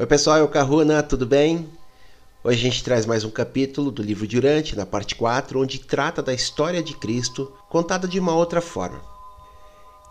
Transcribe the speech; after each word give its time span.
Oi 0.00 0.06
pessoal, 0.06 0.38
é 0.38 0.42
o 0.44 0.48
Caruna, 0.48 1.02
tudo 1.02 1.26
bem? 1.26 1.66
Hoje 2.44 2.60
a 2.60 2.62
gente 2.70 2.84
traz 2.84 3.04
mais 3.04 3.24
um 3.24 3.30
capítulo 3.30 3.90
do 3.90 4.00
livro 4.00 4.28
Durante, 4.28 4.76
na 4.76 4.86
parte 4.86 5.16
4, 5.16 5.60
onde 5.60 5.80
trata 5.80 6.22
da 6.22 6.32
história 6.32 6.80
de 6.80 6.96
Cristo 6.96 7.52
contada 7.68 8.06
de 8.06 8.20
uma 8.20 8.32
outra 8.32 8.60
forma. 8.60 9.02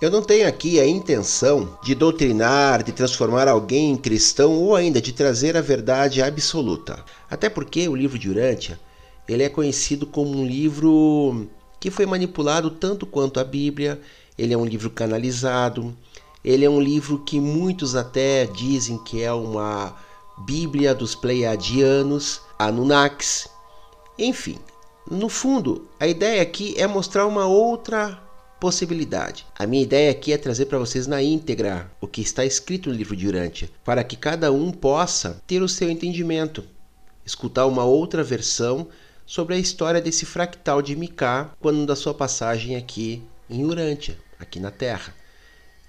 Eu 0.01 0.11
não 0.11 0.21
tenho 0.21 0.45
aqui 0.45 0.77
a 0.77 0.85
intenção 0.85 1.79
de 1.81 1.95
doutrinar, 1.95 2.83
de 2.83 2.91
transformar 2.91 3.47
alguém 3.47 3.91
em 3.91 3.95
cristão 3.95 4.55
ou 4.55 4.75
ainda 4.75 4.99
de 4.99 5.13
trazer 5.13 5.55
a 5.55 5.61
verdade 5.61 6.21
absoluta. 6.21 7.01
Até 7.31 7.47
porque 7.47 7.87
o 7.87 7.95
livro 7.95 8.19
Durante 8.19 8.77
ele 9.25 9.43
é 9.43 9.47
conhecido 9.47 10.05
como 10.05 10.37
um 10.37 10.45
livro 10.45 11.47
que 11.79 11.89
foi 11.89 12.05
manipulado 12.05 12.71
tanto 12.71 13.05
quanto 13.05 13.39
a 13.39 13.43
Bíblia, 13.45 14.01
ele 14.37 14.53
é 14.53 14.57
um 14.57 14.65
livro 14.65 14.89
canalizado, 14.89 15.95
ele 16.47 16.63
é 16.63 16.69
um 16.69 16.79
livro 16.79 17.19
que 17.19 17.41
muitos 17.41 17.93
até 17.93 18.45
dizem 18.45 18.97
que 18.99 19.21
é 19.21 19.33
uma 19.33 19.93
Bíblia 20.37 20.95
dos 20.95 21.13
Pleiadianos, 21.13 22.39
Anunnakis. 22.57 23.49
Enfim, 24.17 24.57
no 25.11 25.27
fundo, 25.27 25.89
a 25.99 26.07
ideia 26.07 26.41
aqui 26.41 26.73
é 26.77 26.87
mostrar 26.87 27.25
uma 27.25 27.45
outra 27.45 28.17
possibilidade. 28.61 29.45
A 29.59 29.67
minha 29.67 29.83
ideia 29.83 30.09
aqui 30.09 30.31
é 30.31 30.37
trazer 30.37 30.67
para 30.67 30.79
vocês 30.79 31.05
na 31.05 31.21
íntegra 31.21 31.91
o 31.99 32.07
que 32.07 32.21
está 32.21 32.45
escrito 32.45 32.89
no 32.89 32.95
livro 32.95 33.13
de 33.13 33.27
Urântia, 33.27 33.69
para 33.83 34.01
que 34.01 34.15
cada 34.15 34.49
um 34.49 34.71
possa 34.71 35.41
ter 35.45 35.61
o 35.61 35.67
seu 35.67 35.89
entendimento, 35.89 36.63
escutar 37.25 37.65
uma 37.65 37.83
outra 37.83 38.23
versão 38.23 38.87
sobre 39.25 39.53
a 39.53 39.59
história 39.59 39.99
desse 39.99 40.25
fractal 40.25 40.81
de 40.81 40.95
Micá 40.95 41.51
quando 41.59 41.85
da 41.85 41.93
sua 41.93 42.13
passagem 42.13 42.77
aqui 42.77 43.21
em 43.49 43.65
Urântia, 43.65 44.17
aqui 44.39 44.61
na 44.61 44.71
Terra. 44.71 45.16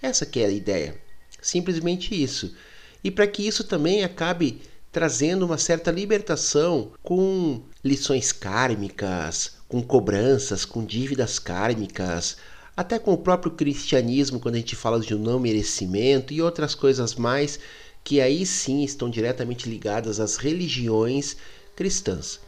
Essa 0.00 0.24
que 0.24 0.40
é 0.40 0.46
a 0.46 0.50
ideia. 0.50 0.96
Simplesmente 1.40 2.20
isso. 2.20 2.54
E 3.02 3.10
para 3.10 3.26
que 3.26 3.46
isso 3.46 3.64
também 3.64 4.04
acabe 4.04 4.60
trazendo 4.90 5.44
uma 5.44 5.58
certa 5.58 5.90
libertação 5.90 6.92
com 7.02 7.62
lições 7.84 8.32
kármicas, 8.32 9.58
com 9.68 9.82
cobranças, 9.82 10.64
com 10.64 10.84
dívidas 10.84 11.38
kármicas, 11.38 12.36
até 12.76 12.98
com 12.98 13.12
o 13.12 13.18
próprio 13.18 13.52
cristianismo, 13.52 14.40
quando 14.40 14.54
a 14.54 14.58
gente 14.58 14.76
fala 14.76 15.00
de 15.00 15.14
um 15.14 15.18
não 15.18 15.38
merecimento 15.38 16.32
e 16.32 16.40
outras 16.40 16.74
coisas 16.74 17.14
mais 17.14 17.58
que 18.02 18.20
aí 18.20 18.46
sim 18.46 18.82
estão 18.82 19.10
diretamente 19.10 19.68
ligadas 19.68 20.18
às 20.20 20.36
religiões 20.36 21.36
cristãs. 21.76 22.40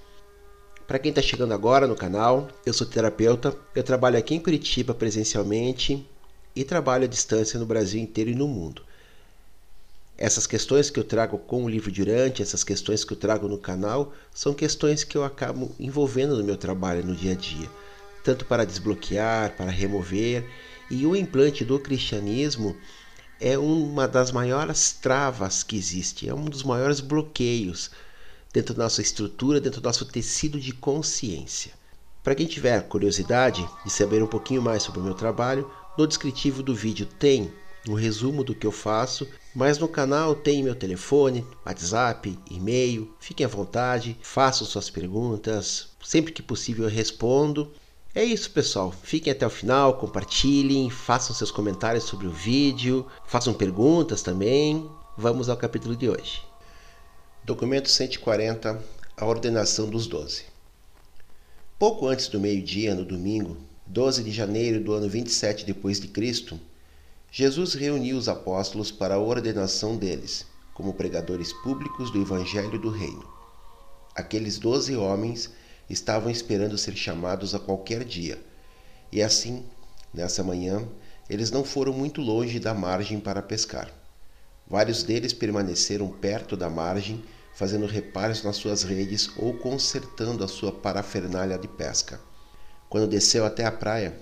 Para 0.87 0.99
quem 0.99 1.11
está 1.11 1.21
chegando 1.21 1.53
agora 1.53 1.87
no 1.87 1.95
canal, 1.95 2.49
eu 2.65 2.73
sou 2.73 2.87
terapeuta, 2.87 3.57
eu 3.75 3.83
trabalho 3.83 4.19
aqui 4.19 4.35
em 4.35 4.41
Curitiba 4.41 4.95
presencialmente 4.95 6.05
e 6.55 6.65
trabalho 6.65 7.05
à 7.05 7.07
distância 7.07 7.59
no 7.59 7.67
Brasil 7.67 8.01
inteiro 8.01 8.31
e 8.31 8.35
no 8.35 8.49
mundo. 8.49 8.83
Essas 10.17 10.47
questões 10.47 10.91
que 10.91 11.01
eu 11.01 11.05
trago 11.05 11.39
com 11.39 11.65
o 11.65 11.69
livro 11.69 11.91
Durante, 11.91 12.43
essas 12.43 12.63
questões 12.63 13.05
que 13.05 13.13
eu 13.13 13.17
trago 13.17 13.49
no 13.49 13.57
canal, 13.57 14.13
são 14.35 14.53
questões 14.53 15.03
que 15.03 15.17
eu 15.17 15.25
acabo 15.25 15.75
envolvendo 15.81 16.37
no 16.37 16.45
meu 16.45 16.59
trabalho 16.59 17.05
no 17.05 17.17
dia 17.17 17.33
a 17.33 17.35
dia, 17.35 17.71
tanto 18.23 18.45
para 18.45 18.67
desbloquear, 18.67 19.57
para 19.57 19.71
remover, 19.71 20.45
e 20.91 21.07
o 21.07 21.17
implante 21.17 21.65
do 21.65 21.79
cristianismo 21.79 22.77
é 23.41 23.57
uma 23.57 24.07
das 24.07 24.31
maiores 24.31 24.93
travas 24.93 25.63
que 25.63 25.77
existe, 25.77 26.29
é 26.29 26.35
um 26.35 26.45
dos 26.45 26.63
maiores 26.63 27.01
bloqueios 27.01 27.91
dentro 28.53 28.75
da 28.75 28.85
nossa 28.85 29.01
estrutura, 29.01 29.61
dentro 29.61 29.81
do 29.81 29.87
nosso 29.87 30.05
tecido 30.05 30.61
de 30.61 30.73
consciência. 30.73 31.73
Para 32.23 32.35
quem 32.35 32.47
tiver 32.47 32.83
curiosidade 32.83 33.67
de 33.83 33.91
saber 33.91 34.23
um 34.23 34.27
pouquinho 34.27 34.61
mais 34.61 34.83
sobre 34.83 35.01
o 35.01 35.03
meu 35.03 35.15
trabalho, 35.15 35.71
no 36.01 36.07
descritivo 36.07 36.63
do 36.63 36.75
vídeo 36.75 37.05
tem 37.05 37.53
um 37.87 37.93
resumo 37.93 38.43
do 38.43 38.55
que 38.55 38.67
eu 38.67 38.73
faço, 38.73 39.29
mas 39.55 39.77
no 39.77 39.87
canal 39.87 40.35
tem 40.35 40.63
meu 40.63 40.75
telefone, 40.75 41.47
WhatsApp, 41.65 42.39
e-mail. 42.51 43.15
Fiquem 43.21 43.45
à 43.45 43.49
vontade, 43.49 44.17
façam 44.23 44.67
suas 44.67 44.89
perguntas, 44.89 45.89
sempre 46.03 46.33
que 46.33 46.43
possível 46.43 46.85
eu 46.85 46.91
respondo. 46.91 47.71
É 48.15 48.25
isso, 48.25 48.51
pessoal. 48.51 48.95
Fiquem 49.03 49.31
até 49.31 49.47
o 49.47 49.51
final, 49.51 49.99
compartilhem, 49.99 50.89
façam 50.89 51.37
seus 51.37 51.51
comentários 51.51 52.05
sobre 52.05 52.27
o 52.27 52.33
vídeo, 52.33 53.07
façam 53.27 53.53
perguntas 53.53 54.23
também. 54.23 54.91
Vamos 55.19 55.51
ao 55.51 55.57
capítulo 55.57 55.95
de 55.95 56.09
hoje. 56.09 56.43
Documento 57.45 57.91
140, 57.91 58.83
a 59.19 59.27
ordenação 59.27 59.87
dos 59.87 60.07
doze. 60.07 60.45
Pouco 61.79 62.07
antes 62.07 62.29
do 62.29 62.41
meio-dia, 62.41 62.95
no 62.95 63.05
domingo, 63.05 63.57
12 63.93 64.23
de 64.23 64.31
janeiro 64.31 64.81
do 64.81 64.93
ano 64.93 65.09
27 65.09 65.67
depois 65.67 65.99
de 65.99 66.07
Cristo, 66.07 66.61
Jesus 67.29 67.75
reuniu 67.75 68.17
os 68.17 68.29
apóstolos 68.29 68.93
para 68.93 69.17
a 69.17 69.19
ordenação 69.19 69.97
deles, 69.97 70.47
como 70.73 70.95
pregadores 70.95 71.53
públicos 71.53 72.09
do 72.13 72.23
evangelho 72.23 72.79
do 72.79 72.89
reino. 72.89 73.29
Aqueles 74.15 74.61
doze 74.61 74.95
homens 74.95 75.51
estavam 75.89 76.31
esperando 76.31 76.79
ser 76.79 76.95
chamados 76.95 77.53
a 77.53 77.59
qualquer 77.59 78.05
dia, 78.05 78.41
e 79.11 79.21
assim, 79.21 79.65
nessa 80.15 80.45
manhã, 80.45 80.87
eles 81.29 81.51
não 81.51 81.65
foram 81.65 81.93
muito 81.93 82.21
longe 82.21 82.61
da 82.61 82.73
margem 82.73 83.19
para 83.19 83.43
pescar. 83.43 83.93
Vários 84.69 85.03
deles 85.03 85.33
permaneceram 85.33 86.07
perto 86.07 86.57
da 86.57 86.71
margem, 86.71 87.25
fazendo 87.53 87.87
reparos 87.87 88.45
nas 88.45 88.55
suas 88.55 88.85
redes 88.85 89.29
ou 89.37 89.55
consertando 89.55 90.45
a 90.45 90.49
sua 90.49 90.71
parafernália 90.71 91.59
de 91.59 91.67
pesca. 91.67 92.30
Quando 92.91 93.07
desceu 93.07 93.47
até 93.47 93.65
a 93.65 93.71
praia, 93.71 94.19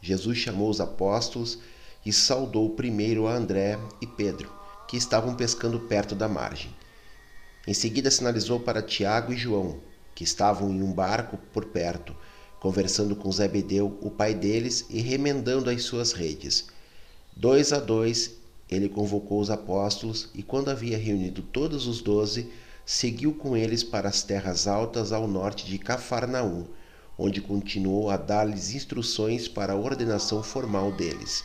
Jesus 0.00 0.38
chamou 0.38 0.70
os 0.70 0.80
apóstolos 0.80 1.58
e 2.02 2.10
saudou 2.10 2.70
primeiro 2.70 3.26
a 3.26 3.34
André 3.34 3.78
e 4.00 4.06
Pedro, 4.06 4.50
que 4.88 4.96
estavam 4.96 5.34
pescando 5.34 5.80
perto 5.80 6.14
da 6.14 6.26
margem. 6.26 6.74
Em 7.66 7.74
seguida 7.74 8.10
sinalizou 8.10 8.58
para 8.58 8.80
Tiago 8.80 9.34
e 9.34 9.36
João, 9.36 9.80
que 10.14 10.24
estavam 10.24 10.70
em 10.70 10.82
um 10.82 10.94
barco 10.94 11.36
por 11.52 11.66
perto, 11.66 12.16
conversando 12.58 13.14
com 13.14 13.30
Zebedeu, 13.30 13.98
o 14.00 14.10
pai 14.10 14.32
deles, 14.32 14.86
e 14.88 15.02
remendando 15.02 15.68
as 15.68 15.82
suas 15.82 16.12
redes. 16.12 16.68
Dois 17.36 17.70
a 17.70 17.78
dois, 17.78 18.30
ele 18.70 18.88
convocou 18.88 19.40
os 19.40 19.50
apóstolos 19.50 20.30
e, 20.34 20.42
quando 20.42 20.70
havia 20.70 20.96
reunido 20.96 21.42
todos 21.42 21.86
os 21.86 22.00
doze, 22.00 22.50
seguiu 22.86 23.34
com 23.34 23.54
eles 23.54 23.84
para 23.84 24.08
as 24.08 24.22
terras 24.22 24.66
altas 24.66 25.12
ao 25.12 25.28
norte 25.28 25.66
de 25.66 25.78
Cafarnaum, 25.78 26.64
onde 27.18 27.40
continuou 27.40 28.10
a 28.10 28.16
dar-lhes 28.16 28.74
instruções 28.74 29.48
para 29.48 29.72
a 29.72 29.76
ordenação 29.76 30.42
formal 30.42 30.92
deles. 30.92 31.44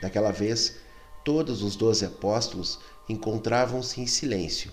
Daquela 0.00 0.30
vez, 0.30 0.76
todos 1.24 1.62
os 1.62 1.76
doze 1.76 2.04
apóstolos 2.04 2.78
encontravam-se 3.08 4.00
em 4.00 4.06
silêncio. 4.06 4.70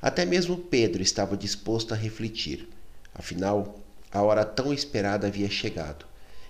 Até 0.00 0.24
mesmo 0.24 0.56
Pedro 0.56 1.02
estava 1.02 1.36
disposto 1.36 1.92
a 1.92 1.96
refletir. 1.96 2.68
Afinal, 3.14 3.78
a 4.10 4.22
hora 4.22 4.44
tão 4.44 4.72
esperada 4.72 5.26
havia 5.26 5.50
chegado. 5.50 6.06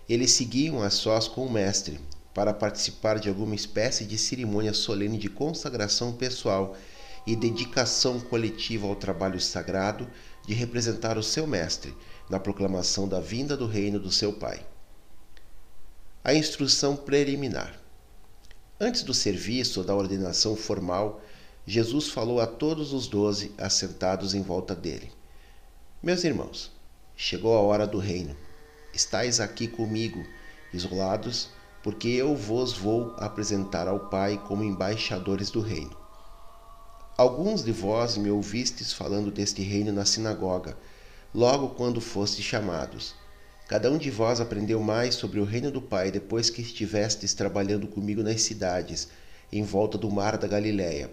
Eles 0.08 0.32
seguiam 0.32 0.82
a 0.82 0.90
sós 0.90 1.26
com 1.26 1.44
o 1.44 1.52
Mestre 1.52 2.00
para 2.32 2.54
participar 2.54 3.18
de 3.18 3.28
alguma 3.28 3.54
espécie 3.54 4.04
de 4.04 4.16
cerimônia 4.16 4.72
solene 4.72 5.18
de 5.18 5.28
consagração 5.28 6.12
pessoal 6.12 6.76
e 7.26 7.34
dedicação 7.34 8.20
coletiva 8.20 8.86
ao 8.86 8.94
trabalho 8.94 9.40
sagrado 9.40 10.08
de 10.46 10.54
representar 10.54 11.18
o 11.18 11.22
seu 11.22 11.46
Mestre 11.46 11.94
na 12.28 12.38
proclamação 12.38 13.08
da 13.08 13.20
vinda 13.20 13.56
do 13.56 13.66
reino 13.66 13.98
do 13.98 14.10
seu 14.10 14.32
Pai. 14.32 14.64
A 16.22 16.34
instrução 16.34 16.94
preliminar. 16.94 17.80
Antes 18.78 19.02
do 19.02 19.14
serviço 19.14 19.80
ou 19.80 19.86
da 19.86 19.94
ordenação 19.94 20.54
formal, 20.54 21.20
Jesus 21.66 22.08
falou 22.08 22.40
a 22.40 22.46
todos 22.46 22.92
os 22.92 23.08
doze 23.08 23.52
assentados 23.58 24.34
em 24.34 24.42
volta 24.42 24.74
dele: 24.74 25.10
Meus 26.02 26.24
irmãos, 26.24 26.70
chegou 27.16 27.56
a 27.56 27.60
hora 27.60 27.86
do 27.86 27.98
reino. 27.98 28.36
Estais 28.92 29.40
aqui 29.40 29.66
comigo, 29.66 30.24
isolados, 30.72 31.48
porque 31.82 32.08
eu 32.08 32.34
vos 32.34 32.72
vou 32.72 33.14
apresentar 33.18 33.88
ao 33.88 34.08
Pai 34.08 34.42
como 34.46 34.64
embaixadores 34.64 35.50
do 35.50 35.60
reino. 35.60 35.96
Alguns 37.16 37.64
de 37.64 37.72
vós 37.72 38.16
me 38.16 38.30
ouvistes 38.30 38.92
falando 38.92 39.31
deste 39.31 39.62
reino 39.62 39.92
na 39.92 40.04
sinagoga 40.04 40.76
logo 41.38 41.69
quando 41.69 42.00
fostes 42.00 42.44
chamados. 42.44 43.14
Cada 43.69 43.88
um 43.93 43.96
de 43.96 44.11
vós 44.11 44.40
aprendeu 44.40 44.82
mais 44.82 45.14
sobre 45.14 45.38
o 45.38 45.44
reino 45.44 45.70
do 45.70 45.81
Pai 45.81 46.11
depois 46.11 46.50
que 46.50 46.61
estivestes 46.61 47.32
trabalhando 47.32 47.87
comigo 47.87 48.25
nas 48.25 48.40
cidades, 48.43 49.06
em 49.52 49.62
volta 49.62 49.96
do 49.96 50.11
mar 50.11 50.37
da 50.37 50.49
Galiléia. 50.49 51.08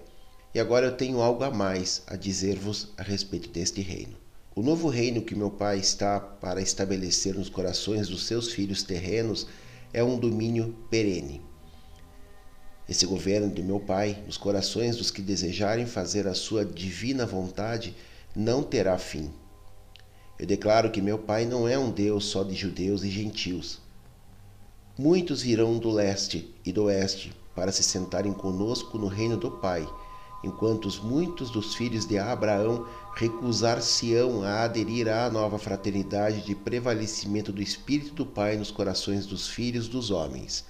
E 0.51 0.60
agora 0.60 0.88
eu 0.88 0.98
tenho 0.98 1.22
algo 1.22 1.44
a 1.44 1.51
mais 1.51 2.01
a 2.07 2.16
dizer-vos 2.16 2.92
a 2.98 3.04
respeito 3.04 3.50
deste 3.50 3.81
reino. 3.81 4.18
O 4.56 4.63
novo 4.63 4.89
reino 4.89 5.22
que 5.22 5.36
meu 5.36 5.51
Pai 5.51 5.77
está 5.77 6.19
para 6.19 6.60
estabelecer 6.60 7.36
nos 7.36 7.48
corações 7.48 8.07
dos 8.07 8.25
seus 8.25 8.51
filhos 8.51 8.81
terrenos 8.81 9.45
é 9.94 10.04
um 10.04 10.18
domínio 10.18 10.75
perene. 10.89 11.39
Esse 12.89 13.06
governo 13.06 13.54
de 13.54 13.62
meu 13.62 13.80
Pai, 13.80 14.24
nos 14.25 14.38
corações 14.38 14.98
dos 14.98 15.12
que 15.12 15.21
desejarem 15.21 15.86
fazer 15.86 16.25
a 16.28 16.33
sua 16.33 16.66
divina 16.66 17.28
vontade, 17.28 17.95
não 18.36 18.63
terá 18.63 18.98
fim. 18.98 19.31
Eu 20.37 20.45
declaro 20.45 20.91
que 20.91 21.01
meu 21.01 21.17
Pai 21.17 21.45
não 21.45 21.67
é 21.67 21.77
um 21.79 21.89
Deus 21.89 22.25
só 22.25 22.43
de 22.43 22.53
judeus 22.53 23.03
e 23.03 23.09
gentios. 23.09 23.79
Muitos 24.97 25.41
virão 25.41 25.77
do 25.77 25.89
leste 25.89 26.53
e 26.65 26.73
do 26.73 26.83
oeste 26.83 27.33
para 27.55 27.71
se 27.71 27.81
sentarem 27.83 28.33
conosco 28.33 28.97
no 28.97 29.07
reino 29.07 29.37
do 29.37 29.49
Pai, 29.49 29.87
enquanto 30.43 30.85
os 30.85 30.99
muitos 30.99 31.49
dos 31.49 31.73
filhos 31.73 32.05
de 32.05 32.17
Abraão 32.17 32.85
recusar-se-ão 33.15 34.43
a 34.43 34.63
aderir 34.63 35.07
à 35.07 35.29
nova 35.29 35.57
fraternidade 35.57 36.41
de 36.41 36.53
prevalecimento 36.53 37.53
do 37.53 37.61
Espírito 37.61 38.13
do 38.13 38.25
Pai 38.25 38.57
nos 38.57 38.71
corações 38.71 39.25
dos 39.25 39.47
filhos 39.47 39.87
dos 39.87 40.11
homens. 40.11 40.65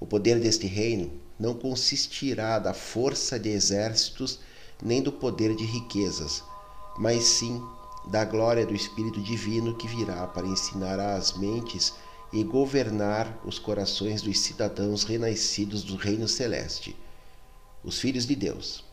O 0.00 0.06
poder 0.06 0.40
deste 0.40 0.66
reino 0.66 1.10
não 1.38 1.54
consistirá 1.54 2.58
da 2.58 2.74
força 2.74 3.38
de 3.38 3.48
exércitos 3.48 4.40
nem 4.82 5.00
do 5.00 5.12
poder 5.12 5.54
de 5.54 5.64
riquezas, 5.64 6.42
mas 6.98 7.24
sim 7.24 7.62
da 8.06 8.24
glória 8.24 8.64
do 8.64 8.74
Espírito 8.74 9.20
Divino 9.20 9.74
que 9.74 9.88
virá 9.88 10.26
para 10.26 10.46
ensinar 10.46 11.00
às 11.00 11.36
mentes 11.36 11.94
e 12.32 12.44
governar 12.44 13.40
os 13.44 13.58
corações 13.58 14.22
dos 14.22 14.38
cidadãos 14.38 15.04
renascidos 15.04 15.82
do 15.82 15.96
reino 15.96 16.28
celeste 16.28 16.96
os 17.86 18.00
filhos 18.00 18.26
de 18.26 18.34
Deus. 18.34 18.84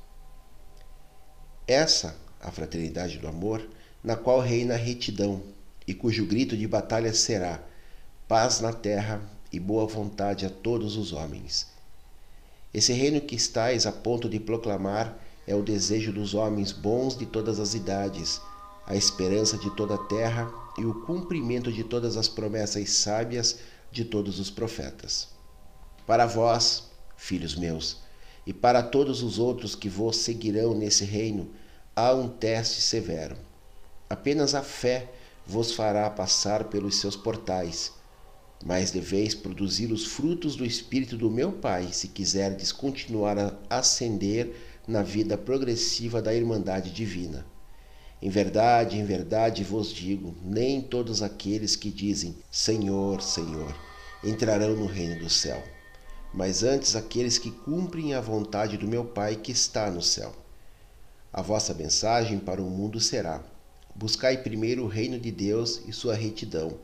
Essa 1.68 2.16
a 2.40 2.52
fraternidade 2.52 3.18
do 3.18 3.28
amor, 3.28 3.68
na 4.04 4.16
qual 4.16 4.40
reina 4.40 4.76
a 4.76 4.78
retidão 4.78 5.42
e 5.88 5.94
cujo 5.94 6.26
grito 6.26 6.56
de 6.56 6.68
batalha 6.68 7.12
será 7.14 7.64
paz 8.28 8.60
na 8.60 8.72
terra 8.72 9.22
e 9.52 9.60
boa 9.60 9.88
vontade 9.88 10.46
a 10.46 10.50
todos 10.50 10.96
os 10.96 11.12
homens. 11.12 11.68
Esse 12.74 12.94
reino 12.94 13.22
que 13.22 13.36
estais 13.36 13.88
a 13.88 13.92
ponto 13.92 14.30
de 14.30 14.40
proclamar 14.40 15.18
é 15.48 15.56
o 15.56 15.64
desejo 15.64 16.12
dos 16.12 16.34
homens 16.34 16.72
bons 16.72 17.18
de 17.18 17.26
todas 17.26 17.60
as 17.60 17.74
idades, 17.74 18.42
a 18.86 18.96
esperança 18.96 19.58
de 19.58 19.70
toda 19.72 19.96
a 19.96 20.06
terra 20.06 20.52
e 20.78 20.86
o 20.86 21.02
cumprimento 21.06 21.72
de 21.72 21.84
todas 21.84 22.18
as 22.18 22.28
promessas 22.28 22.90
sábias 22.92 23.60
de 23.92 24.04
todos 24.04 24.40
os 24.40 24.50
profetas. 24.50 25.30
Para 26.06 26.26
vós, 26.26 26.92
filhos 27.16 27.56
meus, 27.56 27.98
e 28.46 28.54
para 28.54 28.84
todos 28.84 29.24
os 29.24 29.40
outros 29.40 29.76
que 29.76 29.88
vos 29.88 30.18
seguirão 30.18 30.74
nesse 30.74 31.06
reino, 31.06 31.50
há 31.96 32.14
um 32.14 32.28
teste 32.28 32.82
severo. 32.82 33.38
Apenas 34.10 34.54
a 34.54 34.62
fé 34.62 35.10
vos 35.46 35.72
fará 35.72 36.10
passar 36.10 36.66
pelos 36.66 36.98
seus 36.98 37.16
portais, 37.16 37.94
mas 38.66 38.92
deveis 38.92 39.34
produzir 39.34 39.92
os 39.92 40.06
frutos 40.06 40.56
do 40.56 40.66
Espírito 40.66 41.18
do 41.18 41.30
meu 41.30 41.52
Pai, 41.52 41.92
se 41.92 42.10
quiserdes 42.10 42.72
continuar 42.72 43.38
a 43.38 43.54
ascender 43.70 44.56
na 44.88 45.02
vida 45.02 45.38
progressiva 45.38 46.22
da 46.22 46.34
Irmandade 46.34 46.92
Divina. 46.92 47.46
Em 48.24 48.30
verdade, 48.30 48.98
em 48.98 49.06
verdade 49.06 49.64
vos 49.64 49.94
digo: 49.94 50.34
nem 50.44 50.82
todos 50.82 51.22
aqueles 51.22 51.76
que 51.76 51.92
dizem 51.92 52.36
Senhor, 52.50 53.22
Senhor 53.22 53.76
entrarão 54.24 54.76
no 54.76 54.88
reino 54.88 55.20
do 55.20 55.30
céu 55.30 55.62
mas 56.34 56.64
antes 56.64 56.96
aqueles 56.96 57.38
que 57.38 57.52
cumprem 57.52 58.16
a 58.16 58.20
vontade 58.20 58.76
do 58.76 58.88
meu 58.88 59.06
Pai 59.06 59.36
que 59.36 59.52
está 59.52 59.92
no 59.92 60.02
céu. 60.02 60.34
A 61.32 61.42
vossa 61.42 61.74
mensagem 61.74 62.40
para 62.40 62.62
o 62.62 62.70
mundo 62.70 63.00
será: 63.00 63.44
Buscai 63.94 64.38
primeiro 64.38 64.84
o 64.84 64.88
reino 64.88 65.20
de 65.20 65.32
Deus 65.32 65.82
e 65.88 65.94
sua 65.94 66.16
retidão, 66.16 66.80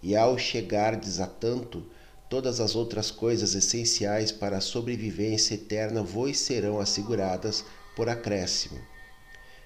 e 0.00 0.14
ao 0.14 0.38
chegardes 0.38 1.18
a 1.18 1.26
tanto, 1.26 1.84
todas 2.30 2.60
as 2.60 2.76
outras 2.76 3.10
coisas 3.10 3.54
essenciais 3.54 4.30
para 4.30 4.58
a 4.58 4.60
sobrevivência 4.60 5.54
eterna 5.54 6.02
vos 6.02 6.38
serão 6.38 6.78
asseguradas 6.78 7.64
por 7.96 8.08
acréscimo. 8.08 8.78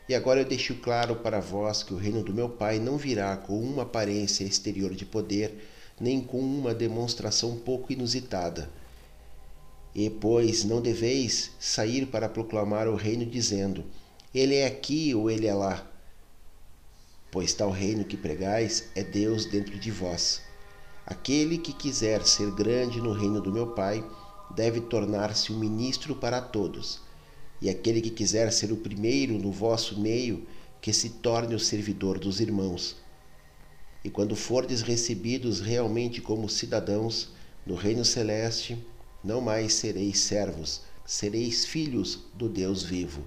E 0.08 0.14
agora 0.14 0.41
eu 0.41 0.44
deixo 0.44 0.76
claro 0.76 1.17
para 1.17 1.41
vós 1.41 1.82
que 1.82 1.93
o 1.93 1.97
reino 1.97 2.23
do 2.23 2.32
meu 2.32 2.49
Pai 2.49 2.79
não 2.79 2.97
virá 2.97 3.37
com 3.37 3.58
uma 3.58 3.82
aparência 3.82 4.44
exterior 4.44 4.94
de 4.94 5.05
poder, 5.05 5.69
nem 6.00 6.20
com 6.20 6.38
uma 6.38 6.75
demonstração 6.75 7.56
pouco 7.56 7.93
inusitada 7.93 8.70
e, 9.97 10.11
pois, 10.11 10.62
não 10.62 10.82
deveis 10.82 11.53
sair 11.58 12.05
para 12.05 12.29
proclamar 12.29 12.87
o 12.87 12.94
reino, 12.94 13.25
dizendo: 13.25 13.82
Ele 14.35 14.55
é 14.55 14.67
aqui 14.67 15.14
ou 15.14 15.31
ele 15.31 15.47
é 15.47 15.55
lá. 15.55 15.91
Pois 17.32 17.55
tal 17.55 17.70
reino 17.70 18.05
que 18.05 18.14
pregais 18.14 18.91
é 18.94 19.03
Deus 19.03 19.47
dentro 19.47 19.79
de 19.79 19.91
vós. 19.91 20.43
Aquele 21.06 21.56
que 21.56 21.73
quiser 21.73 22.26
ser 22.26 22.50
grande 22.50 23.00
no 23.00 23.12
reino 23.12 23.41
do 23.41 23.50
meu 23.50 23.69
Pai 23.69 24.05
deve 24.55 24.82
tornar-se 24.82 25.50
um 25.50 25.58
ministro 25.58 26.14
para 26.14 26.43
todos. 26.43 27.00
E 27.61 27.70
aquele 27.70 28.00
que 28.00 28.11
quiser 28.11 28.53
ser 28.53 28.73
o 28.73 28.76
primeiro 28.76 29.38
no 29.38 29.50
vosso 29.50 29.99
meio, 30.00 30.47
que 30.81 30.93
se 30.93 31.11
torne 31.11 31.55
o 31.55 31.61
servidor 31.61 32.19
dos 32.19 32.41
irmãos. 32.41 32.97
E 34.05 34.11
quando 34.11 34.37
fordes 34.37 34.82
recebidos 34.82 35.61
realmente 35.61 36.20
como 36.20 36.49
cidadãos 36.49 37.31
no 37.64 37.75
reino 37.75 38.05
celeste, 38.05 38.85
não 39.25 39.41
mais 39.41 39.75
sereis 39.75 40.20
servos, 40.20 40.82
sereis 41.05 41.64
filhos 41.64 42.20
do 42.35 42.49
Deus 42.49 42.82
vivo. 42.82 43.26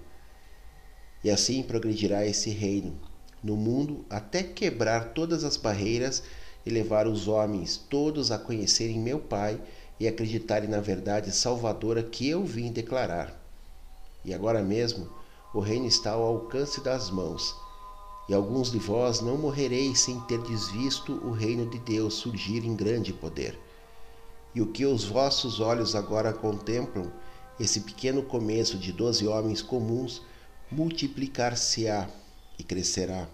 E 1.23 1.29
assim 1.29 1.61
progredirá 1.63 2.25
esse 2.25 2.49
reino 2.49 2.97
no 3.43 3.55
mundo 3.55 4.05
até 4.09 4.43
quebrar 4.43 5.13
todas 5.13 5.43
as 5.43 5.57
barreiras 5.57 6.23
e 6.65 6.69
levar 6.69 7.07
os 7.07 7.27
homens 7.27 7.77
todos 7.89 8.31
a 8.31 8.37
conhecerem 8.37 8.99
meu 8.99 9.19
Pai 9.19 9.59
e 9.99 10.07
acreditarem 10.07 10.69
na 10.69 10.79
verdade 10.79 11.31
salvadora 11.31 12.03
que 12.03 12.27
eu 12.27 12.43
vim 12.43 12.71
declarar. 12.71 13.38
E 14.23 14.33
agora 14.33 14.61
mesmo 14.61 15.07
o 15.53 15.59
reino 15.59 15.85
está 15.85 16.11
ao 16.11 16.23
alcance 16.23 16.81
das 16.81 17.09
mãos, 17.09 17.55
e 18.27 18.33
alguns 18.33 18.71
de 18.71 18.77
vós 18.77 19.21
não 19.21 19.37
morrereis 19.37 20.01
sem 20.01 20.19
ter 20.21 20.39
desvisto 20.43 21.13
o 21.25 21.31
reino 21.31 21.67
de 21.67 21.79
Deus 21.79 22.13
surgir 22.13 22.63
em 22.63 22.75
grande 22.75 23.11
poder. 23.11 23.59
E 24.53 24.61
o 24.61 24.67
que 24.67 24.85
os 24.85 25.03
vossos 25.03 25.59
olhos 25.59 25.95
agora 25.95 26.31
contemplam, 26.31 27.11
esse 27.59 27.81
pequeno 27.81 28.21
começo 28.21 28.77
de 28.77 28.91
doze 28.91 29.27
homens 29.27 29.61
comuns, 29.61 30.21
multiplicar-se-á 30.71 32.07
e 32.57 32.63
crescerá, 32.63 33.27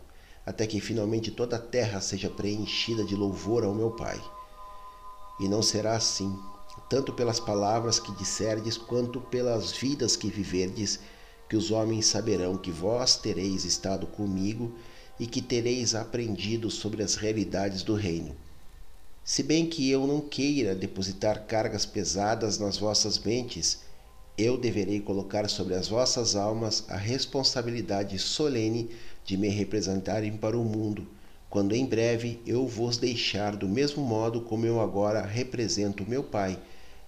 até 0.46 0.66
que 0.66 0.80
finalmente 0.80 1.32
toda 1.32 1.58
a 1.58 1.60
terra 1.62 2.00
seja 2.00 2.30
preenchida 2.30 3.04
de 3.04 3.16
louvor 3.16 3.66
ao 3.66 3.74
meu 3.74 3.92
Pai. 3.92 4.22
E 5.40 5.48
não 5.50 5.62
será 5.62 5.96
assim, 5.96 6.40
tanto 6.90 7.14
pelas 7.14 7.40
palavras 7.40 8.00
que 8.00 8.12
disserdes, 8.16 8.78
quanto 8.78 9.20
pelas 9.20 9.72
vidas 9.72 10.16
que 10.16 10.30
viverdes, 10.30 11.00
que 11.50 11.56
os 11.56 11.72
homens 11.72 12.06
saberão 12.06 12.58
que 12.58 12.72
vós 12.72 13.16
tereis 13.16 13.66
estado 13.66 14.08
comigo 14.08 14.74
e 15.20 15.26
que 15.26 15.42
tereis 15.42 15.96
aprendido 15.96 16.70
sobre 16.70 17.02
as 17.02 17.16
realidades 17.16 17.84
do 17.84 17.96
reino. 17.96 18.36
Se 19.24 19.42
bem 19.42 19.66
que 19.68 19.90
eu 19.90 20.06
não 20.06 20.22
queira 20.22 20.76
depositar 20.76 21.46
cargas 21.46 21.86
pesadas 21.86 22.60
nas 22.60 22.78
vossas 22.78 23.18
mentes, 23.18 23.80
eu 24.38 24.58
deverei 24.58 25.00
colocar 25.00 25.50
sobre 25.50 25.74
as 25.74 25.88
vossas 25.88 26.36
almas 26.36 26.84
a 26.90 26.98
responsabilidade 26.98 28.20
solene 28.20 28.92
de 29.24 29.38
me 29.38 29.50
representarem 29.50 30.36
para 30.38 30.58
o 30.58 30.64
mundo, 30.64 31.08
quando 31.50 31.74
em 31.74 31.86
breve 31.86 32.40
eu 32.46 32.68
vos 32.68 32.98
deixar 32.98 33.56
do 33.56 33.68
mesmo 33.68 34.04
modo 34.04 34.42
como 34.42 34.66
eu 34.66 34.80
agora 34.80 35.26
represento 35.26 36.08
meu 36.08 36.24
Pai 36.24 36.60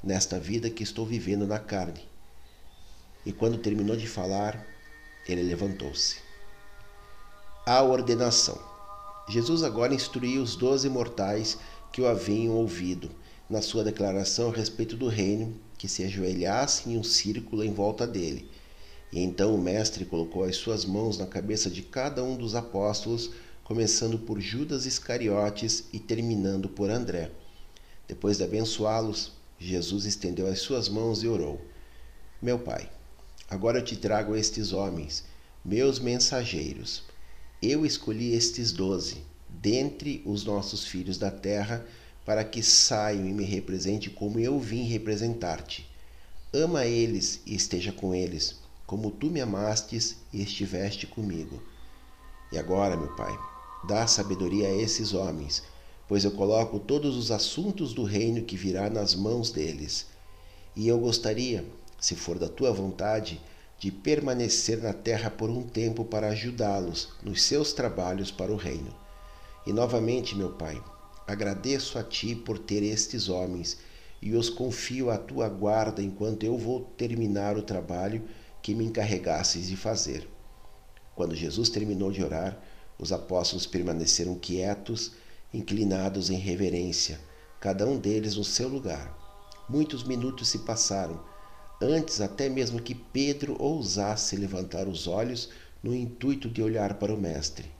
nesta 0.03 0.39
vida 0.39 0.69
que 0.69 0.83
estou 0.83 1.05
vivendo 1.05 1.45
na 1.45 1.59
carne. 1.59 2.01
E 3.25 3.31
quando 3.31 3.57
terminou 3.57 3.95
de 3.95 4.07
falar, 4.07 4.65
ele 5.27 5.43
levantou-se. 5.43 6.17
A 7.65 7.83
ordenação. 7.83 8.57
Jesus 9.29 9.63
agora 9.63 9.93
instruía 9.93 10.41
os 10.41 10.55
doze 10.55 10.87
mortais 10.87 11.57
que 11.91 12.01
o 12.01 12.07
haviam 12.07 12.55
ouvido 12.55 13.11
na 13.49 13.61
sua 13.61 13.83
declaração 13.83 14.49
a 14.49 14.53
respeito 14.53 14.95
do 14.95 15.07
reino, 15.07 15.53
que 15.77 15.87
se 15.87 16.03
ajoelhassem 16.03 16.93
em 16.93 16.97
um 16.97 17.03
círculo 17.03 17.63
em 17.63 17.73
volta 17.73 18.05
dele. 18.05 18.49
E 19.11 19.19
então 19.19 19.55
o 19.55 19.61
mestre 19.61 20.05
colocou 20.05 20.43
as 20.43 20.57
suas 20.57 20.83
mãos 20.83 21.17
na 21.17 21.25
cabeça 21.25 21.69
de 21.69 21.81
cada 21.81 22.23
um 22.23 22.35
dos 22.35 22.55
apóstolos, 22.55 23.31
começando 23.63 24.19
por 24.19 24.39
Judas 24.39 24.85
Iscariotes 24.85 25.85
e 25.93 25.99
terminando 25.99 26.67
por 26.67 26.89
André. 26.89 27.31
Depois 28.07 28.37
de 28.37 28.43
abençoá-los, 28.43 29.33
Jesus 29.59 30.05
estendeu 30.05 30.47
as 30.47 30.59
suas 30.59 30.87
mãos 30.87 31.23
e 31.23 31.27
orou: 31.27 31.59
Meu 32.41 32.59
Pai, 32.59 32.89
agora 33.49 33.81
te 33.81 33.95
trago 33.95 34.35
estes 34.35 34.71
homens, 34.71 35.23
meus 35.65 35.99
mensageiros. 35.99 37.03
Eu 37.61 37.85
escolhi 37.85 38.33
estes 38.33 38.71
doze 38.71 39.23
dentre 39.49 40.21
os 40.25 40.43
nossos 40.45 40.85
filhos 40.85 41.17
da 41.17 41.31
terra, 41.31 41.85
para 42.25 42.43
que 42.43 42.61
saiam 42.61 43.25
e 43.25 43.33
me 43.33 43.45
represente 43.45 44.09
como 44.09 44.39
eu 44.39 44.59
vim 44.59 44.83
representar-te. 44.83 45.89
Ama 46.53 46.85
eles 46.85 47.41
e 47.45 47.55
esteja 47.55 47.91
com 47.91 48.13
eles, 48.13 48.59
como 48.85 49.11
tu 49.11 49.27
me 49.27 49.41
amastes 49.41 50.17
e 50.31 50.41
estiveste 50.41 51.07
comigo. 51.07 51.61
E 52.51 52.57
agora, 52.57 52.95
meu 52.95 53.15
Pai, 53.15 53.37
dá 53.87 54.05
sabedoria 54.07 54.67
a 54.67 54.75
esses 54.75 55.13
homens, 55.13 55.63
pois 56.07 56.23
eu 56.23 56.31
coloco 56.31 56.79
todos 56.79 57.17
os 57.17 57.31
assuntos 57.31 57.93
do 57.93 58.03
reino 58.03 58.43
que 58.43 58.55
virá 58.55 58.89
nas 58.89 59.13
mãos 59.13 59.51
deles. 59.51 60.07
E 60.75 60.87
eu 60.87 60.97
gostaria, 60.99 61.65
se 61.99 62.15
for 62.15 62.39
da 62.39 62.47
tua 62.47 62.71
vontade, 62.71 63.41
de 63.79 63.91
permanecer 63.91 64.81
na 64.81 64.93
terra 64.93 65.29
por 65.29 65.49
um 65.49 65.61
tempo 65.61 66.03
para 66.03 66.29
ajudá-los 66.29 67.09
nos 67.21 67.43
seus 67.43 67.73
trabalhos 67.73 68.31
para 68.31 68.51
o 68.51 68.55
reino. 68.55 68.93
E 69.65 69.73
novamente, 69.73 70.35
meu 70.35 70.51
Pai, 70.51 70.81
agradeço 71.27 71.99
a 71.99 72.03
Ti 72.03 72.35
por 72.35 72.57
ter 72.57 72.81
estes 72.81 73.29
homens 73.29 73.77
e 74.21 74.33
os 74.33 74.49
confio 74.49 75.11
à 75.11 75.17
tua 75.17 75.47
guarda 75.47 76.01
enquanto 76.01 76.43
eu 76.43 76.57
vou 76.57 76.81
terminar 76.97 77.57
o 77.57 77.61
trabalho 77.61 78.23
que 78.61 78.73
me 78.73 78.85
encarregasses 78.85 79.67
de 79.67 79.77
fazer. 79.77 80.27
Quando 81.15 81.35
Jesus 81.35 81.69
terminou 81.69 82.11
de 82.11 82.23
orar, 82.23 82.57
os 82.97 83.11
apóstolos 83.11 83.67
permaneceram 83.67 84.35
quietos, 84.35 85.11
inclinados 85.53 86.29
em 86.29 86.37
reverência, 86.37 87.19
cada 87.59 87.85
um 87.85 87.97
deles 87.97 88.35
no 88.35 88.43
seu 88.43 88.67
lugar. 88.67 89.15
Muitos 89.69 90.03
minutos 90.03 90.47
se 90.47 90.59
passaram, 90.59 91.19
antes 91.81 92.21
até 92.21 92.49
mesmo 92.49 92.81
que 92.81 92.95
Pedro 92.95 93.55
ousasse 93.61 94.35
levantar 94.35 94.87
os 94.87 95.07
olhos 95.07 95.49
no 95.83 95.95
intuito 95.95 96.49
de 96.49 96.61
olhar 96.61 96.95
para 96.95 97.13
o 97.13 97.19
Mestre. 97.19 97.71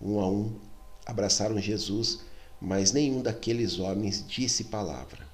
Um 0.00 0.20
a 0.20 0.28
um, 0.28 0.58
abraçaram 1.06 1.58
Jesus, 1.58 2.20
mas 2.60 2.92
nenhum 2.92 3.22
daqueles 3.22 3.78
homens 3.78 4.24
disse 4.26 4.64
palavra. 4.64 5.26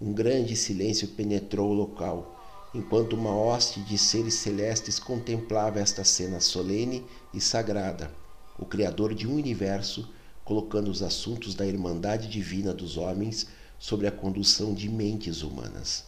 Um 0.00 0.12
grande 0.12 0.56
silêncio 0.56 1.08
penetrou 1.08 1.70
o 1.70 1.74
local, 1.74 2.38
enquanto 2.74 3.14
uma 3.14 3.34
hoste 3.34 3.80
de 3.80 3.96
seres 3.98 4.34
celestes 4.34 4.98
contemplava 4.98 5.78
esta 5.78 6.04
cena 6.04 6.40
solene 6.40 7.06
e 7.32 7.40
sagrada, 7.40 8.10
o 8.58 8.64
Criador 8.64 9.14
de 9.14 9.26
um 9.26 9.34
universo 9.34 10.08
colocando 10.52 10.90
os 10.90 11.02
assuntos 11.02 11.54
da 11.54 11.66
irmandade 11.66 12.28
divina 12.28 12.74
dos 12.74 12.98
homens 12.98 13.46
sobre 13.78 14.06
a 14.06 14.12
condução 14.12 14.74
de 14.74 14.86
mentes 14.86 15.40
humanas. 15.40 16.04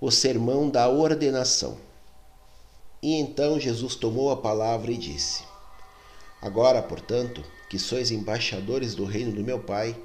O 0.00 0.08
sermão 0.08 0.70
da 0.70 0.88
ordenação. 0.88 1.76
E 3.02 3.14
então 3.14 3.58
Jesus 3.58 3.96
tomou 3.96 4.30
a 4.30 4.36
palavra 4.36 4.92
e 4.92 4.96
disse: 4.96 5.42
Agora, 6.40 6.80
portanto, 6.80 7.42
que 7.68 7.76
sois 7.76 8.12
embaixadores 8.12 8.94
do 8.94 9.04
reino 9.04 9.32
do 9.32 9.42
meu 9.42 9.58
Pai, 9.58 10.00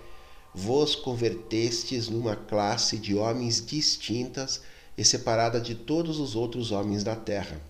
vos 0.51 0.95
convertestes 0.95 2.09
numa 2.09 2.35
classe 2.35 2.97
de 2.97 3.13
homens 3.13 3.63
distintas 3.63 4.59
e 4.97 5.05
separada 5.05 5.61
de 5.61 5.75
todos 5.75 6.17
os 6.17 6.35
outros 6.35 6.71
homens 6.71 7.03
da 7.03 7.15
terra. 7.15 7.61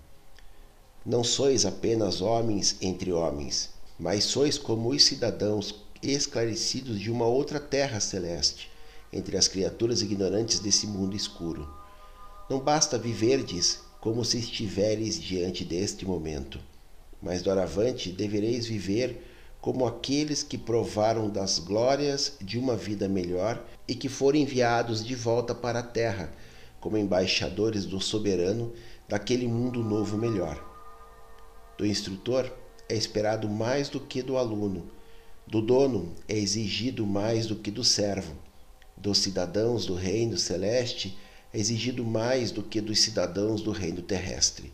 Não 1.06 1.22
sois 1.22 1.66
apenas 1.66 2.22
homens 2.22 2.78
entre 2.80 3.12
homens, 3.12 3.73
mas 4.00 4.24
sois 4.24 4.58
como 4.58 4.90
os 4.90 5.04
cidadãos 5.04 5.84
esclarecidos 6.02 7.00
de 7.00 7.12
uma 7.12 7.26
outra 7.26 7.60
terra 7.60 8.00
celeste, 8.00 8.70
entre 9.12 9.38
as 9.38 9.48
criaturas 9.48 10.02
ignorantes 10.02 10.60
desse 10.60 10.88
mundo 10.88 11.16
escuro. 11.16 11.68
Não 12.50 12.60
basta 12.60 12.98
viverdes 12.98 13.80
como 14.02 14.26
se 14.26 14.38
estiveres 14.38 15.22
diante 15.22 15.64
deste 15.64 16.06
momento, 16.06 16.60
mas 17.22 17.42
doravante 17.42 18.12
devereis 18.12 18.66
viver 18.66 19.24
como 19.62 19.88
aqueles 19.88 20.44
que 20.44 20.58
provaram 20.58 21.30
das 21.30 21.58
glórias 21.58 22.34
de 22.42 22.60
uma 22.60 22.76
vida 22.76 23.08
melhor 23.08 23.66
e 23.88 23.96
que 23.96 24.10
foram 24.10 24.40
enviados 24.40 25.06
de 25.06 25.16
volta 25.16 25.56
para 25.56 25.80
a 25.80 25.84
terra 25.84 26.34
como 26.82 26.98
embaixadores 26.98 27.86
do 27.86 28.02
soberano 28.02 28.74
daquele 29.08 29.48
mundo 29.48 29.82
novo 29.82 30.18
melhor. 30.18 30.62
Do 31.78 31.86
instrutor 31.86 32.52
é 32.90 32.96
esperado 32.96 33.50
mais 33.50 33.90
do 33.90 34.00
que 34.00 34.22
do 34.22 34.38
aluno, 34.38 34.90
do 35.46 35.62
dono 35.62 36.14
é 36.28 36.38
exigido 36.38 37.06
mais 37.06 37.48
do 37.48 37.56
que 37.56 37.70
do 37.70 37.84
servo, 37.84 38.34
dos 38.96 39.18
cidadãos 39.18 39.86
do 39.86 39.94
reino 39.94 40.38
celeste 40.38 41.18
é 41.54 41.60
exigido 41.60 42.04
mais 42.04 42.52
do 42.52 42.64
que 42.64 42.80
dos 42.82 43.00
cidadãos 43.02 43.62
do 43.62 43.72
reino 43.72 44.02
terrestre. 44.02 44.72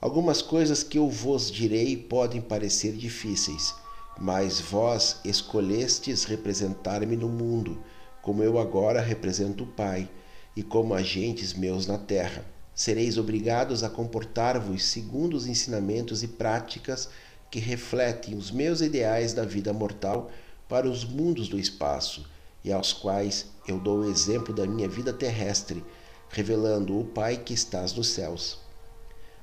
Algumas 0.00 0.42
coisas 0.42 0.82
que 0.82 0.98
eu 0.98 1.08
vos 1.08 1.50
direi 1.50 1.96
podem 1.96 2.40
parecer 2.40 2.92
difíceis, 2.96 3.74
mas 4.18 4.60
vós 4.60 5.20
escolhestes 5.24 6.24
representar-me 6.24 7.16
no 7.16 7.28
mundo, 7.28 7.82
como 8.22 8.42
eu 8.42 8.58
agora 8.58 9.00
represento 9.00 9.64
o 9.64 9.66
Pai 9.66 10.08
e 10.56 10.62
como 10.62 10.94
agentes 10.94 11.54
meus 11.54 11.86
na 11.86 11.98
terra. 11.98 12.44
Sereis 12.80 13.18
obrigados 13.18 13.84
a 13.84 13.90
comportar-vos 13.90 14.86
segundo 14.86 15.34
os 15.34 15.46
ensinamentos 15.46 16.22
e 16.22 16.26
práticas 16.26 17.10
que 17.50 17.58
refletem 17.58 18.34
os 18.34 18.50
meus 18.50 18.80
ideais 18.80 19.34
da 19.34 19.44
vida 19.44 19.70
mortal 19.70 20.30
para 20.66 20.88
os 20.88 21.04
mundos 21.04 21.46
do 21.46 21.58
espaço 21.58 22.24
e 22.64 22.72
aos 22.72 22.94
quais 22.94 23.48
eu 23.68 23.78
dou 23.78 23.98
o 23.98 24.10
exemplo 24.10 24.54
da 24.54 24.66
minha 24.66 24.88
vida 24.88 25.12
terrestre, 25.12 25.84
revelando 26.30 26.98
o 26.98 27.04
Pai 27.04 27.36
que 27.36 27.52
estás 27.52 27.92
nos 27.92 28.08
céus. 28.08 28.60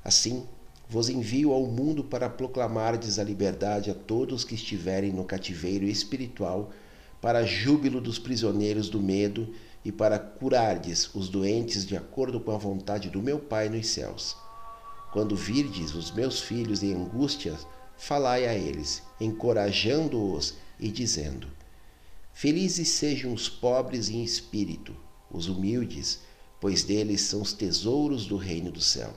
Assim, 0.04 0.44
vos 0.90 1.08
envio 1.08 1.54
ao 1.54 1.68
mundo 1.68 2.04
para 2.04 2.28
proclamardes 2.28 3.20
a 3.20 3.24
liberdade 3.24 3.92
a 3.92 3.94
todos 3.94 4.44
que 4.44 4.56
estiverem 4.56 5.14
no 5.14 5.24
cativeiro 5.24 5.86
espiritual, 5.86 6.72
para 7.22 7.46
júbilo 7.46 8.02
dos 8.02 8.18
prisioneiros 8.18 8.90
do 8.90 9.00
medo 9.00 9.54
e 9.88 9.92
para 9.92 10.20
curardes 10.20 11.10
os 11.16 11.30
doentes 11.30 11.86
de 11.86 11.96
acordo 11.96 12.42
com 12.42 12.52
a 12.52 12.58
vontade 12.58 13.10
do 13.10 13.22
meu 13.22 13.40
Pai 13.40 13.70
nos 13.70 13.88
céus. 13.88 14.36
Quando 15.14 15.34
virdes 15.34 15.96
os 15.96 16.12
meus 16.12 16.42
filhos 16.42 16.84
em 16.84 16.94
angústia, 16.94 17.58
falai 17.98 18.46
a 18.46 18.54
eles, 18.54 19.02
encorajando-os 19.18 20.56
e 20.78 20.92
dizendo: 20.92 21.48
Felizes 22.34 22.90
sejam 22.90 23.34
os 23.34 23.48
pobres 23.48 24.10
em 24.10 24.26
espírito, 24.26 24.94
os 25.32 25.48
humildes, 25.48 26.20
pois 26.60 26.84
deles 26.84 27.22
são 27.22 27.42
os 27.42 27.54
tesouros 27.54 28.26
do 28.26 28.36
reino 28.36 28.70
do 28.70 28.82
céu. 28.82 29.14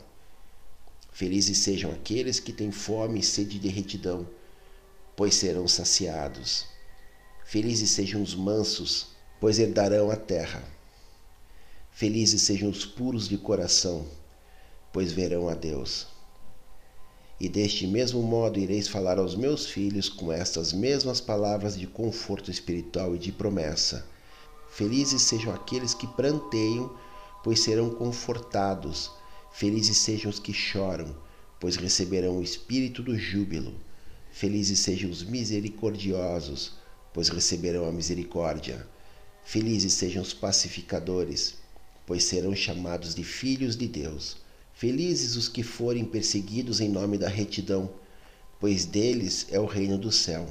Felizes 1.11 1.59
sejam 1.59 1.91
aqueles 1.91 2.39
que 2.39 2.53
têm 2.53 2.71
fome 2.71 3.19
e 3.19 3.25
sede 3.25 3.59
de 3.59 3.67
retidão, 3.67 4.25
pois 5.17 5.35
serão 5.35 5.67
saciados. 5.67 6.65
Felizes 7.45 7.91
sejam 7.91 8.23
os 8.23 8.37
mansos, 8.37 9.09
pois 9.41 9.59
herdarão 9.59 10.11
a 10.11 10.17
terra. 10.17 10.63
Felizes 11.91 12.43
sejam 12.43 12.69
os 12.69 12.85
puros 12.85 13.27
de 13.27 13.39
coração, 13.39 14.07
pois 14.93 15.13
verão 15.13 15.49
a 15.49 15.55
Deus. 15.55 16.07
E 17.41 17.49
deste 17.49 17.87
mesmo 17.87 18.23
modo 18.23 18.59
ireis 18.59 18.87
falar 18.87 19.19
aos 19.19 19.35
meus 19.35 19.65
filhos 19.67 20.11
com 20.11 20.31
estas 20.31 20.75
mesmas 20.75 21.23
palavras 21.23 21.75
de 21.77 21.87
conforto 21.87 22.51
espiritual 22.51 23.17
e 23.17 23.19
de 23.19 23.33
promessa. 23.33 24.07
Felizes 24.71 25.23
sejam 25.23 25.53
aqueles 25.55 25.95
que 25.95 26.07
pranteiam, 26.07 26.95
pois 27.43 27.61
serão 27.61 27.89
confortados. 27.89 29.11
Felizes 29.53 29.97
sejam 29.97 30.31
os 30.31 30.39
que 30.39 30.53
choram, 30.53 31.17
pois 31.59 31.77
receberão 31.77 32.39
o 32.39 32.43
espírito 32.43 33.03
do 33.03 33.19
júbilo. 33.19 33.75
Felizes 34.31 34.81
sejam 34.81 35.11
os 35.11 35.23
misericordiosos, 35.23 36.75
pois 37.13 37.31
receberão 37.31 37.87
a 37.87 37.93
misericórdia. 37.93 38.87
Felizes 39.45 39.95
sejam 39.95 40.23
os 40.23 40.33
pacificadores, 40.33 41.55
pois 42.07 42.25
serão 42.25 42.55
chamados 42.55 43.15
de 43.15 43.25
filhos 43.25 43.77
de 43.77 43.87
Deus. 43.87 44.37
Felizes 44.73 45.37
os 45.37 45.49
que 45.49 45.63
forem 45.63 46.05
perseguidos 46.05 46.81
em 46.81 46.89
nome 46.89 47.19
da 47.19 47.29
retidão, 47.29 47.91
pois 48.59 48.85
deles 48.85 49.47
é 49.51 49.59
o 49.61 49.67
reino 49.67 49.99
do 49.99 50.11
céu. 50.11 50.47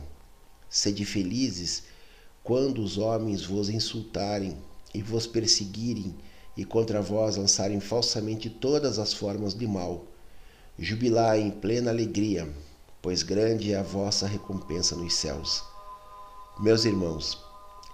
Sede 0.70 1.04
felizes 1.06 1.84
quando 2.44 2.82
os 2.82 2.98
homens 2.98 3.44
vos 3.44 3.70
insultarem 3.70 4.56
e 4.94 5.02
vos 5.02 5.28
perseguirem 5.28 6.16
e 6.56 6.66
contra 6.66 7.02
vós 7.02 7.38
lançarem 7.38 7.80
falsamente 7.80 8.50
todas 8.50 9.00
as 9.00 9.14
formas 9.14 9.54
de 9.54 9.66
mal. 9.66 10.06
Jubilai 10.78 11.42
em 11.42 11.52
plena 11.52 11.92
alegria, 11.92 12.48
pois 13.02 13.24
grande 13.24 13.74
é 13.74 13.78
a 13.78 13.84
vossa 13.84 14.28
recompensa 14.28 14.96
nos 14.96 15.14
céus. 15.14 15.64
Meus 16.60 16.86
irmãos, 16.86 17.49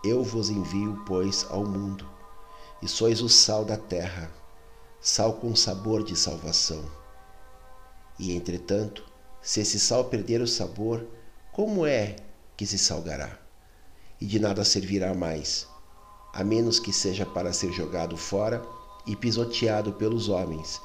eu 0.05 0.24
vos 0.24 0.50
envio, 0.51 1.01
pois, 1.05 1.47
ao 1.50 1.65
mundo, 1.65 2.07
e 2.81 2.88
sois 2.88 3.21
o 3.21 3.27
sal 3.27 3.65
da 3.65 3.75
terra, 3.75 4.31
sal 5.01 5.33
com 5.33 5.55
sabor 5.55 6.03
de 6.03 6.15
salvação. 6.15 6.85
E, 8.19 8.35
entretanto, 8.35 9.03
se 9.41 9.62
esse 9.62 9.79
sal 9.79 10.05
perder 10.05 10.41
o 10.41 10.47
sabor, 10.47 11.05
como 11.51 11.85
é 11.88 12.17
que 12.55 12.67
se 12.67 12.77
salgará? 12.77 13.38
E 14.21 14.25
de 14.25 14.39
nada 14.39 14.63
servirá 14.63 15.13
mais, 15.13 15.67
a 16.33 16.43
menos 16.43 16.79
que 16.79 16.93
seja 16.93 17.25
para 17.25 17.51
ser 17.51 17.71
jogado 17.71 18.15
fora 18.15 18.62
e 19.07 19.15
pisoteado 19.15 19.93
pelos 19.93 20.29
homens. 20.29 20.79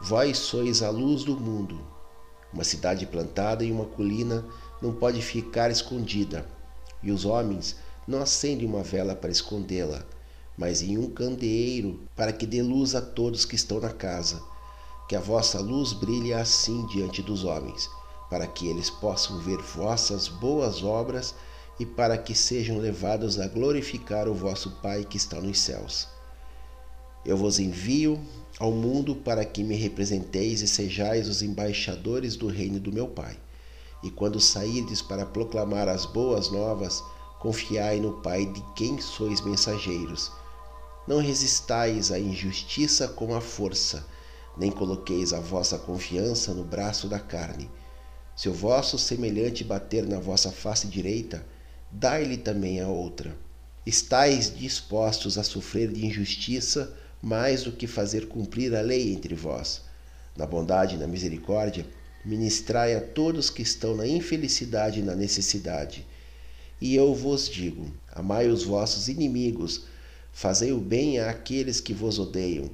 Vós 0.00 0.38
sois 0.38 0.82
a 0.82 0.88
luz 0.88 1.24
do 1.24 1.36
mundo. 1.36 1.78
Uma 2.52 2.64
cidade 2.64 3.06
plantada 3.06 3.64
em 3.64 3.70
uma 3.70 3.84
colina 3.84 4.44
não 4.80 4.94
pode 4.94 5.20
ficar 5.20 5.70
escondida, 5.70 6.48
e 7.02 7.12
os 7.12 7.24
homens 7.24 7.76
não 8.10 8.20
acende 8.20 8.66
uma 8.66 8.82
vela 8.82 9.14
para 9.14 9.30
escondê-la, 9.30 10.04
mas 10.58 10.82
em 10.82 10.98
um 10.98 11.08
candeeiro 11.08 12.00
para 12.16 12.32
que 12.32 12.44
dê 12.44 12.60
luz 12.60 12.94
a 12.96 13.00
todos 13.00 13.44
que 13.44 13.54
estão 13.54 13.80
na 13.80 13.90
casa. 13.90 14.42
Que 15.08 15.14
a 15.14 15.20
vossa 15.20 15.60
luz 15.60 15.92
brilhe 15.92 16.32
assim 16.32 16.84
diante 16.86 17.22
dos 17.22 17.44
homens, 17.44 17.88
para 18.28 18.46
que 18.46 18.66
eles 18.66 18.90
possam 18.90 19.38
ver 19.38 19.58
vossas 19.58 20.28
boas 20.28 20.82
obras 20.82 21.34
e 21.78 21.86
para 21.86 22.18
que 22.18 22.34
sejam 22.34 22.78
levados 22.78 23.38
a 23.38 23.46
glorificar 23.46 24.28
o 24.28 24.34
vosso 24.34 24.70
Pai 24.82 25.04
que 25.04 25.16
está 25.16 25.40
nos 25.40 25.60
céus. 25.60 26.08
Eu 27.24 27.36
vos 27.36 27.58
envio 27.58 28.20
ao 28.58 28.72
mundo 28.72 29.14
para 29.14 29.44
que 29.44 29.62
me 29.62 29.76
representeis 29.76 30.62
e 30.62 30.68
sejais 30.68 31.28
os 31.28 31.42
embaixadores 31.42 32.34
do 32.34 32.48
reino 32.48 32.80
do 32.80 32.92
meu 32.92 33.06
Pai. 33.06 33.38
E 34.02 34.10
quando 34.10 34.40
sairdes 34.40 35.00
para 35.00 35.26
proclamar 35.26 35.88
as 35.88 36.06
boas 36.06 36.50
novas, 36.50 37.02
confiai 37.40 37.98
no 37.98 38.12
Pai 38.20 38.44
de 38.44 38.62
quem 38.76 39.00
sois 39.00 39.40
mensageiros. 39.40 40.30
Não 41.08 41.18
resistais 41.18 42.12
à 42.12 42.18
injustiça 42.18 43.08
com 43.08 43.34
a 43.34 43.40
força, 43.40 44.06
nem 44.58 44.70
coloqueis 44.70 45.32
a 45.32 45.40
vossa 45.40 45.78
confiança 45.78 46.52
no 46.52 46.62
braço 46.62 47.08
da 47.08 47.18
carne. 47.18 47.70
Se 48.36 48.48
o 48.48 48.52
vosso 48.52 48.98
semelhante 48.98 49.64
bater 49.64 50.06
na 50.06 50.20
vossa 50.20 50.52
face 50.52 50.86
direita, 50.86 51.44
dai-lhe 51.90 52.36
também 52.36 52.78
a 52.80 52.88
outra. 52.88 53.34
Estais 53.86 54.54
dispostos 54.54 55.38
a 55.38 55.42
sofrer 55.42 55.90
de 55.90 56.04
injustiça 56.04 56.94
mais 57.22 57.62
do 57.62 57.72
que 57.72 57.86
fazer 57.86 58.28
cumprir 58.28 58.74
a 58.74 58.82
lei 58.82 59.12
entre 59.12 59.34
vós. 59.34 59.82
Na 60.36 60.46
bondade 60.46 60.94
e 60.94 60.98
na 60.98 61.06
misericórdia, 61.06 61.86
ministrai 62.22 62.94
a 62.94 63.00
todos 63.00 63.48
que 63.48 63.62
estão 63.62 63.96
na 63.96 64.06
infelicidade 64.06 65.00
e 65.00 65.02
na 65.02 65.14
necessidade. 65.14 66.06
E 66.80 66.94
eu 66.94 67.14
vos 67.14 67.48
digo: 67.48 67.86
amai 68.10 68.48
os 68.48 68.62
vossos 68.62 69.08
inimigos, 69.08 69.82
fazei 70.32 70.72
o 70.72 70.78
bem 70.78 71.18
àqueles 71.18 71.78
que 71.78 71.92
vos 71.92 72.18
odeiam, 72.18 72.70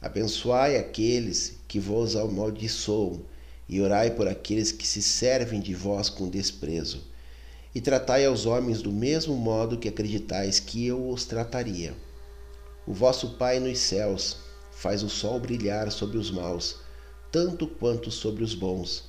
abençoai 0.00 0.76
aqueles 0.76 1.54
que 1.66 1.80
vos 1.80 2.14
amaldiçoam, 2.14 3.20
e 3.68 3.80
orai 3.80 4.12
por 4.12 4.28
aqueles 4.28 4.70
que 4.70 4.86
se 4.86 5.02
servem 5.02 5.60
de 5.60 5.74
vós 5.74 6.08
com 6.08 6.28
desprezo. 6.28 7.02
E 7.74 7.80
tratai 7.80 8.24
aos 8.24 8.46
homens 8.46 8.80
do 8.80 8.92
mesmo 8.92 9.36
modo 9.36 9.76
que 9.76 9.88
acreditais 9.88 10.60
que 10.60 10.86
eu 10.86 11.10
os 11.10 11.24
trataria. 11.24 11.94
O 12.86 12.94
vosso 12.94 13.30
Pai 13.30 13.60
nos 13.60 13.78
céus 13.78 14.38
faz 14.72 15.02
o 15.02 15.08
sol 15.10 15.40
brilhar 15.40 15.90
sobre 15.90 16.16
os 16.16 16.30
maus, 16.30 16.76
tanto 17.30 17.66
quanto 17.66 18.10
sobre 18.10 18.44
os 18.44 18.54
bons. 18.54 19.04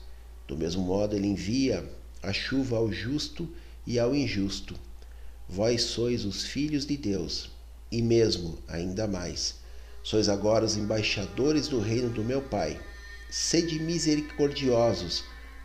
Do 0.47 0.57
mesmo 0.57 0.81
modo, 0.81 1.15
ele 1.15 1.27
envia 1.27 1.87
a 2.21 2.33
chuva 2.33 2.77
ao 2.77 2.91
justo 2.91 3.43
e 3.43 3.68
ao 3.97 4.13
injusto. 4.13 4.75
Vós 5.47 5.81
sois 5.81 6.25
os 6.25 6.43
filhos 6.43 6.85
de 6.85 6.97
Deus, 6.97 7.49
e 7.91 8.01
mesmo 8.01 8.59
ainda 8.67 9.07
mais, 9.07 9.55
sois 10.03 10.29
agora 10.29 10.65
os 10.65 10.77
embaixadores 10.77 11.67
do 11.67 11.79
reino 11.79 12.09
do 12.09 12.23
meu 12.23 12.41
Pai. 12.41 12.79
Sede 13.31 13.79
misericordiosos, 13.79 15.23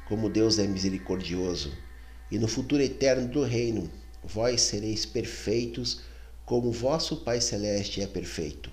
como 0.08 0.30
Deus 0.30 0.58
é 0.58 0.66
misericordioso, 0.66 1.72
e 2.30 2.38
no 2.38 2.48
futuro 2.48 2.82
eterno 2.82 3.28
do 3.28 3.42
reino, 3.42 3.90
vós 4.22 4.62
sereis 4.62 5.04
perfeitos, 5.04 6.00
como 6.46 6.72
vosso 6.72 7.16
Pai 7.16 7.40
celeste 7.40 8.00
é 8.00 8.06
perfeito. 8.06 8.70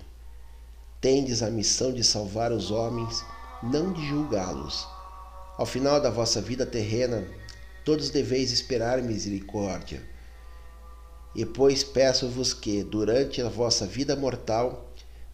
Tendes 1.00 1.42
a 1.42 1.50
missão 1.50 1.92
de 1.92 2.04
salvar 2.04 2.52
os 2.52 2.70
homens, 2.70 3.24
não 3.62 3.92
de 3.92 4.06
julgá-los. 4.06 4.86
Ao 5.58 5.66
final 5.66 6.00
da 6.00 6.10
vossa 6.10 6.40
vida 6.40 6.64
terrena, 6.64 7.26
todos 7.84 8.10
deveis 8.10 8.52
esperar 8.52 9.02
misericórdia. 9.02 10.02
E 11.34 11.44
pois 11.44 11.82
peço-vos 11.82 12.54
que, 12.54 12.84
durante 12.84 13.42
a 13.42 13.48
vossa 13.48 13.86
vida 13.86 14.14
mortal, 14.14 14.88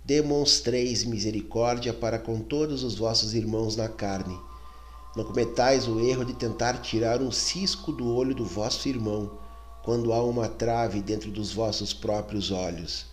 demonstreis 0.04 1.04
misericórdia 1.04 1.92
para 1.92 2.18
com 2.18 2.40
todos 2.40 2.82
os 2.82 2.96
vossos 2.96 3.34
irmãos 3.34 3.76
na 3.76 3.88
carne. 3.88 4.38
Não 5.14 5.24
cometais 5.24 5.86
o 5.86 6.00
erro 6.00 6.24
de 6.24 6.32
tentar 6.34 6.80
tirar 6.80 7.20
um 7.20 7.30
cisco 7.30 7.92
do 7.92 8.14
olho 8.14 8.34
do 8.34 8.44
vosso 8.44 8.88
irmão, 8.88 9.38
quando 9.82 10.12
há 10.12 10.22
uma 10.22 10.48
trave 10.48 11.02
dentro 11.02 11.30
dos 11.30 11.52
vossos 11.52 11.92
próprios 11.92 12.50
olhos. 12.50 13.06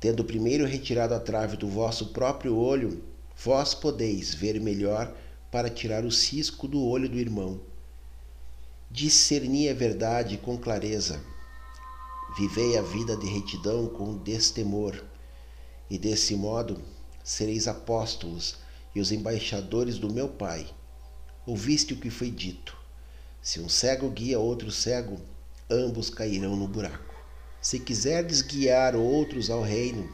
Tendo 0.00 0.24
primeiro 0.24 0.66
retirado 0.66 1.14
a 1.14 1.20
trave 1.20 1.56
do 1.56 1.68
vosso 1.68 2.08
próprio 2.08 2.56
olho, 2.56 3.02
vós 3.36 3.72
podeis 3.72 4.34
ver 4.34 4.60
melhor 4.60 5.14
para 5.50 5.70
tirar 5.70 6.04
o 6.04 6.10
cisco 6.10 6.68
do 6.68 6.82
olho 6.82 7.08
do 7.08 7.18
irmão 7.18 7.60
discerni 8.90 9.68
a 9.68 9.74
verdade 9.74 10.38
com 10.38 10.56
clareza, 10.56 11.22
vivei 12.38 12.78
a 12.78 12.82
vida 12.82 13.14
de 13.18 13.26
retidão 13.26 13.86
com 13.86 14.16
destemor, 14.16 15.04
e 15.90 15.98
desse 15.98 16.34
modo 16.34 16.80
sereis 17.22 17.68
apóstolos 17.68 18.56
e 18.94 19.00
os 19.00 19.12
embaixadores 19.12 19.98
do 19.98 20.10
meu 20.10 20.26
Pai. 20.26 20.66
Ouviste 21.46 21.92
o 21.92 21.98
que 21.98 22.08
foi 22.08 22.30
dito: 22.30 22.74
se 23.42 23.60
um 23.60 23.68
cego 23.68 24.08
guia 24.08 24.38
outro 24.38 24.70
cego, 24.70 25.20
ambos 25.70 26.08
cairão 26.08 26.56
no 26.56 26.66
buraco. 26.66 27.14
Se 27.60 27.78
quiserdes 27.78 28.40
guiar 28.40 28.96
outros 28.96 29.50
ao 29.50 29.60
reino, 29.60 30.08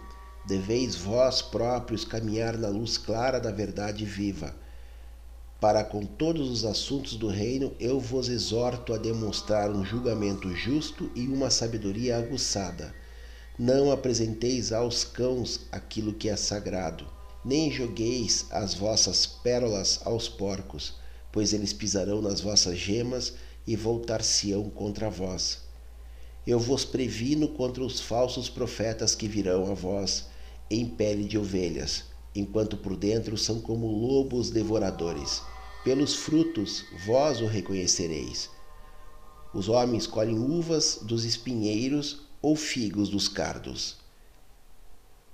deveis 0.48 0.96
vós 0.96 1.40
próprios 1.40 2.04
caminhar 2.04 2.58
na 2.58 2.68
luz 2.68 2.98
clara 2.98 3.38
da 3.38 3.52
verdade 3.52 4.04
viva 4.04 4.63
para 5.64 5.82
com 5.82 6.04
todos 6.04 6.50
os 6.50 6.62
assuntos 6.62 7.16
do 7.16 7.26
reino, 7.26 7.72
eu 7.80 7.98
vos 7.98 8.28
exorto 8.28 8.92
a 8.92 8.98
demonstrar 8.98 9.70
um 9.70 9.82
julgamento 9.82 10.54
justo 10.54 11.10
e 11.14 11.26
uma 11.26 11.48
sabedoria 11.48 12.18
aguçada. 12.18 12.94
Não 13.58 13.90
apresenteis 13.90 14.74
aos 14.74 15.04
cãos 15.04 15.60
aquilo 15.72 16.12
que 16.12 16.28
é 16.28 16.36
sagrado, 16.36 17.06
nem 17.42 17.72
jogueis 17.72 18.44
as 18.50 18.74
vossas 18.74 19.24
pérolas 19.24 20.00
aos 20.04 20.28
porcos, 20.28 20.96
pois 21.32 21.54
eles 21.54 21.72
pisarão 21.72 22.20
nas 22.20 22.42
vossas 22.42 22.76
gemas 22.76 23.32
e 23.66 23.74
voltar-se-ão 23.74 24.68
contra 24.68 25.08
vós. 25.08 25.60
Eu 26.46 26.60
vos 26.60 26.84
previno 26.84 27.48
contra 27.48 27.82
os 27.82 28.00
falsos 28.00 28.50
profetas 28.50 29.14
que 29.14 29.26
virão 29.26 29.72
a 29.72 29.74
vós 29.74 30.26
em 30.70 30.84
pele 30.84 31.24
de 31.24 31.38
ovelhas, 31.38 32.04
enquanto 32.34 32.76
por 32.76 32.94
dentro 32.94 33.38
são 33.38 33.62
como 33.62 33.86
lobos 33.86 34.50
devoradores. 34.50 35.40
Pelos 35.84 36.14
frutos 36.14 36.86
vós 37.04 37.42
o 37.42 37.46
reconhecereis. 37.46 38.48
Os 39.52 39.68
homens 39.68 40.06
colhem 40.06 40.38
uvas 40.38 41.00
dos 41.02 41.26
espinheiros 41.26 42.22
ou 42.40 42.56
figos 42.56 43.10
dos 43.10 43.28
cardos. 43.28 43.98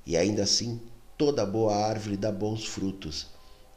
E 0.04 0.16
ainda 0.16 0.42
assim, 0.42 0.80
toda 1.16 1.46
boa 1.46 1.76
árvore 1.76 2.16
dá 2.16 2.32
bons 2.32 2.66
frutos, 2.66 3.28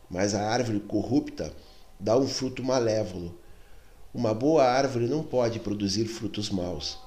mas 0.10 0.34
a 0.34 0.50
árvore 0.50 0.80
corrupta 0.80 1.56
dá 2.00 2.18
um 2.18 2.28
fruto 2.28 2.64
malévolo. 2.64 3.38
Uma 4.12 4.34
boa 4.34 4.64
árvore 4.64 5.06
não 5.06 5.22
pode 5.22 5.60
produzir 5.60 6.08
frutos 6.08 6.50
maus, 6.50 6.98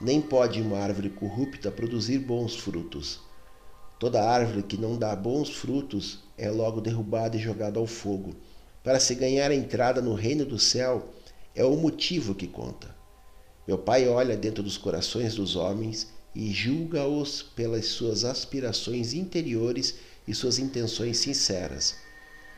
nem 0.00 0.22
pode 0.22 0.62
uma 0.62 0.78
árvore 0.78 1.10
corrupta 1.10 1.70
produzir 1.70 2.18
bons 2.18 2.56
frutos. 2.56 3.20
Toda 3.98 4.26
árvore 4.26 4.62
que 4.62 4.78
não 4.78 4.96
dá 4.96 5.14
bons 5.14 5.50
frutos 5.50 6.20
é 6.38 6.50
logo 6.50 6.80
derrubada 6.80 7.36
e 7.36 7.40
jogada 7.40 7.78
ao 7.78 7.86
fogo 7.86 8.34
para 8.82 8.98
se 8.98 9.14
ganhar 9.14 9.50
a 9.50 9.54
entrada 9.54 10.00
no 10.00 10.14
reino 10.14 10.44
do 10.44 10.58
céu 10.58 11.08
é 11.54 11.64
o 11.64 11.76
motivo 11.76 12.34
que 12.34 12.46
conta. 12.46 12.94
Meu 13.66 13.78
Pai 13.78 14.08
olha 14.08 14.36
dentro 14.36 14.62
dos 14.62 14.76
corações 14.76 15.34
dos 15.34 15.54
homens 15.54 16.08
e 16.34 16.50
julga-os 16.50 17.42
pelas 17.42 17.86
suas 17.86 18.24
aspirações 18.24 19.12
interiores 19.12 19.94
e 20.26 20.34
suas 20.34 20.58
intenções 20.58 21.18
sinceras. 21.18 21.94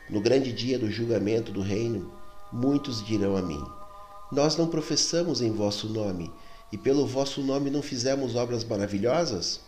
No 0.09 0.21
grande 0.21 0.51
dia 0.51 0.79
do 0.79 0.89
julgamento 0.89 1.51
do 1.51 1.61
reino, 1.61 2.11
muitos 2.51 3.05
dirão 3.05 3.35
a 3.35 3.41
mim: 3.41 3.63
Nós 4.31 4.55
não 4.55 4.67
professamos 4.67 5.41
em 5.41 5.51
vosso 5.51 5.89
nome, 5.89 6.31
e 6.71 6.77
pelo 6.77 7.05
vosso 7.05 7.41
nome 7.41 7.69
não 7.69 7.81
fizemos 7.81 8.35
obras 8.35 8.63
maravilhosas? 8.63 9.59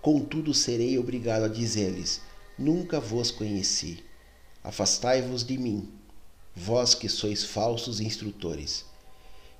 Contudo, 0.00 0.54
serei 0.54 0.98
obrigado 0.98 1.44
a 1.44 1.48
dizer-lhes: 1.48 2.20
Nunca 2.58 2.98
vos 2.98 3.30
conheci. 3.30 4.07
Afastai-vos 4.68 5.44
de 5.44 5.56
mim, 5.56 5.88
vós 6.54 6.94
que 6.94 7.08
sois 7.08 7.42
falsos 7.42 8.00
instrutores. 8.00 8.84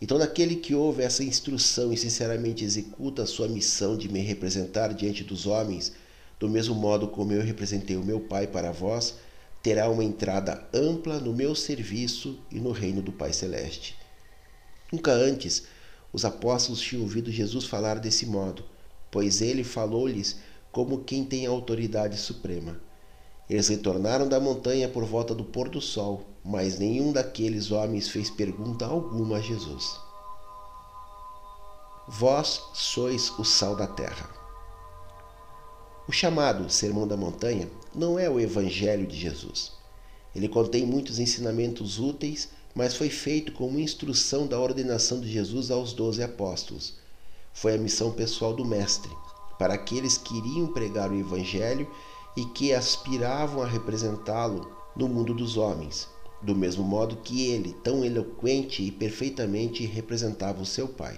Então, 0.03 0.18
naquele 0.18 0.57
que 0.57 0.75
ouve 0.75 1.03
essa 1.03 1.25
instrução 1.25 1.90
e 1.94 1.97
sinceramente 1.97 2.62
executa 2.62 3.23
a 3.23 3.27
sua 3.27 3.49
missão 3.49 3.97
de 3.97 4.07
me 4.07 4.21
representar 4.21 4.92
diante 4.92 5.25
dos 5.25 5.47
homens, 5.47 5.94
do 6.38 6.47
mesmo 6.47 6.75
modo 6.75 7.09
como 7.09 7.33
eu 7.33 7.40
representei 7.40 7.97
o 7.97 8.05
meu 8.05 8.21
Pai 8.21 8.47
para 8.47 8.71
vós, 8.71 9.14
terá 9.62 9.88
uma 9.88 10.05
entrada 10.05 10.62
ampla 10.75 11.18
no 11.18 11.33
meu 11.33 11.55
serviço 11.55 12.38
e 12.51 12.61
no 12.61 12.71
reino 12.71 13.01
do 13.01 13.11
Pai 13.11 13.33
Celeste. 13.33 13.97
Nunca 14.92 15.11
antes 15.11 15.62
os 16.12 16.27
apóstolos 16.27 16.83
tinham 16.83 17.03
ouvido 17.03 17.33
Jesus 17.33 17.64
falar 17.64 17.99
desse 17.99 18.27
modo, 18.27 18.62
pois 19.11 19.40
ele 19.40 19.64
falou-lhes 19.64 20.37
como 20.71 21.03
quem 21.03 21.25
tem 21.25 21.47
autoridade 21.47 22.18
suprema. 22.18 22.79
Eles 23.48 23.68
retornaram 23.68 24.28
da 24.28 24.38
montanha 24.38 24.88
por 24.88 25.04
volta 25.04 25.34
do 25.34 25.44
pôr 25.44 25.68
do 25.68 25.80
sol, 25.80 26.24
mas 26.44 26.78
nenhum 26.78 27.12
daqueles 27.12 27.70
homens 27.70 28.08
fez 28.08 28.28
pergunta 28.28 28.84
alguma 28.84 29.38
a 29.38 29.40
Jesus. 29.40 29.98
Vós 32.06 32.62
sois 32.74 33.30
o 33.38 33.44
sal 33.44 33.74
da 33.74 33.87
terra. 33.87 34.30
O 36.06 36.12
chamado 36.12 36.70
Sermão 36.70 37.06
da 37.06 37.16
Montanha 37.16 37.68
não 37.94 38.18
é 38.18 38.28
o 38.30 38.40
Evangelho 38.40 39.06
de 39.06 39.14
Jesus. 39.14 39.72
Ele 40.34 40.48
contém 40.48 40.87
muitos 40.87 41.18
ensinamentos 41.18 41.98
úteis, 41.98 42.48
mas 42.74 42.94
foi 42.94 43.11
feito 43.11 43.52
como 43.52 43.78
instrução 43.78 44.46
da 44.46 44.58
ordenação 44.58 45.20
de 45.20 45.30
Jesus 45.30 45.70
aos 45.70 45.92
doze 45.92 46.22
apóstolos. 46.22 46.94
Foi 47.52 47.74
a 47.74 47.78
missão 47.78 48.12
pessoal 48.12 48.54
do 48.54 48.64
Mestre, 48.64 49.11
para 49.58 49.74
aqueles 49.74 50.16
que 50.16 50.37
iriam 50.37 50.68
pregar 50.68 51.11
o 51.11 51.18
Evangelho 51.18 51.90
e 52.36 52.44
que 52.44 52.72
aspiravam 52.72 53.62
a 53.62 53.66
representá-lo 53.66 54.76
no 54.94 55.08
mundo 55.08 55.34
dos 55.34 55.56
homens, 55.56 56.08
do 56.42 56.54
mesmo 56.54 56.84
modo 56.84 57.16
que 57.16 57.48
ele, 57.50 57.72
tão 57.82 58.04
eloquente 58.04 58.82
e 58.82 58.90
perfeitamente, 58.90 59.84
representava 59.86 60.62
o 60.62 60.66
seu 60.66 60.88
pai. 60.88 61.16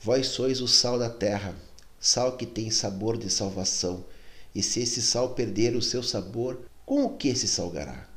Vós 0.00 0.28
sois 0.28 0.60
o 0.60 0.68
sal 0.68 0.98
da 0.98 1.10
terra, 1.10 1.54
sal 1.98 2.36
que 2.36 2.46
tem 2.46 2.70
sabor 2.70 3.18
de 3.18 3.28
salvação. 3.28 4.04
E 4.54 4.62
se 4.62 4.80
esse 4.80 5.02
sal 5.02 5.30
perder 5.34 5.76
o 5.76 5.82
seu 5.82 6.02
sabor, 6.02 6.62
com 6.86 7.04
o 7.04 7.16
que 7.16 7.34
se 7.34 7.46
salgará? 7.46 8.08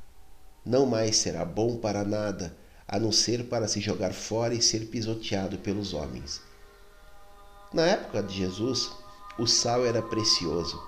Não 0.66 0.86
mais 0.86 1.18
será 1.18 1.44
bom 1.44 1.76
para 1.76 2.06
nada, 2.06 2.56
a 2.88 3.00
não 3.00 3.12
ser 3.12 3.46
para 3.46 3.68
se 3.68 3.82
jogar 3.82 4.14
fora 4.14 4.54
e 4.54 4.62
ser 4.62 4.88
pisoteado 4.88 5.58
pelos 5.58 5.94
homens. 5.94 6.42
Na 7.74 7.86
época 7.86 8.24
de 8.24 8.38
Jesus, 8.38 8.92
o 9.38 9.48
sal 9.48 9.86
era 9.86 10.02
precioso. 10.02 10.82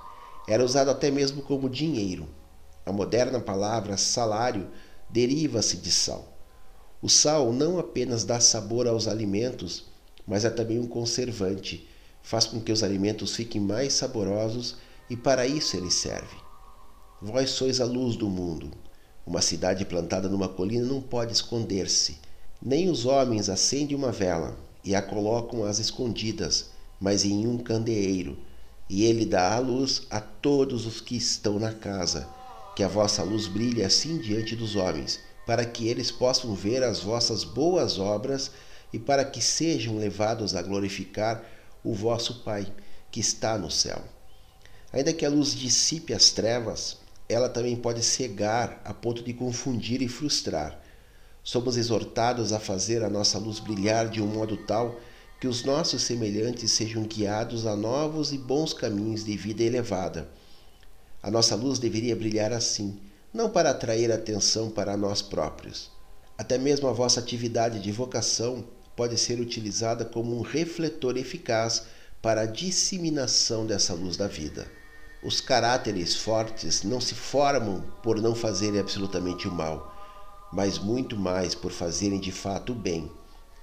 Era 0.48 0.64
usado 0.64 0.92
até 0.92 1.10
mesmo 1.10 1.42
como 1.42 1.70
dinheiro. 1.70 2.28
A 2.86 2.92
moderna 2.92 3.40
palavra 3.40 3.98
salário 3.98 4.68
deriva-se 5.10 5.78
de 5.78 5.92
sal. 5.92 6.34
O 7.02 7.10
sal 7.10 7.52
não 7.52 7.80
apenas 7.80 8.24
dá 8.24 8.40
sabor 8.40 8.88
aos 8.88 9.08
alimentos, 9.08 9.86
mas 10.28 10.46
é 10.46 10.50
também 10.50 10.80
um 10.80 10.88
conservante, 10.88 11.88
faz 12.22 12.46
com 12.46 12.60
que 12.60 12.72
os 12.72 12.84
alimentos 12.84 13.36
fiquem 13.36 13.62
mais 13.62 13.94
saborosos 13.94 14.78
e 15.10 15.16
para 15.16 15.46
isso 15.46 15.76
ele 15.76 15.92
serve. 15.92 16.36
Vós 17.22 17.52
sois 17.52 17.80
a 17.80 17.86
luz 17.86 18.16
do 18.16 18.28
mundo. 18.28 18.72
Uma 19.26 19.42
cidade 19.42 19.86
plantada 19.86 20.30
numa 20.30 20.48
colina 20.48 20.86
não 20.86 21.02
pode 21.02 21.34
esconder-se. 21.34 22.18
Nem 22.62 22.90
os 22.90 23.06
homens 23.06 23.50
acendem 23.50 23.96
uma 23.96 24.12
vela 24.12 24.56
e 24.84 24.96
a 24.96 25.02
colocam 25.02 25.64
às 25.64 25.80
escondidas, 25.80 26.70
mas 27.06 27.24
em 27.24 27.46
um 27.46 27.60
candeeiro, 27.60 28.36
e 28.90 29.04
ele 29.04 29.28
dá 29.28 29.54
a 29.54 29.60
luz 29.60 30.08
a 30.10 30.20
todos 30.20 30.88
os 30.88 31.00
que 31.00 31.16
estão 31.16 31.60
na 31.60 31.72
casa. 31.72 32.28
Que 32.76 32.82
a 32.82 32.88
vossa 32.88 33.22
luz 33.22 33.46
brilhe 33.46 33.84
assim 33.84 34.18
diante 34.18 34.56
dos 34.56 34.76
homens, 34.76 35.20
para 35.46 35.64
que 35.64 35.88
eles 35.88 36.10
possam 36.10 36.56
ver 36.56 36.82
as 36.82 37.02
vossas 37.02 37.44
boas 37.44 38.00
obras 38.00 38.50
e 38.92 38.98
para 38.98 39.24
que 39.24 39.40
sejam 39.40 39.98
levados 39.98 40.56
a 40.56 40.64
glorificar 40.64 41.46
o 41.84 41.94
vosso 41.94 42.44
Pai 42.44 42.66
que 43.12 43.20
está 43.20 43.56
no 43.56 43.70
céu. 43.70 44.02
Ainda 44.92 45.14
que 45.14 45.28
a 45.28 45.30
luz 45.30 45.54
dissipe 45.54 46.12
as 46.12 46.32
trevas, 46.32 46.98
ela 47.30 47.50
também 47.50 47.76
pode 47.76 48.02
cegar 48.02 48.82
a 48.84 48.96
ponto 48.96 49.22
de 49.22 49.32
confundir 49.32 50.02
e 50.02 50.08
frustrar. 50.08 50.82
Somos 51.44 51.78
exortados 51.78 52.52
a 52.52 52.60
fazer 52.60 53.04
a 53.04 53.12
nossa 53.12 53.38
luz 53.38 53.60
brilhar 53.60 54.10
de 54.10 54.24
um 54.24 54.26
modo 54.26 54.58
tal 54.66 55.00
que 55.40 55.48
os 55.48 55.64
nossos 55.64 56.02
semelhantes 56.02 56.72
sejam 56.72 57.04
guiados 57.04 57.66
a 57.66 57.76
novos 57.76 58.32
e 58.32 58.38
bons 58.38 58.74
caminhos 58.74 59.24
de 59.24 59.36
vida 59.36 59.64
elevada. 59.64 60.30
A 61.22 61.30
nossa 61.30 61.56
luz 61.56 61.80
deveria 61.80 62.16
brilhar 62.16 62.54
assim, 62.54 63.00
não 63.34 63.50
para 63.50 63.72
atrair 63.72 64.12
atenção 64.12 64.70
para 64.70 64.96
nós 64.96 65.22
próprios. 65.22 65.92
Até 66.38 66.58
mesmo 66.58 66.88
a 66.88 66.94
vossa 66.94 67.20
atividade 67.20 67.80
de 67.80 67.92
vocação 67.92 68.66
pode 68.96 69.18
ser 69.18 69.40
utilizada 69.40 70.06
como 70.06 70.38
um 70.38 70.42
refletor 70.42 71.18
eficaz 71.18 71.84
para 72.22 72.42
a 72.42 72.46
disseminação 72.46 73.66
dessa 73.66 73.94
luz 73.94 74.18
da 74.18 74.28
vida. 74.28 74.68
Os 75.24 75.42
caráteres 75.42 76.16
fortes 76.16 76.84
não 76.84 77.02
se 77.02 77.16
formam 77.16 77.84
por 78.02 78.22
não 78.22 78.36
fazerem 78.36 78.80
absolutamente 78.80 79.48
o 79.48 79.52
mal, 79.52 79.94
mas 80.52 80.78
muito 80.78 81.18
mais 81.18 81.56
por 81.56 81.72
fazerem 81.72 82.20
de 82.20 82.32
fato 82.32 82.72
o 82.72 82.76
bem. 82.76 83.12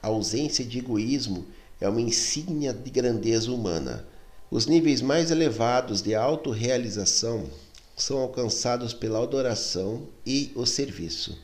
A 0.02 0.08
ausência 0.08 0.64
de 0.64 0.78
egoísmo 0.78 1.46
é 1.82 1.88
uma 1.88 2.00
insígnia 2.00 2.72
de 2.72 2.88
grandeza 2.90 3.50
humana. 3.50 4.06
Os 4.48 4.66
níveis 4.66 5.02
mais 5.02 5.32
elevados 5.32 6.00
de 6.00 6.14
autorrealização 6.14 7.50
são 7.96 8.18
alcançados 8.18 8.94
pela 8.94 9.20
adoração 9.20 10.06
e 10.24 10.52
o 10.54 10.64
serviço. 10.64 11.36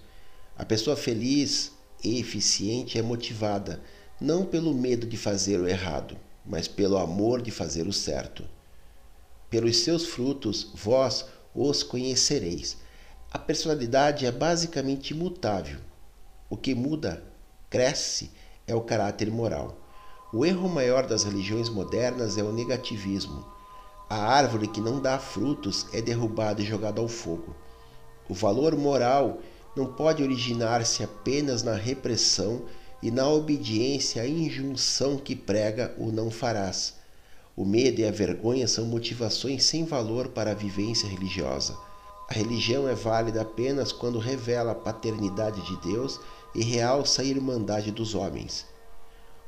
A 0.57 0.65
pessoa 0.65 0.97
feliz 0.97 1.73
e 2.05 2.21
eficiente 2.21 2.97
é 2.97 3.03
motivada 3.03 3.83
não 4.21 4.47
pelo 4.47 4.73
medo 4.73 5.09
de 5.09 5.17
fazer 5.17 5.59
o 5.59 5.67
errado, 5.67 6.17
mas 6.47 6.69
pelo 6.69 6.99
amor 6.99 7.43
de 7.43 7.51
fazer 7.51 7.89
o 7.89 7.93
certo. 7.93 8.45
Pelos 9.51 9.79
seus 9.79 10.07
frutos 10.07 10.69
vós 10.73 11.25
os 11.53 11.83
conhecereis. 11.83 12.77
A 13.33 13.41
personalidade 13.41 14.25
é 14.25 14.31
basicamente 14.31 15.11
imutável. 15.11 15.81
O 16.49 16.57
que 16.57 16.77
muda, 16.77 17.25
cresce, 17.69 18.31
é 18.69 18.75
o 18.75 18.83
caráter 18.83 19.33
moral. 19.33 19.88
O 20.31 20.45
erro 20.45 20.69
maior 20.69 21.07
das 21.07 21.25
religiões 21.25 21.71
modernas 21.71 22.37
é 22.37 22.43
o 22.43 22.53
negativismo. 22.53 23.47
A 24.11 24.17
árvore 24.17 24.69
que 24.69 24.79
não 24.79 25.01
dá 25.01 25.19
frutos 25.19 25.87
é 25.91 26.03
derrubada 26.03 26.61
e 26.61 26.67
jogada 26.67 27.01
ao 27.01 27.09
fogo. 27.09 27.57
O 28.29 28.35
valor 28.35 28.77
moral 28.77 29.39
não 29.75 29.87
pode 29.87 30.23
originar-se 30.23 31.03
apenas 31.03 31.63
na 31.63 31.75
repressão 31.75 32.63
e 33.03 33.11
na 33.11 33.27
obediência 33.27 34.21
à 34.21 34.29
injunção 34.29 35.17
que 35.17 35.35
prega 35.35 35.95
o 35.97 36.13
não 36.13 36.31
farás. 36.31 36.95
O 37.57 37.65
medo 37.65 38.03
e 38.03 38.05
a 38.05 38.11
vergonha 38.11 38.69
são 38.69 38.85
motivações 38.85 39.65
sem 39.65 39.87
valor 39.87 40.29
para 40.29 40.51
a 40.51 40.55
vivência 40.55 41.09
religiosa. 41.09 41.75
A 42.29 42.35
religião 42.35 42.87
é 42.87 42.95
válida 42.95 43.41
apenas 43.41 43.93
quando 43.93 44.19
revela 44.19 44.73
a 44.73 44.75
paternidade 44.75 45.63
de 45.63 45.77
Deus 45.91 46.21
e 46.55 46.63
realça 46.63 47.23
a 47.23 47.25
irmandade 47.25 47.91
dos 47.91 48.15
homens. 48.15 48.67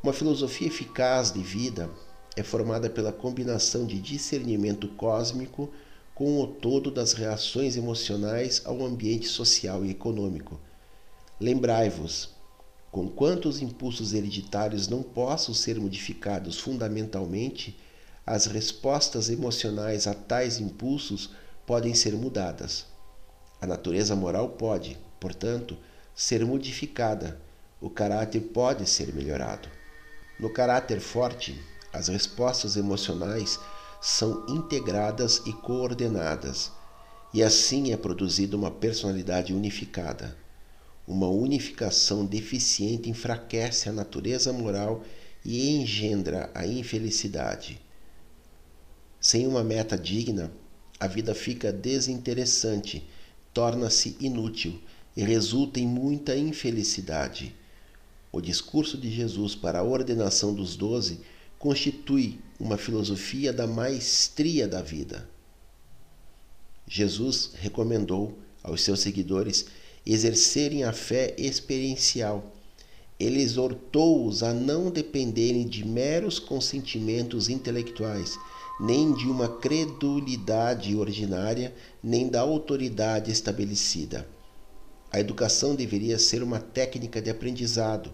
Uma 0.02 0.14
filosofia 0.14 0.66
eficaz 0.66 1.30
de 1.30 1.42
vida 1.42 1.90
é 2.34 2.42
formada 2.42 2.88
pela 2.88 3.12
combinação 3.12 3.84
de 3.84 4.00
discernimento 4.00 4.88
cósmico 4.88 5.70
com 6.14 6.40
o 6.40 6.46
todo 6.46 6.90
das 6.90 7.12
reações 7.12 7.76
emocionais 7.76 8.62
ao 8.64 8.82
ambiente 8.82 9.28
social 9.28 9.84
e 9.84 9.90
econômico. 9.90 10.58
Lembrai-vos, 11.38 12.30
conquanto 12.90 13.46
os 13.46 13.60
impulsos 13.60 14.14
hereditários 14.14 14.88
não 14.88 15.02
possam 15.02 15.52
ser 15.52 15.78
modificados 15.78 16.58
fundamentalmente, 16.58 17.78
as 18.24 18.46
respostas 18.46 19.28
emocionais 19.28 20.06
a 20.06 20.14
tais 20.14 20.58
impulsos 20.58 21.28
podem 21.66 21.94
ser 21.94 22.14
mudadas. 22.14 22.86
A 23.60 23.66
natureza 23.66 24.16
moral 24.16 24.48
pode, 24.48 24.96
portanto, 25.20 25.76
ser 26.14 26.42
modificada, 26.46 27.38
o 27.82 27.90
caráter 27.90 28.40
pode 28.40 28.88
ser 28.88 29.12
melhorado. 29.12 29.79
No 30.40 30.48
caráter 30.48 31.00
forte, 31.00 31.60
as 31.92 32.08
respostas 32.08 32.74
emocionais 32.74 33.60
são 34.00 34.46
integradas 34.48 35.42
e 35.44 35.52
coordenadas, 35.52 36.72
e 37.34 37.42
assim 37.42 37.92
é 37.92 37.96
produzida 37.98 38.56
uma 38.56 38.70
personalidade 38.70 39.52
unificada. 39.52 40.34
Uma 41.06 41.28
unificação 41.28 42.24
deficiente 42.24 43.10
enfraquece 43.10 43.90
a 43.90 43.92
natureza 43.92 44.50
moral 44.50 45.04
e 45.44 45.76
engendra 45.76 46.50
a 46.54 46.66
infelicidade. 46.66 47.78
Sem 49.20 49.46
uma 49.46 49.62
meta 49.62 49.98
digna, 49.98 50.50
a 50.98 51.06
vida 51.06 51.34
fica 51.34 51.70
desinteressante, 51.70 53.06
torna-se 53.52 54.16
inútil 54.18 54.80
e 55.14 55.22
resulta 55.22 55.78
em 55.78 55.86
muita 55.86 56.34
infelicidade. 56.34 57.59
O 58.32 58.40
discurso 58.40 58.96
de 58.96 59.10
Jesus 59.10 59.54
para 59.54 59.80
a 59.80 59.82
ordenação 59.82 60.54
dos 60.54 60.76
doze 60.76 61.20
constitui 61.58 62.38
uma 62.58 62.76
filosofia 62.76 63.52
da 63.52 63.66
maestria 63.66 64.68
da 64.68 64.80
vida. 64.80 65.28
Jesus 66.86 67.52
recomendou 67.54 68.38
aos 68.62 68.82
seus 68.82 69.00
seguidores 69.00 69.66
exercerem 70.06 70.84
a 70.84 70.92
fé 70.92 71.34
experiencial. 71.36 72.54
Ele 73.18 73.40
exortou-os 73.40 74.42
a 74.42 74.54
não 74.54 74.90
dependerem 74.90 75.66
de 75.66 75.86
meros 75.86 76.38
consentimentos 76.38 77.48
intelectuais 77.48 78.38
nem 78.80 79.12
de 79.12 79.26
uma 79.26 79.46
credulidade 79.46 80.96
ordinária, 80.96 81.74
nem 82.02 82.28
da 82.28 82.40
autoridade 82.40 83.30
estabelecida. 83.30 84.26
A 85.12 85.20
educação 85.20 85.74
deveria 85.74 86.18
ser 86.18 86.42
uma 86.42 86.58
técnica 86.58 87.20
de 87.20 87.28
aprendizado, 87.28 88.10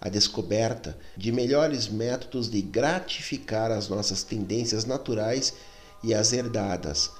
a 0.00 0.08
descoberta 0.08 0.96
de 1.16 1.32
melhores 1.32 1.88
métodos 1.88 2.50
de 2.50 2.62
gratificar 2.62 3.70
as 3.70 3.88
nossas 3.88 4.22
tendências 4.22 4.84
naturais 4.84 5.54
e 6.02 6.14
as 6.14 6.32
herdadas. 6.32 7.10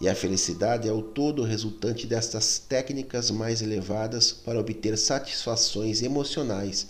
E 0.00 0.08
a 0.08 0.14
felicidade 0.14 0.88
é 0.88 0.92
o 0.92 1.00
todo 1.00 1.42
resultante 1.42 2.06
destas 2.06 2.58
técnicas 2.58 3.30
mais 3.30 3.62
elevadas 3.62 4.32
para 4.32 4.60
obter 4.60 4.98
satisfações 4.98 6.02
emocionais. 6.02 6.88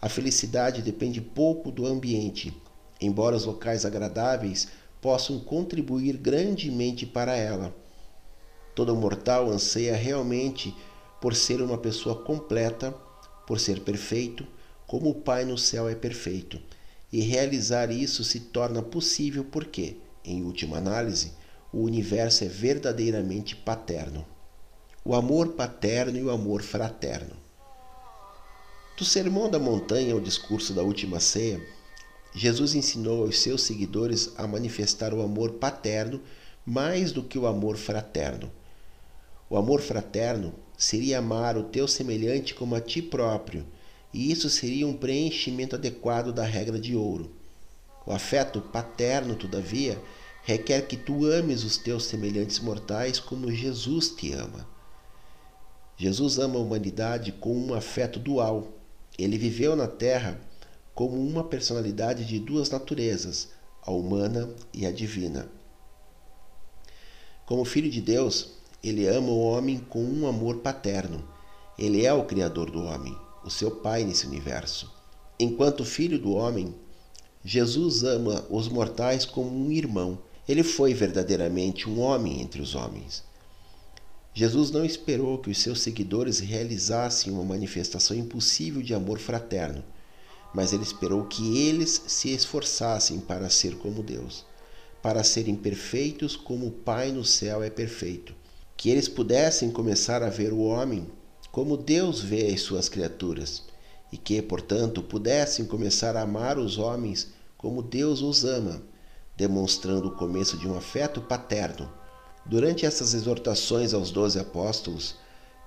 A 0.00 0.08
felicidade 0.08 0.80
depende 0.80 1.20
pouco 1.20 1.72
do 1.72 1.86
ambiente, 1.86 2.54
embora 3.00 3.36
os 3.36 3.44
locais 3.44 3.84
agradáveis 3.84 4.68
possam 5.00 5.40
contribuir 5.40 6.16
grandemente 6.18 7.04
para 7.04 7.34
ela. 7.34 7.74
Todo 8.74 8.94
mortal 8.94 9.50
anseia 9.50 9.96
realmente 9.96 10.74
por 11.20 11.34
ser 11.34 11.60
uma 11.60 11.76
pessoa 11.76 12.22
completa, 12.22 12.94
por 13.50 13.58
ser 13.58 13.80
perfeito, 13.80 14.46
como 14.86 15.10
o 15.10 15.14
Pai 15.14 15.44
no 15.44 15.58
céu 15.58 15.88
é 15.88 15.94
perfeito. 15.96 16.62
E 17.12 17.20
realizar 17.20 17.90
isso 17.90 18.22
se 18.22 18.38
torna 18.38 18.80
possível 18.80 19.44
porque, 19.44 19.96
em 20.24 20.44
última 20.44 20.76
análise, 20.76 21.32
o 21.72 21.78
universo 21.78 22.44
é 22.44 22.46
verdadeiramente 22.46 23.56
paterno. 23.56 24.24
O 25.04 25.16
amor 25.16 25.54
paterno 25.54 26.16
e 26.16 26.22
o 26.22 26.30
amor 26.30 26.62
fraterno. 26.62 27.34
Do 28.96 29.04
Sermão 29.04 29.50
da 29.50 29.58
Montanha 29.58 30.14
ao 30.14 30.20
discurso 30.20 30.72
da 30.72 30.84
última 30.84 31.18
ceia, 31.18 31.60
Jesus 32.32 32.76
ensinou 32.76 33.24
aos 33.24 33.40
seus 33.40 33.62
seguidores 33.62 34.32
a 34.36 34.46
manifestar 34.46 35.12
o 35.12 35.22
amor 35.22 35.54
paterno 35.54 36.22
mais 36.64 37.10
do 37.10 37.24
que 37.24 37.36
o 37.36 37.48
amor 37.48 37.76
fraterno. 37.76 38.48
O 39.48 39.56
amor 39.56 39.80
fraterno 39.80 40.54
seria 40.80 41.18
amar 41.18 41.58
o 41.58 41.64
teu 41.64 41.86
semelhante 41.86 42.54
como 42.54 42.74
a 42.74 42.80
ti 42.80 43.02
próprio, 43.02 43.66
e 44.14 44.32
isso 44.32 44.48
seria 44.48 44.86
um 44.86 44.96
preenchimento 44.96 45.76
adequado 45.76 46.32
da 46.32 46.42
regra 46.42 46.80
de 46.80 46.96
ouro. 46.96 47.30
O 48.06 48.12
afeto 48.12 48.62
paterno, 48.62 49.36
todavia, 49.36 50.02
requer 50.42 50.86
que 50.86 50.96
tu 50.96 51.26
ames 51.26 51.64
os 51.64 51.76
teus 51.76 52.04
semelhantes 52.04 52.60
mortais 52.60 53.20
como 53.20 53.52
Jesus 53.52 54.08
te 54.08 54.32
ama. 54.32 54.66
Jesus 55.98 56.38
ama 56.38 56.56
a 56.56 56.62
humanidade 56.62 57.30
com 57.30 57.54
um 57.54 57.74
afeto 57.74 58.18
dual. 58.18 58.72
Ele 59.18 59.36
viveu 59.36 59.76
na 59.76 59.86
Terra 59.86 60.40
como 60.94 61.14
uma 61.14 61.44
personalidade 61.44 62.24
de 62.24 62.38
duas 62.38 62.70
naturezas, 62.70 63.50
a 63.82 63.90
humana 63.90 64.48
e 64.72 64.86
a 64.86 64.90
divina. 64.90 65.46
Como 67.44 67.66
filho 67.66 67.90
de 67.90 68.00
Deus, 68.00 68.59
ele 68.82 69.06
ama 69.06 69.28
o 69.28 69.40
homem 69.40 69.78
com 69.78 70.02
um 70.02 70.26
amor 70.26 70.58
paterno. 70.58 71.22
Ele 71.78 72.06
é 72.06 72.12
o 72.14 72.24
criador 72.24 72.70
do 72.70 72.82
homem, 72.82 73.14
o 73.44 73.50
seu 73.50 73.70
pai 73.70 74.04
nesse 74.04 74.26
universo. 74.26 74.90
Enquanto 75.38 75.84
filho 75.84 76.18
do 76.18 76.32
homem, 76.32 76.74
Jesus 77.44 78.02
ama 78.04 78.46
os 78.48 78.68
mortais 78.68 79.26
como 79.26 79.50
um 79.50 79.70
irmão. 79.70 80.18
Ele 80.48 80.62
foi 80.62 80.94
verdadeiramente 80.94 81.90
um 81.90 82.00
homem 82.00 82.40
entre 82.40 82.62
os 82.62 82.74
homens. 82.74 83.22
Jesus 84.32 84.70
não 84.70 84.84
esperou 84.84 85.36
que 85.36 85.50
os 85.50 85.58
seus 85.58 85.82
seguidores 85.82 86.38
realizassem 86.38 87.30
uma 87.30 87.44
manifestação 87.44 88.16
impossível 88.16 88.80
de 88.80 88.94
amor 88.94 89.18
fraterno, 89.18 89.84
mas 90.54 90.72
ele 90.72 90.84
esperou 90.84 91.26
que 91.26 91.58
eles 91.58 92.02
se 92.06 92.32
esforçassem 92.32 93.20
para 93.20 93.50
ser 93.50 93.76
como 93.76 94.02
Deus, 94.02 94.46
para 95.02 95.22
serem 95.22 95.54
perfeitos 95.54 96.34
como 96.34 96.68
o 96.68 96.72
Pai 96.72 97.10
no 97.12 97.24
céu 97.24 97.62
é 97.62 97.68
perfeito 97.68 98.39
que 98.80 98.88
eles 98.88 99.08
pudessem 99.08 99.70
começar 99.70 100.22
a 100.22 100.30
ver 100.30 100.54
o 100.54 100.60
homem 100.60 101.06
como 101.52 101.76
Deus 101.76 102.22
vê 102.22 102.46
as 102.46 102.62
suas 102.62 102.88
criaturas 102.88 103.62
e 104.10 104.16
que, 104.16 104.40
portanto, 104.40 105.02
pudessem 105.02 105.66
começar 105.66 106.16
a 106.16 106.22
amar 106.22 106.58
os 106.58 106.78
homens 106.78 107.28
como 107.58 107.82
Deus 107.82 108.22
os 108.22 108.42
ama, 108.42 108.80
demonstrando 109.36 110.08
o 110.08 110.16
começo 110.16 110.56
de 110.56 110.66
um 110.66 110.78
afeto 110.78 111.20
paterno. 111.20 111.92
Durante 112.46 112.86
essas 112.86 113.12
exortações 113.12 113.92
aos 113.92 114.10
doze 114.10 114.38
apóstolos, 114.38 115.14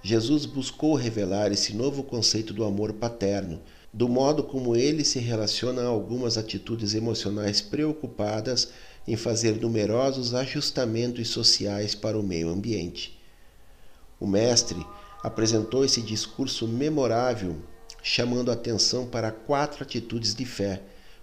Jesus 0.02 0.47
buscou 0.47 0.95
revelar 0.95 1.52
esse 1.52 1.76
novo 1.76 2.02
conceito 2.02 2.52
do 2.52 2.63
amor 2.63 2.93
paterno, 2.93 3.62
do 3.93 4.10
modo 4.10 4.41
como 4.43 4.76
ele 4.76 5.06
se 5.06 5.19
relaciona 5.19 5.84
a 5.84 5.88
algumas 5.88 6.36
atitudes 6.36 6.95
emocionais 6.95 7.62
preocupadas 7.62 8.69
em 9.08 9.16
fazer 9.16 9.60
numerosos 9.60 10.34
ajustamentos 10.34 11.28
sociais 11.30 11.94
para 11.94 12.18
o 12.18 12.24
meio 12.24 12.50
ambiente. 12.50 13.20
O 14.20 14.26
mestre 14.26 14.86
apresentou 15.22 15.84
esse 15.84 16.02
discurso 16.02 16.68
memorável, 16.68 17.58
chamando 18.02 18.52
atenção 18.52 19.06
para 19.06 19.32
quatro 19.32 19.84
atitudes 19.84 20.34
de 20.34 20.46
fé, 20.46 20.82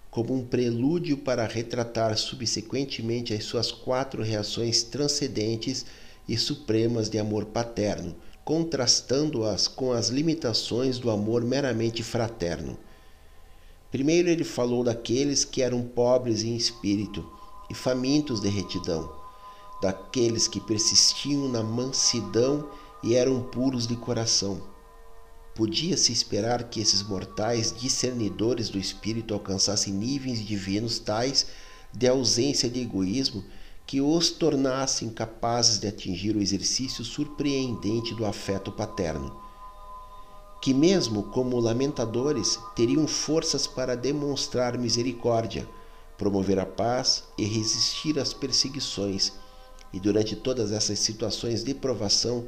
como 0.09 0.35
um 0.35 0.45
prelúdio 0.45 1.17
para 1.17 1.45
retratar 1.47 2.15
subsequentemente 2.17 3.33
as 3.33 3.45
suas 3.45 3.71
quatro 3.71 4.21
reações 4.21 4.83
transcendentes 4.83 5.85
e 6.27 6.37
supremas 6.37 7.09
de 7.09 7.17
amor 7.17 7.45
paterno, 7.45 8.15
contrastando-as 8.43 9.67
com 9.67 9.91
as 9.91 10.09
limitações 10.09 10.99
do 10.99 11.09
amor 11.09 11.43
meramente 11.43 12.03
fraterno. 12.03 12.77
Primeiro, 13.89 14.29
ele 14.29 14.43
falou 14.43 14.83
daqueles 14.83 15.43
que 15.45 15.61
eram 15.61 15.81
pobres 15.81 16.43
em 16.43 16.55
espírito 16.55 17.40
e 17.71 17.73
famintos 17.73 18.41
de 18.41 18.49
retidão, 18.49 19.09
daqueles 19.81 20.45
que 20.45 20.59
persistiam 20.59 21.47
na 21.47 21.63
mansidão 21.63 22.67
e 23.01 23.15
eram 23.15 23.41
puros 23.41 23.87
de 23.87 23.95
coração. 23.95 24.61
Podia-se 25.55 26.11
esperar 26.11 26.65
que 26.65 26.81
esses 26.81 27.01
mortais 27.01 27.73
discernidores 27.73 28.67
do 28.67 28.77
espírito 28.77 29.33
alcançassem 29.33 29.93
níveis 29.93 30.45
divinos 30.45 30.99
tais 30.99 31.47
de 31.93 32.09
ausência 32.09 32.69
de 32.69 32.81
egoísmo 32.81 33.41
que 33.87 34.01
os 34.01 34.29
tornassem 34.29 35.09
capazes 35.09 35.79
de 35.79 35.87
atingir 35.87 36.35
o 36.35 36.41
exercício 36.41 37.05
surpreendente 37.05 38.13
do 38.13 38.25
afeto 38.25 38.69
paterno. 38.69 39.33
Que, 40.61 40.73
mesmo 40.73 41.23
como 41.23 41.57
lamentadores, 41.57 42.59
teriam 42.75 43.07
forças 43.07 43.65
para 43.65 43.95
demonstrar 43.95 44.77
misericórdia 44.77 45.65
promover 46.21 46.59
a 46.59 46.67
paz 46.67 47.23
e 47.35 47.43
resistir 47.45 48.19
às 48.19 48.31
perseguições, 48.31 49.33
e 49.91 49.99
durante 49.99 50.35
todas 50.35 50.71
essas 50.71 50.99
situações 50.99 51.63
de 51.63 51.73
provação, 51.73 52.47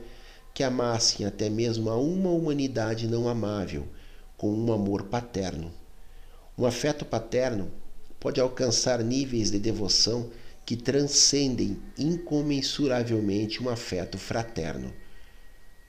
que 0.54 0.62
amassem 0.62 1.26
até 1.26 1.50
mesmo 1.50 1.90
a 1.90 1.98
uma 1.98 2.30
humanidade 2.30 3.08
não 3.08 3.28
amável, 3.28 3.88
com 4.38 4.54
um 4.54 4.72
amor 4.72 5.06
paterno. 5.06 5.74
Um 6.56 6.68
afeto 6.68 7.04
paterno 7.04 7.72
pode 8.20 8.40
alcançar 8.40 9.04
níveis 9.04 9.50
de 9.50 9.58
devoção 9.58 10.30
que 10.64 10.76
transcendem 10.76 11.82
incomensuravelmente 11.98 13.64
um 13.64 13.70
afeto 13.70 14.20
fraterno. 14.20 14.94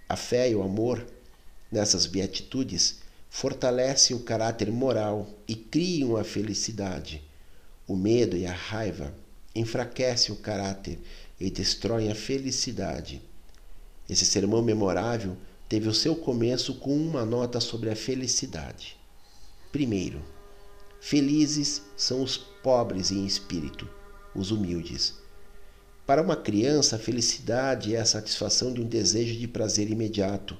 A 0.08 0.16
fé 0.16 0.50
e 0.50 0.54
o 0.54 0.62
amor, 0.62 1.04
nessas 1.70 2.06
beatitudes, 2.06 3.00
fortalecem 3.28 4.16
o 4.16 4.20
caráter 4.20 4.72
moral 4.72 5.28
e 5.46 5.54
criam 5.54 6.16
a 6.16 6.24
felicidade 6.24 7.22
o 7.86 7.96
medo 7.96 8.36
e 8.36 8.46
a 8.46 8.52
raiva 8.52 9.14
enfraquecem 9.54 10.34
o 10.34 10.38
caráter 10.38 10.98
e 11.38 11.50
destroem 11.50 12.10
a 12.10 12.14
felicidade. 12.14 13.22
Esse 14.08 14.24
sermão 14.24 14.62
memorável 14.62 15.36
teve 15.68 15.88
o 15.88 15.94
seu 15.94 16.16
começo 16.16 16.74
com 16.74 16.96
uma 16.96 17.24
nota 17.24 17.60
sobre 17.60 17.90
a 17.90 17.96
felicidade. 17.96 18.96
Primeiro, 19.70 20.22
felizes 21.00 21.82
são 21.96 22.22
os 22.22 22.36
pobres 22.36 23.10
em 23.10 23.26
espírito, 23.26 23.88
os 24.34 24.50
humildes. 24.50 25.14
Para 26.06 26.22
uma 26.22 26.36
criança, 26.36 26.96
a 26.96 26.98
felicidade 26.98 27.94
é 27.94 28.00
a 28.00 28.04
satisfação 28.04 28.72
de 28.72 28.80
um 28.80 28.86
desejo 28.86 29.38
de 29.38 29.48
prazer 29.48 29.90
imediato 29.90 30.56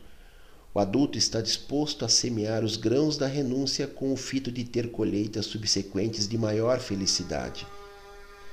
o 0.75 0.81
adulto 0.81 1.17
está 1.17 1.41
disposto 1.41 2.05
a 2.05 2.09
semear 2.09 2.65
os 2.65 2.77
grãos 2.77 3.17
da 3.17 3.29
renúncia 3.29 3.87
com 3.87 4.13
o 4.13 4.17
fito 4.17 4.51
de 4.51 4.65
ter 4.65 4.91
colheitas 4.91 5.47
subsequentes 5.47 6.27
de 6.27 6.37
maior 6.37 6.81
felicidade. 6.81 7.65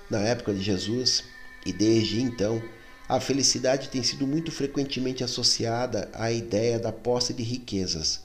Na 0.07 0.19
época 0.19 0.53
de 0.53 0.61
Jesus, 0.61 1.23
e 1.65 1.73
desde 1.73 2.21
então, 2.21 2.61
a 3.09 3.19
felicidade 3.19 3.89
tem 3.89 4.03
sido 4.03 4.27
muito 4.27 4.51
frequentemente 4.51 5.23
associada 5.23 6.11
à 6.13 6.31
ideia 6.31 6.77
da 6.77 6.91
posse 6.91 7.33
de 7.33 7.41
riquezas. 7.41 8.21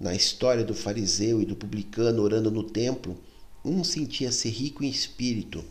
Na 0.00 0.12
história 0.16 0.64
do 0.64 0.74
fariseu 0.74 1.40
e 1.40 1.46
do 1.46 1.54
publicano 1.54 2.22
orando 2.22 2.50
no 2.50 2.64
templo, 2.64 3.16
um 3.64 3.84
sentia-se 3.84 4.48
rico 4.48 4.82
em 4.82 4.88
espírito, 4.88 5.64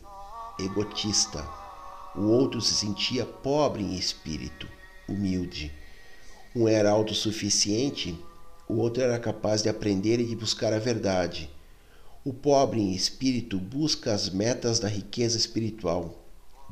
egotista. 0.58 1.46
O 2.16 2.22
outro 2.22 2.62
se 2.62 2.74
sentia 2.74 3.26
pobre 3.26 3.84
em 3.84 3.98
espírito, 3.98 4.70
humilde. 5.06 5.81
Um 6.54 6.68
era 6.68 6.92
autossuficiente, 6.92 8.20
o 8.68 8.76
outro 8.76 9.02
era 9.02 9.18
capaz 9.18 9.64
de 9.64 9.70
aprender 9.70 10.20
e 10.20 10.26
de 10.26 10.36
buscar 10.36 10.74
a 10.74 10.80
verdade. 10.80 11.50
O 12.26 12.34
pobre 12.34 12.82
em 12.82 12.92
espírito 12.92 13.58
busca 13.58 14.14
as 14.14 14.30
metas 14.30 14.78
da 14.78 14.90
riqueza 14.90 15.38
espiritual, 15.38 16.22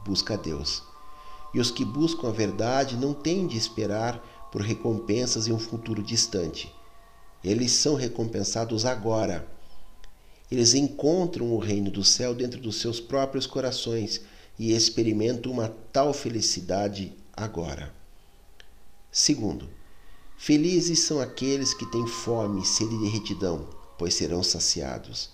busca 0.05 0.37
Deus. 0.37 0.83
E 1.53 1.61
os 1.61 1.71
que 1.71 1.85
buscam 1.85 2.27
a 2.27 2.31
verdade 2.31 2.97
não 2.97 3.13
têm 3.13 3.47
de 3.47 3.57
esperar 3.57 4.49
por 4.51 4.61
recompensas 4.61 5.47
em 5.47 5.53
um 5.53 5.59
futuro 5.59 6.03
distante. 6.03 6.69
Eles 7.41 7.71
são 7.71 7.95
recompensados 7.95 8.85
agora. 8.85 9.47
Eles 10.51 10.73
encontram 10.73 11.53
o 11.53 11.57
reino 11.57 11.89
do 11.89 12.03
céu 12.03 12.35
dentro 12.35 12.59
dos 12.59 12.81
seus 12.81 12.99
próprios 12.99 13.47
corações 13.47 14.21
e 14.57 14.73
experimentam 14.73 15.53
uma 15.53 15.73
tal 15.93 16.13
felicidade 16.13 17.13
agora. 17.31 17.97
Segundo, 19.11 19.67
felizes 20.37 20.99
são 20.99 21.19
aqueles 21.19 21.73
que 21.73 21.85
têm 21.87 22.05
fome 22.05 22.61
e 22.61 22.65
sede 22.65 22.95
de 22.99 23.07
retidão, 23.07 23.67
pois 23.97 24.13
serão 24.13 24.43
saciados. 24.43 25.31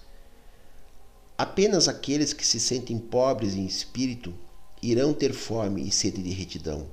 Apenas 1.38 1.90
aqueles 1.90 2.32
que 2.32 2.48
se 2.48 2.58
sentem 2.58 2.98
pobres 2.98 3.54
em 3.54 3.66
espírito 3.66 4.34
irão 4.82 5.14
ter 5.14 5.34
fome 5.34 5.86
e 5.86 5.92
sede 5.92 6.24
de 6.24 6.30
retidão. 6.30 6.88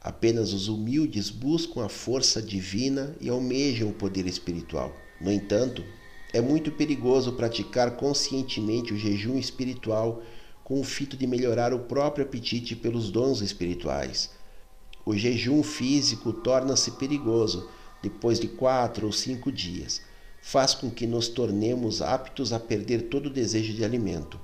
Apenas 0.00 0.52
os 0.52 0.66
humildes 0.66 1.30
buscam 1.30 1.84
a 1.84 1.88
força 1.88 2.42
divina 2.42 3.14
e 3.20 3.28
almejam 3.28 3.90
o 3.90 3.94
poder 3.94 4.26
espiritual. 4.26 4.92
No 5.20 5.30
entanto, 5.30 5.84
é 6.32 6.40
muito 6.40 6.72
perigoso 6.72 7.34
praticar 7.34 7.96
conscientemente 7.96 8.92
o 8.92 8.98
jejum 8.98 9.38
espiritual 9.38 10.20
com 10.64 10.80
o 10.80 10.84
fito 10.84 11.16
de 11.16 11.28
melhorar 11.28 11.72
o 11.72 11.78
próprio 11.78 12.24
apetite 12.24 12.74
pelos 12.74 13.08
dons 13.08 13.40
espirituais 13.40 14.36
o 15.08 15.16
jejum 15.16 15.62
físico 15.62 16.34
torna-se 16.34 16.90
perigoso 16.90 17.66
depois 18.02 18.38
de 18.38 18.46
quatro 18.46 19.06
ou 19.06 19.12
cinco 19.12 19.50
dias, 19.50 20.02
faz 20.42 20.74
com 20.74 20.90
que 20.90 21.06
nos 21.06 21.28
tornemos 21.28 22.02
aptos 22.02 22.52
a 22.52 22.60
perder 22.60 23.04
todo 23.04 23.24
o 23.24 23.32
desejo 23.32 23.72
de 23.72 23.82
alimento. 23.82 24.38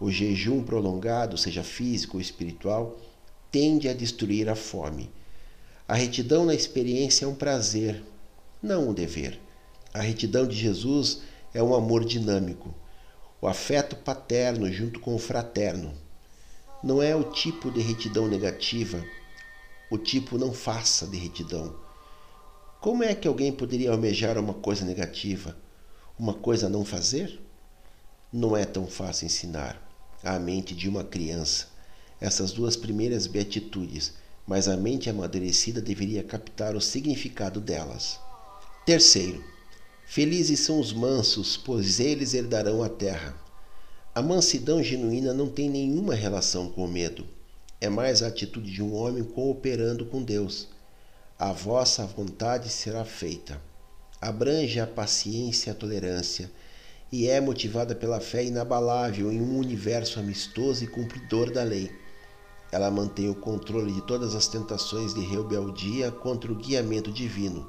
O 0.00 0.10
jejum 0.10 0.64
prolongado, 0.64 1.38
seja 1.38 1.62
físico 1.62 2.16
ou 2.16 2.20
espiritual, 2.20 2.98
tende 3.52 3.88
a 3.88 3.94
destruir 3.94 4.48
a 4.48 4.56
fome. 4.56 5.08
A 5.86 5.94
retidão 5.94 6.44
na 6.44 6.56
experiência 6.56 7.24
é 7.24 7.28
um 7.28 7.34
prazer, 7.36 8.02
não 8.60 8.88
um 8.88 8.92
dever. 8.92 9.38
A 9.94 10.00
retidão 10.00 10.44
de 10.44 10.56
Jesus 10.56 11.20
é 11.54 11.62
um 11.62 11.72
amor 11.72 12.04
dinâmico, 12.04 12.74
o 13.40 13.46
afeto 13.46 13.94
paterno 13.94 14.72
junto 14.72 14.98
com 14.98 15.14
o 15.14 15.20
fraterno. 15.20 15.94
Não 16.82 17.00
é 17.00 17.14
o 17.14 17.30
tipo 17.30 17.70
de 17.70 17.80
retidão 17.80 18.26
negativa, 18.26 19.00
o 19.90 19.98
tipo 19.98 20.38
não 20.38 20.52
faça 20.52 21.06
de 21.06 21.16
retidão. 21.18 21.74
Como 22.80 23.02
é 23.02 23.14
que 23.14 23.26
alguém 23.26 23.52
poderia 23.52 23.90
almejar 23.90 24.38
uma 24.38 24.54
coisa 24.54 24.84
negativa, 24.84 25.56
uma 26.18 26.32
coisa 26.32 26.66
a 26.66 26.70
não 26.70 26.84
fazer? 26.84 27.40
Não 28.32 28.56
é 28.56 28.64
tão 28.64 28.86
fácil 28.86 29.26
ensinar 29.26 29.90
à 30.22 30.38
mente 30.38 30.74
de 30.74 30.88
uma 30.88 31.02
criança 31.02 31.66
essas 32.20 32.52
duas 32.52 32.76
primeiras 32.76 33.26
beatitudes, 33.26 34.12
mas 34.46 34.68
a 34.68 34.76
mente 34.76 35.08
amadurecida 35.08 35.80
deveria 35.80 36.22
captar 36.22 36.76
o 36.76 36.80
significado 36.80 37.60
delas. 37.60 38.20
Terceiro, 38.84 39.42
felizes 40.04 40.60
são 40.60 40.78
os 40.78 40.92
mansos, 40.92 41.56
pois 41.56 41.98
eles 41.98 42.34
herdarão 42.34 42.82
a 42.82 42.88
terra. 42.88 43.34
A 44.14 44.20
mansidão 44.20 44.82
genuína 44.82 45.32
não 45.32 45.48
tem 45.48 45.70
nenhuma 45.70 46.14
relação 46.14 46.68
com 46.70 46.84
o 46.84 46.88
medo. 46.88 47.26
É 47.80 47.88
mais 47.88 48.22
a 48.22 48.26
atitude 48.26 48.70
de 48.70 48.82
um 48.82 48.94
homem 48.94 49.24
cooperando 49.24 50.04
com 50.04 50.22
Deus. 50.22 50.68
A 51.38 51.52
vossa 51.52 52.04
vontade 52.04 52.68
será 52.68 53.04
feita. 53.04 53.60
Abrange 54.20 54.78
a 54.78 54.86
paciência 54.86 55.70
e 55.70 55.72
a 55.72 55.74
tolerância 55.74 56.50
e 57.12 57.26
é 57.28 57.40
motivada 57.40 57.94
pela 57.94 58.20
fé 58.20 58.44
inabalável 58.44 59.32
em 59.32 59.40
um 59.40 59.58
universo 59.58 60.20
amistoso 60.20 60.84
e 60.84 60.86
cumpridor 60.86 61.50
da 61.50 61.62
lei. 61.62 61.90
Ela 62.70 62.90
mantém 62.90 63.28
o 63.28 63.34
controle 63.34 63.92
de 63.92 64.02
todas 64.02 64.34
as 64.34 64.46
tentações 64.46 65.12
de 65.12 65.20
rebeldia 65.20 66.12
contra 66.12 66.52
o 66.52 66.54
guiamento 66.54 67.10
divino. 67.10 67.68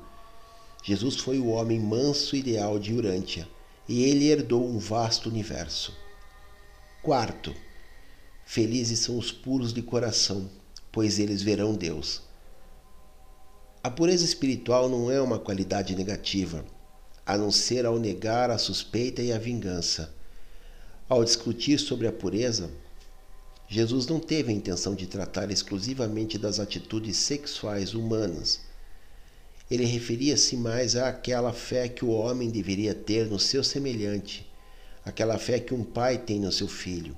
Jesus 0.84 1.18
foi 1.18 1.40
o 1.40 1.48
homem 1.48 1.80
manso 1.80 2.36
ideal 2.36 2.78
de 2.78 2.94
Urântia, 2.94 3.48
e 3.88 4.04
ele 4.04 4.30
herdou 4.30 4.68
um 4.68 4.78
vasto 4.78 5.28
universo. 5.28 5.96
Quarto, 7.02 7.54
felizes 8.52 9.00
são 9.00 9.18
os 9.18 9.32
puros 9.32 9.72
de 9.72 9.82
coração, 9.82 10.50
pois 10.92 11.20
eles 11.20 11.42
verão 11.42 11.74
Deus. 11.74 12.22
A 13.82 13.90
pureza 13.90 14.26
espiritual 14.26 14.90
não 14.90 15.10
é 15.10 15.22
uma 15.22 15.40
qualidade 15.40 15.96
negativa, 15.96 16.66
a 17.26 17.38
não 17.38 17.50
ser 17.50 17.86
ao 17.86 17.98
negar 17.98 18.52
a 18.52 18.58
suspeita 18.58 19.22
e 19.22 19.32
a 19.32 19.38
vingança. 19.38 20.14
Ao 21.08 21.24
discutir 21.24 21.80
sobre 21.80 22.08
a 22.08 22.12
pureza, 22.12 22.70
Jesus 23.70 24.06
não 24.06 24.20
teve 24.20 24.52
a 24.52 24.56
intenção 24.56 24.96
de 24.96 25.08
tratar 25.08 25.50
exclusivamente 25.50 26.38
das 26.38 26.60
atitudes 26.60 27.16
sexuais 27.16 27.94
humanas. 27.94 28.60
Ele 29.70 29.86
referia-se 29.86 30.58
mais 30.58 30.98
àquela 30.98 31.54
fé 31.54 31.88
que 31.88 32.04
o 32.04 32.10
homem 32.10 32.50
deveria 32.50 32.94
ter 32.94 33.28
no 33.28 33.40
seu 33.40 33.64
semelhante, 33.64 34.46
aquela 35.06 35.38
fé 35.38 35.58
que 35.58 35.74
um 35.74 35.86
pai 35.86 36.18
tem 36.18 36.38
no 36.38 36.52
seu 36.52 36.68
filho 36.68 37.16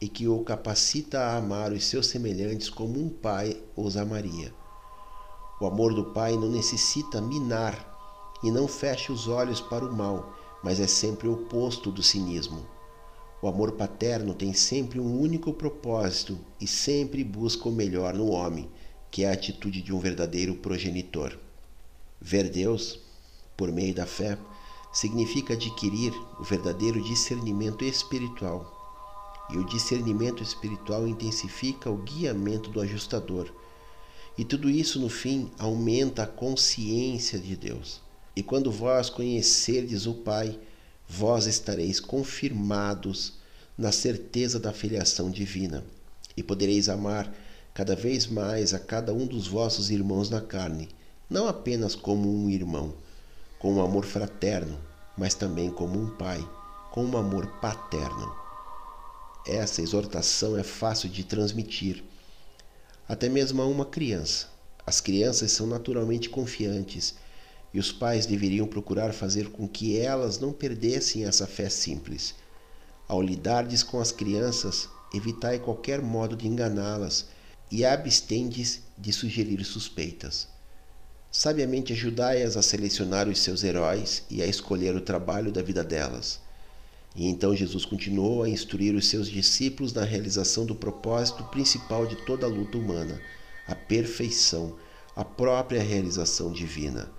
e 0.00 0.08
que 0.08 0.28
o 0.28 0.44
capacita 0.44 1.20
a 1.20 1.36
amar 1.36 1.72
os 1.72 1.84
seus 1.84 2.08
semelhantes 2.08 2.68
como 2.68 3.00
um 3.00 3.08
pai 3.08 3.62
os 3.74 3.96
amaria. 3.96 4.52
O 5.60 5.66
amor 5.66 5.94
do 5.94 6.06
pai 6.06 6.32
não 6.36 6.50
necessita 6.50 7.20
minar 7.20 7.94
e 8.42 8.50
não 8.50 8.68
fecha 8.68 9.12
os 9.12 9.26
olhos 9.26 9.60
para 9.60 9.84
o 9.84 9.94
mal, 9.94 10.34
mas 10.62 10.80
é 10.80 10.86
sempre 10.86 11.28
o 11.28 11.32
oposto 11.32 11.90
do 11.90 12.02
cinismo. 12.02 12.66
O 13.40 13.48
amor 13.48 13.72
paterno 13.72 14.34
tem 14.34 14.52
sempre 14.52 15.00
um 15.00 15.20
único 15.20 15.52
propósito 15.52 16.38
e 16.60 16.66
sempre 16.66 17.22
busca 17.24 17.68
o 17.68 17.72
melhor 17.72 18.14
no 18.14 18.28
homem, 18.28 18.68
que 19.10 19.24
é 19.24 19.30
a 19.30 19.32
atitude 19.32 19.80
de 19.80 19.94
um 19.94 19.98
verdadeiro 19.98 20.54
progenitor. 20.56 21.38
Ver 22.20 22.50
Deus, 22.50 22.98
por 23.56 23.72
meio 23.72 23.94
da 23.94 24.04
fé, 24.04 24.38
significa 24.92 25.54
adquirir 25.54 26.12
o 26.38 26.42
verdadeiro 26.42 27.02
discernimento 27.02 27.84
espiritual. 27.84 28.75
E 29.50 29.56
o 29.56 29.64
discernimento 29.64 30.42
espiritual 30.42 31.06
intensifica 31.06 31.90
o 31.90 31.98
guiamento 31.98 32.70
do 32.70 32.80
ajustador. 32.80 33.52
E 34.36 34.44
tudo 34.44 34.68
isso, 34.68 35.00
no 35.00 35.08
fim, 35.08 35.50
aumenta 35.58 36.24
a 36.24 36.26
consciência 36.26 37.38
de 37.38 37.56
Deus. 37.56 38.00
E 38.34 38.42
quando 38.42 38.70
vós 38.70 39.08
conhecerdes 39.08 40.06
o 40.06 40.14
Pai, 40.14 40.58
vós 41.08 41.46
estareis 41.46 42.00
confirmados 42.00 43.34
na 43.78 43.92
certeza 43.92 44.58
da 44.58 44.72
filiação 44.72 45.30
divina, 45.30 45.84
e 46.36 46.42
podereis 46.42 46.88
amar 46.88 47.32
cada 47.72 47.94
vez 47.94 48.26
mais 48.26 48.72
a 48.72 48.78
cada 48.78 49.12
um 49.12 49.26
dos 49.26 49.46
vossos 49.46 49.90
irmãos 49.90 50.30
na 50.30 50.40
carne, 50.40 50.88
não 51.28 51.46
apenas 51.46 51.94
como 51.94 52.28
um 52.28 52.48
irmão, 52.48 52.94
com 53.58 53.74
um 53.74 53.82
amor 53.82 54.04
fraterno, 54.04 54.78
mas 55.16 55.34
também 55.34 55.70
como 55.70 56.00
um 56.00 56.08
pai, 56.08 56.46
com 56.90 57.04
um 57.04 57.16
amor 57.16 57.46
paterno. 57.60 58.45
Essa 59.46 59.80
exortação 59.80 60.58
é 60.58 60.64
fácil 60.64 61.08
de 61.08 61.22
transmitir, 61.22 62.02
até 63.08 63.28
mesmo 63.28 63.62
a 63.62 63.66
uma 63.66 63.86
criança. 63.86 64.48
As 64.84 65.00
crianças 65.00 65.52
são 65.52 65.68
naturalmente 65.68 66.28
confiantes 66.28 67.14
e 67.72 67.78
os 67.78 67.92
pais 67.92 68.26
deveriam 68.26 68.66
procurar 68.66 69.12
fazer 69.12 69.50
com 69.50 69.68
que 69.68 69.96
elas 69.96 70.40
não 70.40 70.52
perdessem 70.52 71.24
essa 71.24 71.46
fé 71.46 71.68
simples. 71.68 72.34
Ao 73.06 73.22
lidardes 73.22 73.84
com 73.84 74.00
as 74.00 74.10
crianças, 74.10 74.88
evitai 75.14 75.60
qualquer 75.60 76.02
modo 76.02 76.34
de 76.34 76.48
enganá-las 76.48 77.26
e 77.70 77.84
abstendes 77.84 78.80
de 78.98 79.12
sugerir 79.12 79.64
suspeitas. 79.64 80.48
Sabiamente 81.30 81.92
ajudai-as 81.92 82.56
a 82.56 82.62
selecionar 82.62 83.28
os 83.28 83.38
seus 83.38 83.62
heróis 83.62 84.24
e 84.28 84.42
a 84.42 84.46
escolher 84.46 84.96
o 84.96 85.00
trabalho 85.00 85.52
da 85.52 85.62
vida 85.62 85.84
delas. 85.84 86.40
E 87.16 87.26
então 87.26 87.56
Jesus 87.56 87.86
continuou 87.86 88.42
a 88.42 88.48
instruir 88.48 88.94
os 88.94 89.08
seus 89.08 89.30
discípulos 89.30 89.94
na 89.94 90.04
realização 90.04 90.66
do 90.66 90.74
propósito 90.74 91.42
principal 91.44 92.06
de 92.06 92.14
toda 92.14 92.44
a 92.44 92.48
luta 92.48 92.76
humana, 92.76 93.18
a 93.66 93.74
perfeição, 93.74 94.76
a 95.14 95.24
própria 95.24 95.82
realização 95.82 96.52
divina. 96.52 97.10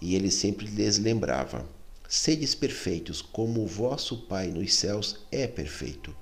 E 0.00 0.14
ele 0.14 0.30
sempre 0.30 0.66
lhes 0.66 0.96
lembrava: 0.96 1.68
Sedes 2.08 2.54
perfeitos, 2.54 3.20
como 3.20 3.62
o 3.62 3.66
vosso 3.66 4.16
Pai 4.22 4.46
nos 4.46 4.72
céus 4.72 5.16
é 5.30 5.46
perfeito. 5.46 6.16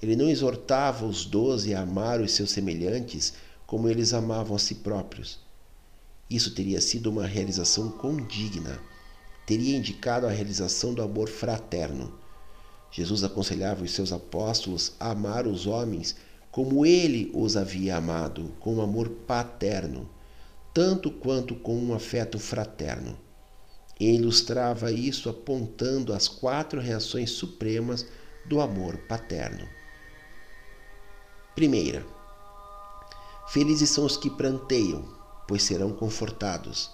Ele 0.00 0.16
não 0.16 0.30
exortava 0.30 1.04
os 1.04 1.26
doze 1.26 1.74
a 1.74 1.82
amar 1.82 2.18
os 2.18 2.32
seus 2.32 2.50
semelhantes 2.50 3.34
como 3.66 3.88
eles 3.88 4.14
amavam 4.14 4.56
a 4.56 4.58
si 4.58 4.76
próprios. 4.76 5.38
Isso 6.30 6.54
teria 6.54 6.80
sido 6.80 7.10
uma 7.10 7.26
realização 7.26 7.90
condigna, 7.90 8.80
teria 9.44 9.76
indicado 9.76 10.26
a 10.26 10.30
realização 10.30 10.94
do 10.94 11.02
amor 11.02 11.28
fraterno. 11.28 12.12
Jesus 12.90 13.24
aconselhava 13.24 13.84
os 13.84 13.92
seus 13.92 14.12
apóstolos 14.12 14.92
a 14.98 15.10
amar 15.10 15.46
os 15.46 15.66
homens 15.66 16.16
como 16.50 16.86
ele 16.86 17.30
os 17.34 17.56
havia 17.56 17.96
amado, 17.96 18.52
com 18.58 18.76
um 18.76 18.80
amor 18.80 19.08
paterno 19.08 20.08
tanto 20.78 21.10
quanto 21.10 21.56
com 21.56 21.76
um 21.76 21.92
afeto 21.92 22.38
fraterno. 22.38 23.18
E 23.98 24.14
ilustrava 24.14 24.92
isso 24.92 25.28
apontando 25.28 26.12
as 26.12 26.28
quatro 26.28 26.80
reações 26.80 27.30
supremas 27.32 28.06
do 28.46 28.60
amor 28.60 28.96
paterno. 29.08 29.68
Primeira, 31.56 32.06
felizes 33.48 33.90
são 33.90 34.04
os 34.04 34.16
que 34.16 34.30
pranteiam, 34.30 35.04
pois 35.48 35.64
serão 35.64 35.92
confortados. 35.92 36.92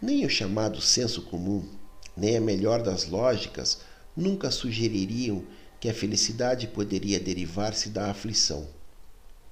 Nem 0.00 0.24
o 0.24 0.30
chamado 0.30 0.80
senso 0.80 1.20
comum, 1.24 1.68
nem 2.16 2.38
a 2.38 2.40
melhor 2.40 2.82
das 2.82 3.06
lógicas 3.06 3.80
nunca 4.16 4.50
sugeririam 4.50 5.44
que 5.80 5.88
a 5.88 5.94
felicidade 5.94 6.66
poderia 6.68 7.20
derivar-se 7.20 7.90
da 7.90 8.10
aflição. 8.10 8.66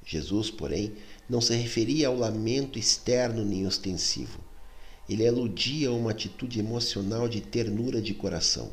Jesus, 0.05 0.51
porém, 0.51 0.93
não 1.29 1.41
se 1.41 1.55
referia 1.55 2.09
ao 2.09 2.17
lamento 2.17 2.79
externo 2.79 3.45
nem 3.45 3.67
ostensivo. 3.67 4.41
Ele 5.09 5.25
eludia 5.25 5.93
uma 5.93 6.11
atitude 6.11 6.59
emocional 6.59 7.29
de 7.29 7.41
ternura 7.41 8.01
de 8.01 8.15
coração. 8.15 8.73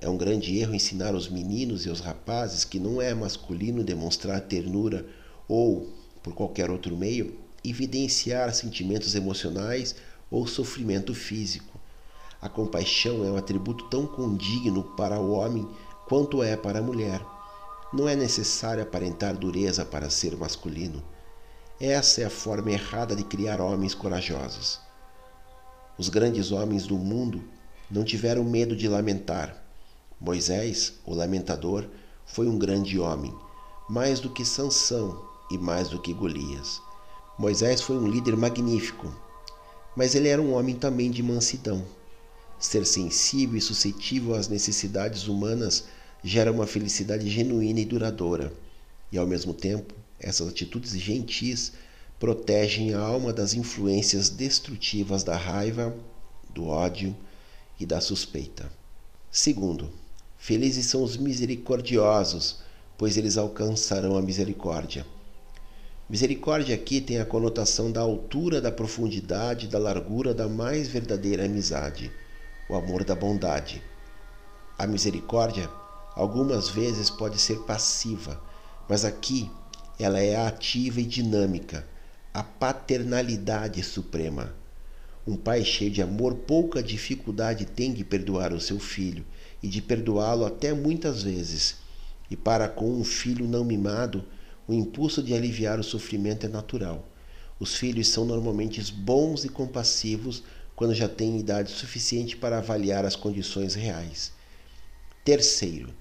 É 0.00 0.08
um 0.08 0.16
grande 0.16 0.58
erro 0.58 0.74
ensinar 0.74 1.14
aos 1.14 1.28
meninos 1.28 1.86
e 1.86 1.88
aos 1.88 2.00
rapazes 2.00 2.64
que 2.64 2.78
não 2.78 3.00
é 3.00 3.14
masculino 3.14 3.82
demonstrar 3.82 4.40
ternura 4.42 5.06
ou, 5.48 5.88
por 6.22 6.34
qualquer 6.34 6.70
outro 6.70 6.96
meio, 6.96 7.38
evidenciar 7.64 8.54
sentimentos 8.54 9.14
emocionais 9.14 9.96
ou 10.30 10.46
sofrimento 10.46 11.14
físico. 11.14 11.75
A 12.46 12.48
compaixão 12.48 13.24
é 13.24 13.28
um 13.28 13.36
atributo 13.36 13.86
tão 13.86 14.06
condigno 14.06 14.84
para 14.84 15.18
o 15.18 15.32
homem 15.32 15.68
quanto 16.06 16.44
é 16.44 16.56
para 16.56 16.78
a 16.78 16.82
mulher. 16.82 17.20
Não 17.92 18.08
é 18.08 18.14
necessário 18.14 18.84
aparentar 18.84 19.36
dureza 19.36 19.84
para 19.84 20.08
ser 20.10 20.36
masculino. 20.36 21.02
Essa 21.80 22.20
é 22.20 22.24
a 22.24 22.30
forma 22.30 22.70
errada 22.70 23.16
de 23.16 23.24
criar 23.24 23.60
homens 23.60 23.96
corajosos. 23.96 24.78
Os 25.98 26.08
grandes 26.08 26.52
homens 26.52 26.86
do 26.86 26.96
mundo 26.96 27.42
não 27.90 28.04
tiveram 28.04 28.44
medo 28.44 28.76
de 28.76 28.86
lamentar. 28.86 29.60
Moisés, 30.20 30.92
o 31.04 31.16
lamentador, 31.16 31.84
foi 32.24 32.46
um 32.46 32.56
grande 32.56 32.96
homem, 32.96 33.34
mais 33.88 34.20
do 34.20 34.30
que 34.30 34.44
Sansão 34.44 35.20
e 35.50 35.58
mais 35.58 35.88
do 35.88 36.00
que 36.00 36.14
Golias. 36.14 36.80
Moisés 37.36 37.80
foi 37.80 37.98
um 37.98 38.06
líder 38.06 38.36
magnífico, 38.36 39.12
mas 39.96 40.14
ele 40.14 40.28
era 40.28 40.40
um 40.40 40.54
homem 40.54 40.76
também 40.76 41.10
de 41.10 41.24
mansidão. 41.24 41.84
Ser 42.58 42.86
sensível 42.86 43.56
e 43.56 43.60
suscetível 43.60 44.34
às 44.34 44.48
necessidades 44.48 45.28
humanas 45.28 45.84
gera 46.24 46.50
uma 46.50 46.66
felicidade 46.66 47.28
genuína 47.28 47.80
e 47.80 47.84
duradoura. 47.84 48.52
E 49.12 49.18
ao 49.18 49.26
mesmo 49.26 49.52
tempo, 49.52 49.94
essas 50.18 50.48
atitudes 50.48 50.98
gentis 50.98 51.72
protegem 52.18 52.94
a 52.94 53.00
alma 53.00 53.32
das 53.32 53.52
influências 53.52 54.30
destrutivas 54.30 55.22
da 55.22 55.36
raiva, 55.36 55.94
do 56.52 56.66
ódio 56.66 57.14
e 57.78 57.84
da 57.84 58.00
suspeita. 58.00 58.72
Segundo, 59.30 59.90
felizes 60.38 60.86
são 60.86 61.02
os 61.02 61.16
misericordiosos, 61.18 62.60
pois 62.96 63.18
eles 63.18 63.36
alcançarão 63.36 64.16
a 64.16 64.22
misericórdia. 64.22 65.06
Misericórdia 66.08 66.74
aqui 66.74 67.00
tem 67.00 67.18
a 67.18 67.26
conotação 67.26 67.92
da 67.92 68.00
altura, 68.00 68.60
da 68.60 68.72
profundidade, 68.72 69.68
da 69.68 69.78
largura 69.78 70.32
da 70.32 70.48
mais 70.48 70.88
verdadeira 70.88 71.44
amizade, 71.44 72.10
o 72.68 72.74
amor 72.74 73.04
da 73.04 73.14
bondade. 73.14 73.82
A 74.78 74.86
misericórdia 74.86 75.70
algumas 76.14 76.68
vezes 76.68 77.08
pode 77.08 77.38
ser 77.38 77.60
passiva, 77.60 78.40
mas 78.88 79.04
aqui 79.04 79.50
ela 79.98 80.20
é 80.20 80.36
ativa 80.36 81.00
e 81.00 81.04
dinâmica, 81.04 81.86
a 82.34 82.42
paternalidade 82.42 83.82
suprema. 83.82 84.54
Um 85.26 85.36
pai 85.36 85.64
cheio 85.64 85.90
de 85.90 86.02
amor 86.02 86.34
pouca 86.34 86.82
dificuldade 86.82 87.64
tem 87.64 87.92
de 87.92 88.04
perdoar 88.04 88.52
o 88.52 88.60
seu 88.60 88.78
filho 88.78 89.24
e 89.62 89.68
de 89.68 89.80
perdoá-lo 89.80 90.44
até 90.44 90.72
muitas 90.72 91.22
vezes. 91.22 91.76
E 92.30 92.36
para 92.36 92.68
com 92.68 92.90
um 92.90 93.04
filho 93.04 93.46
não 93.46 93.64
mimado, 93.64 94.24
o 94.68 94.74
impulso 94.74 95.22
de 95.22 95.32
aliviar 95.32 95.78
o 95.78 95.84
sofrimento 95.84 96.46
é 96.46 96.48
natural. 96.48 97.08
Os 97.58 97.74
filhos 97.74 98.08
são 98.08 98.24
normalmente 98.24 98.92
bons 98.92 99.44
e 99.44 99.48
compassivos 99.48 100.42
quando 100.76 100.94
já 100.94 101.08
têm 101.08 101.40
idade 101.40 101.72
suficiente 101.72 102.36
para 102.36 102.58
avaliar 102.58 103.04
as 103.04 103.16
condições 103.16 103.74
reais. 103.74 104.32
Terceiro, 105.24 105.92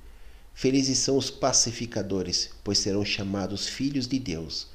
felizes 0.54 1.00
são 1.00 1.18
os 1.18 1.32
pacificadores, 1.32 2.52
pois 2.64 2.78
serão 2.78 3.04
chamados 3.04 3.68
filhos 3.68 4.08
de 4.08 4.20
Deus. 4.20 4.68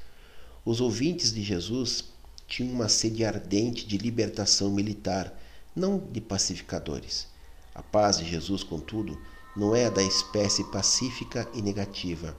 Os 0.65 0.81
ouvintes 0.81 1.31
de 1.31 1.41
Jesus 1.41 2.03
tinham 2.47 2.73
uma 2.73 2.89
sede 2.89 3.23
ardente 3.23 3.87
de 3.87 3.97
libertação 3.97 4.69
militar, 4.69 5.33
não 5.73 5.97
de 5.97 6.19
pacificadores. 6.19 7.27
A 7.73 7.81
paz 7.81 8.17
de 8.17 8.29
Jesus, 8.29 8.63
contudo, 8.63 9.17
não 9.55 9.73
é 9.73 9.89
da 9.89 10.03
espécie 10.03 10.65
pacífica 10.65 11.47
e 11.53 11.61
negativa 11.61 12.35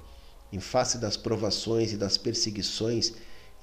em 0.52 0.60
face 0.60 0.98
das 0.98 1.16
provações 1.16 1.92
e 1.92 1.96
das 1.96 2.18
perseguições, 2.18 3.14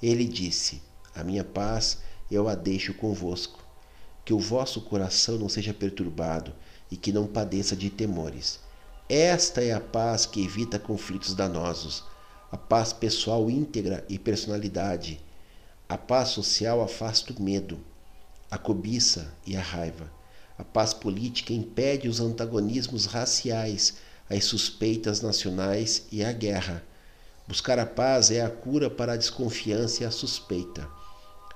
ele 0.02 0.24
disse: 0.24 0.82
A 1.14 1.22
minha 1.22 1.44
paz 1.44 1.98
eu 2.28 2.48
a 2.48 2.56
deixo 2.56 2.92
convosco. 2.94 3.59
Que 4.24 4.32
o 4.32 4.38
vosso 4.38 4.80
coração 4.82 5.38
não 5.38 5.48
seja 5.48 5.74
perturbado 5.74 6.52
e 6.90 6.96
que 6.96 7.12
não 7.12 7.26
padeça 7.26 7.74
de 7.74 7.90
temores. 7.90 8.60
Esta 9.08 9.62
é 9.62 9.72
a 9.72 9.80
paz 9.80 10.26
que 10.26 10.44
evita 10.44 10.78
conflitos 10.78 11.34
danosos, 11.34 12.04
a 12.52 12.56
paz 12.56 12.92
pessoal 12.92 13.50
íntegra 13.50 14.04
e 14.08 14.18
personalidade. 14.18 15.20
A 15.88 15.98
paz 15.98 16.28
social 16.28 16.80
afasta 16.80 17.32
o 17.32 17.42
medo, 17.42 17.78
a 18.50 18.58
cobiça 18.58 19.32
e 19.46 19.56
a 19.56 19.60
raiva. 19.60 20.10
A 20.56 20.64
paz 20.64 20.94
política 20.94 21.52
impede 21.52 22.08
os 22.08 22.20
antagonismos 22.20 23.06
raciais 23.06 23.94
as 24.30 24.44
suspeitas 24.44 25.20
nacionais 25.20 26.06
e 26.12 26.24
a 26.24 26.32
guerra. 26.32 26.84
Buscar 27.48 27.80
a 27.80 27.86
paz 27.86 28.30
é 28.30 28.40
a 28.40 28.48
cura 28.48 28.88
para 28.88 29.14
a 29.14 29.16
desconfiança 29.16 30.04
e 30.04 30.06
a 30.06 30.10
suspeita. 30.10 30.88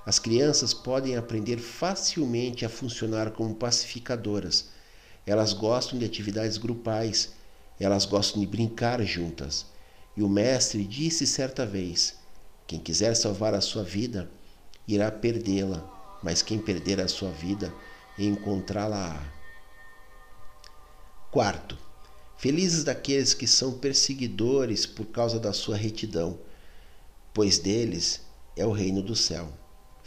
As 0.05 0.19
crianças 0.19 0.73
podem 0.73 1.15
aprender 1.15 1.57
facilmente 1.57 2.65
a 2.65 2.69
funcionar 2.69 3.31
como 3.31 3.55
pacificadoras. 3.55 4.69
Elas 5.25 5.53
gostam 5.53 5.97
de 5.97 6.05
atividades 6.05 6.57
grupais, 6.57 7.31
elas 7.79 8.05
gostam 8.05 8.39
de 8.39 8.47
brincar 8.47 9.01
juntas. 9.03 9.65
E 10.15 10.21
o 10.21 10.29
mestre 10.29 10.83
disse 10.83 11.25
certa 11.25 11.65
vez: 11.65 12.15
quem 12.67 12.79
quiser 12.79 13.15
salvar 13.15 13.53
a 13.53 13.61
sua 13.61 13.83
vida, 13.83 14.29
irá 14.87 15.11
perdê-la, 15.11 15.83
mas 16.21 16.41
quem 16.41 16.59
perder 16.59 17.01
a 17.01 17.07
sua 17.07 17.31
vida, 17.31 17.73
encontrá-la-á. 18.17 19.33
Quarto, 21.31 21.77
Felizes 22.37 22.83
daqueles 22.83 23.33
que 23.33 23.47
são 23.47 23.79
perseguidores 23.79 24.85
por 24.85 25.05
causa 25.07 25.39
da 25.39 25.53
sua 25.53 25.75
retidão, 25.75 26.37
pois 27.33 27.57
deles 27.57 28.21
é 28.55 28.65
o 28.65 28.71
reino 28.71 29.01
do 29.01 29.15
céu. 29.15 29.51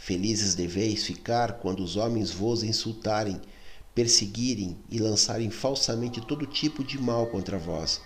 Felizes 0.01 0.55
deveis 0.55 1.03
ficar 1.03 1.59
quando 1.59 1.83
os 1.83 1.97
homens 1.97 2.31
vos 2.31 2.63
insultarem, 2.63 3.39
perseguirem 3.93 4.77
e 4.89 4.97
lançarem 4.97 5.51
falsamente 5.51 6.21
todo 6.21 6.47
tipo 6.47 6.85
de 6.85 6.97
mal 6.97 7.27
contra 7.27 7.59
vós. 7.59 8.01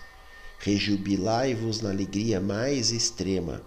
Rejubilai-vos 0.58 1.80
na 1.80 1.90
alegria 1.90 2.40
mais 2.40 2.90
extrema, 2.90 3.62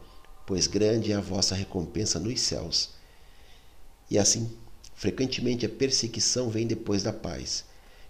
pois 0.45 0.67
grande 0.67 1.13
é 1.13 1.15
a 1.15 1.21
vossa 1.21 1.55
recompensa 1.55 2.19
nos 2.19 2.41
céus. 2.41 2.89
E 4.11 4.19
assim, 4.19 4.51
frequentemente 4.93 5.65
a 5.65 5.69
perseguição 5.69 6.49
vem 6.49 6.67
depois 6.67 7.03
da 7.03 7.13
paz. 7.13 7.63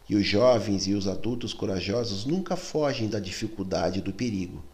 E 0.10 0.16
os 0.16 0.26
jovens 0.26 0.88
e 0.88 0.94
os 0.94 1.08
adultos 1.08 1.54
corajosos 1.54 2.26
nunca 2.26 2.56
fogem 2.56 3.08
da 3.08 3.20
dificuldade 3.20 4.00
e 4.00 4.02
do 4.02 4.12
perigo. 4.12 4.66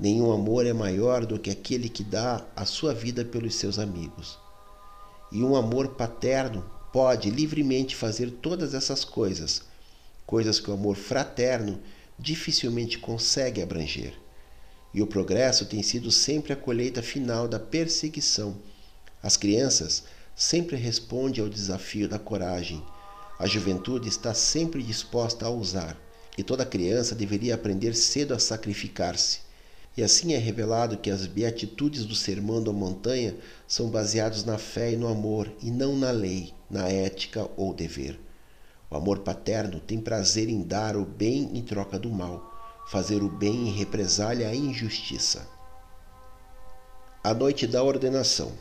Nenhum 0.00 0.32
amor 0.32 0.64
é 0.64 0.72
maior 0.72 1.26
do 1.26 1.38
que 1.38 1.50
aquele 1.50 1.88
que 1.88 2.02
dá 2.02 2.44
a 2.56 2.64
sua 2.64 2.94
vida 2.94 3.24
pelos 3.26 3.56
seus 3.56 3.78
amigos. 3.78 4.42
E 5.30 5.42
um 5.42 5.56
amor 5.56 5.88
paterno 5.88 6.64
pode 6.92 7.30
livremente 7.30 7.96
fazer 7.96 8.30
todas 8.30 8.74
essas 8.74 9.04
coisas, 9.04 9.62
coisas 10.26 10.60
que 10.60 10.70
o 10.70 10.74
amor 10.74 10.96
fraterno 10.96 11.80
dificilmente 12.18 12.98
consegue 12.98 13.62
abranger. 13.62 14.14
E 14.92 15.02
o 15.02 15.06
progresso 15.06 15.66
tem 15.66 15.82
sido 15.82 16.10
sempre 16.10 16.52
a 16.52 16.56
colheita 16.56 17.02
final 17.02 17.48
da 17.48 17.58
perseguição. 17.58 18.56
As 19.22 19.36
crianças 19.36 20.04
sempre 20.36 20.76
respondem 20.76 21.42
ao 21.42 21.50
desafio 21.50 22.08
da 22.08 22.18
coragem 22.18 22.82
a 23.36 23.46
juventude 23.46 24.08
está 24.08 24.32
sempre 24.32 24.80
disposta 24.80 25.44
a 25.46 25.50
usar, 25.50 26.00
e 26.38 26.42
toda 26.44 26.64
criança 26.64 27.16
deveria 27.16 27.56
aprender 27.56 27.92
cedo 27.94 28.32
a 28.32 28.38
sacrificar-se. 28.38 29.40
E 29.96 30.02
assim 30.02 30.32
é 30.32 30.38
revelado 30.38 30.96
que 30.96 31.08
as 31.08 31.24
beatitudes 31.24 32.04
do 32.04 32.16
Sermão 32.16 32.60
da 32.60 32.72
Montanha 32.72 33.36
são 33.66 33.88
baseados 33.88 34.44
na 34.44 34.58
fé 34.58 34.92
e 34.92 34.96
no 34.96 35.06
amor, 35.06 35.48
e 35.62 35.70
não 35.70 35.96
na 35.96 36.10
lei, 36.10 36.52
na 36.68 36.88
ética 36.88 37.48
ou 37.56 37.72
dever. 37.72 38.18
O 38.90 38.96
amor 38.96 39.20
paterno 39.20 39.78
tem 39.78 40.00
prazer 40.00 40.48
em 40.48 40.62
dar 40.62 40.96
o 40.96 41.04
bem 41.04 41.50
em 41.56 41.62
troca 41.62 41.96
do 41.96 42.10
mal, 42.10 42.52
fazer 42.90 43.22
o 43.22 43.28
bem 43.28 43.68
em 43.68 43.72
represália 43.72 44.48
à 44.48 44.54
injustiça. 44.54 45.48
A 47.22 47.32
noite 47.32 47.66
da 47.66 47.82
ordenação. 47.82 48.52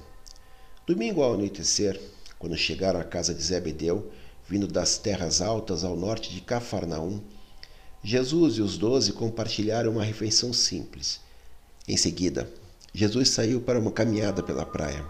Domingo 0.86 1.24
ao 1.24 1.34
anoitecer, 1.34 2.00
quando 2.38 2.56
chegaram 2.56 3.00
à 3.00 3.04
casa 3.04 3.34
de 3.34 3.42
Zebedeu, 3.42 4.12
vindo 4.48 4.68
das 4.68 5.00
terras 5.00 5.42
altas 5.42 5.84
ao 5.84 5.96
norte 5.96 6.32
de 6.32 6.42
Cafarnaum, 6.42 7.22
Jesus 8.04 8.58
e 8.58 8.62
os 8.62 8.78
doze 8.78 9.14
compartilharam 9.14 9.92
uma 9.92 10.04
refeição 10.04 10.52
simples. 10.54 11.23
Em 11.86 11.98
seguida, 11.98 12.50
Jesus 12.94 13.30
saiu 13.30 13.60
para 13.60 13.78
uma 13.78 13.92
caminhada 13.92 14.42
pela 14.42 14.66
praia, 14.66 15.06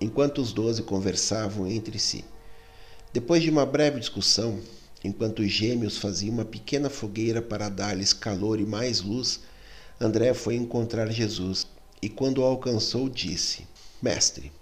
enquanto 0.00 0.40
os 0.40 0.52
doze 0.52 0.82
conversavam 0.82 1.66
entre 1.66 1.98
si. 1.98 2.24
Depois 3.12 3.42
de 3.42 3.50
uma 3.50 3.66
breve 3.66 3.98
discussão, 3.98 4.60
enquanto 5.02 5.40
os 5.40 5.50
gêmeos 5.50 5.98
faziam 5.98 6.34
uma 6.34 6.44
pequena 6.44 6.88
fogueira 6.88 7.42
para 7.42 7.68
dar-lhes 7.68 8.12
calor 8.12 8.60
e 8.60 8.64
mais 8.64 9.00
luz, 9.00 9.40
André 10.00 10.32
foi 10.32 10.54
encontrar 10.54 11.10
Jesus 11.10 11.66
e, 12.00 12.08
quando 12.08 12.38
o 12.38 12.44
alcançou, 12.44 13.08
disse: 13.08 13.66
Mestre, 14.00 14.52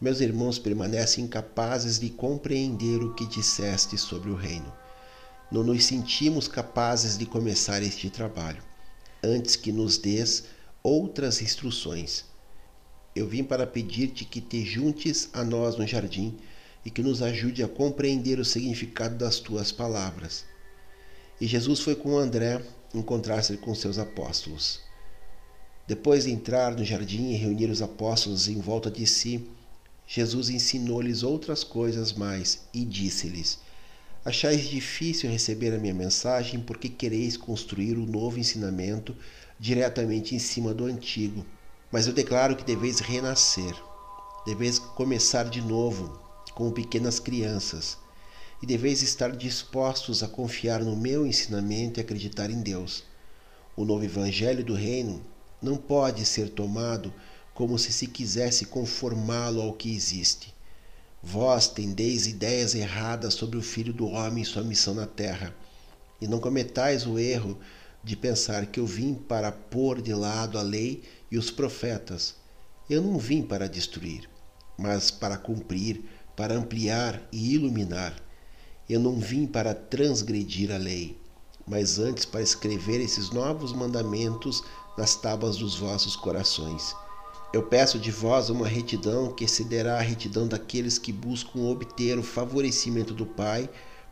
meus 0.00 0.20
irmãos 0.20 0.58
permanecem 0.58 1.24
incapazes 1.24 1.98
de 1.98 2.08
compreender 2.08 3.02
o 3.02 3.12
que 3.12 3.26
disseste 3.26 3.98
sobre 3.98 4.30
o 4.30 4.34
reino. 4.34 4.72
Não 5.52 5.62
nos 5.62 5.84
sentimos 5.84 6.48
capazes 6.48 7.18
de 7.18 7.26
começar 7.26 7.82
este 7.82 8.08
trabalho, 8.08 8.62
antes 9.26 9.56
que 9.56 9.72
nos 9.72 9.98
des 9.98 10.44
outras 10.82 11.42
instruções. 11.42 12.24
Eu 13.14 13.26
vim 13.26 13.42
para 13.42 13.66
pedir-te 13.66 14.24
que 14.24 14.40
te 14.40 14.64
juntes 14.64 15.28
a 15.32 15.42
nós 15.42 15.76
no 15.76 15.86
jardim 15.86 16.36
e 16.84 16.90
que 16.90 17.02
nos 17.02 17.20
ajude 17.20 17.62
a 17.62 17.68
compreender 17.68 18.38
o 18.38 18.44
significado 18.44 19.16
das 19.16 19.40
tuas 19.40 19.72
palavras. 19.72 20.44
E 21.40 21.46
Jesus 21.46 21.80
foi 21.80 21.96
com 21.96 22.16
André 22.16 22.62
encontrar-se 22.94 23.56
com 23.56 23.74
seus 23.74 23.98
apóstolos. 23.98 24.80
Depois 25.86 26.24
de 26.24 26.30
entrar 26.30 26.76
no 26.76 26.84
jardim 26.84 27.30
e 27.30 27.36
reunir 27.36 27.70
os 27.70 27.82
apóstolos 27.82 28.48
em 28.48 28.60
volta 28.60 28.90
de 28.90 29.06
si, 29.06 29.48
Jesus 30.06 30.50
ensinou-lhes 30.50 31.22
outras 31.22 31.64
coisas 31.64 32.12
mais 32.12 32.60
e 32.72 32.84
disse-lhes: 32.84 33.58
Achais 34.26 34.68
difícil 34.68 35.30
receber 35.30 35.72
a 35.72 35.78
minha 35.78 35.94
mensagem 35.94 36.58
porque 36.58 36.88
quereis 36.88 37.36
construir 37.36 37.96
o 37.96 38.02
um 38.02 38.06
novo 38.06 38.40
ensinamento 38.40 39.16
diretamente 39.56 40.34
em 40.34 40.40
cima 40.40 40.74
do 40.74 40.84
antigo. 40.84 41.46
Mas 41.92 42.08
eu 42.08 42.12
declaro 42.12 42.56
que 42.56 42.64
deveis 42.64 42.98
renascer, 42.98 43.72
deveis 44.44 44.80
começar 44.80 45.44
de 45.44 45.62
novo, 45.62 46.20
como 46.56 46.72
pequenas 46.72 47.20
crianças, 47.20 47.96
e 48.60 48.66
deveis 48.66 49.00
estar 49.00 49.30
dispostos 49.30 50.24
a 50.24 50.26
confiar 50.26 50.82
no 50.82 50.96
meu 50.96 51.24
ensinamento 51.24 52.00
e 52.00 52.02
acreditar 52.02 52.50
em 52.50 52.60
Deus. 52.60 53.04
O 53.76 53.84
novo 53.84 54.04
Evangelho 54.04 54.64
do 54.64 54.74
Reino 54.74 55.22
não 55.62 55.76
pode 55.76 56.26
ser 56.26 56.48
tomado 56.48 57.14
como 57.54 57.78
se 57.78 57.92
se 57.92 58.08
quisesse 58.08 58.66
conformá-lo 58.66 59.62
ao 59.62 59.72
que 59.72 59.94
existe. 59.94 60.55
Vós 61.28 61.66
tendeis 61.66 62.28
ideias 62.28 62.72
erradas 62.72 63.34
sobre 63.34 63.58
o 63.58 63.62
Filho 63.62 63.92
do 63.92 64.06
Homem 64.06 64.44
e 64.44 64.46
sua 64.46 64.62
missão 64.62 64.94
na 64.94 65.08
terra, 65.08 65.52
e 66.20 66.28
não 66.28 66.38
cometais 66.38 67.04
o 67.04 67.18
erro 67.18 67.58
de 68.02 68.14
pensar 68.14 68.66
que 68.66 68.78
eu 68.78 68.86
vim 68.86 69.12
para 69.12 69.50
pôr 69.50 70.00
de 70.00 70.14
lado 70.14 70.56
a 70.56 70.62
lei 70.62 71.02
e 71.28 71.36
os 71.36 71.50
profetas. 71.50 72.36
Eu 72.88 73.02
não 73.02 73.18
vim 73.18 73.42
para 73.42 73.68
destruir, 73.68 74.30
mas 74.78 75.10
para 75.10 75.36
cumprir, 75.36 76.04
para 76.36 76.54
ampliar 76.54 77.20
e 77.32 77.54
iluminar. 77.54 78.14
Eu 78.88 79.00
não 79.00 79.18
vim 79.18 79.48
para 79.48 79.74
transgredir 79.74 80.70
a 80.70 80.76
lei, 80.76 81.20
mas 81.66 81.98
antes 81.98 82.24
para 82.24 82.40
escrever 82.40 83.00
esses 83.00 83.30
novos 83.30 83.72
mandamentos 83.72 84.62
nas 84.96 85.16
tábuas 85.16 85.56
dos 85.56 85.74
vossos 85.74 86.14
corações. 86.14 86.94
Eu 87.56 87.62
peço 87.62 87.98
de 87.98 88.10
vós 88.10 88.50
uma 88.50 88.68
retidão 88.68 89.32
que 89.32 89.46
excederá 89.46 89.96
a 89.96 90.02
retidão 90.02 90.46
daqueles 90.46 90.98
que 90.98 91.10
buscam 91.10 91.60
obter 91.60 92.18
o 92.18 92.22
favorecimento 92.22 93.14
do 93.14 93.24
Pai 93.24 93.66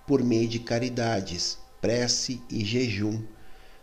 por 0.07 0.25
meio 0.25 0.49
de 0.49 0.59
caridades, 0.59 1.59
prece 1.79 2.41
e 2.49 2.65
jejum. 2.65 3.23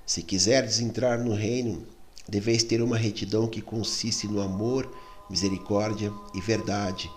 Se 0.04 0.24
quiserdes 0.24 0.80
entrar 0.80 1.20
no 1.20 1.36
reino, 1.36 1.86
deveis 2.28 2.64
ter 2.64 2.82
uma 2.82 2.98
retidão 2.98 3.48
que 3.48 3.62
consiste 3.62 4.28
no 4.28 4.42
amor, 4.42 4.92
misericórdia 5.30 6.12
e 6.34 6.42
verdade, 6.42 7.12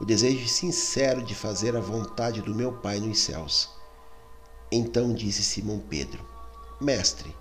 o 0.00 0.04
desejo 0.04 0.48
sincero 0.48 1.22
de 1.22 1.36
fazer 1.36 1.76
a 1.76 1.80
vontade 1.80 2.42
do 2.42 2.52
meu 2.52 2.72
Pai 2.72 2.98
nos 2.98 3.20
céus. 3.20 3.70
Então 4.72 5.14
disse 5.14 5.44
Simão 5.44 5.78
Pedro: 5.78 6.26
Mestre, 6.80 7.32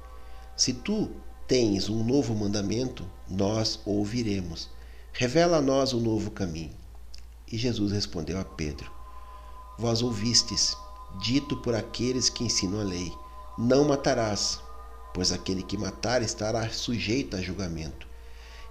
se 0.55 0.71
tu 0.71 1.09
tens 1.47 1.89
um 1.89 2.03
novo 2.03 2.33
mandamento, 2.33 3.05
nós 3.29 3.79
ouviremos. 3.85 4.67
Revela 5.13 5.57
a 5.57 5.61
nós 5.61 5.93
o 5.93 5.99
novo 5.99 6.31
caminho. 6.31 6.73
E 7.51 7.57
Jesus 7.57 7.91
respondeu 7.91 8.39
a 8.39 8.43
Pedro: 8.43 8.91
Vós 9.77 10.01
ouvistes, 10.01 10.75
dito 11.21 11.57
por 11.57 11.75
aqueles 11.75 12.29
que 12.29 12.43
ensinam 12.43 12.81
a 12.81 12.83
lei: 12.83 13.11
Não 13.57 13.85
matarás, 13.85 14.59
pois 15.13 15.31
aquele 15.31 15.61
que 15.61 15.77
matar 15.77 16.23
estará 16.23 16.67
sujeito 16.69 17.35
a 17.37 17.41
julgamento. 17.41 18.07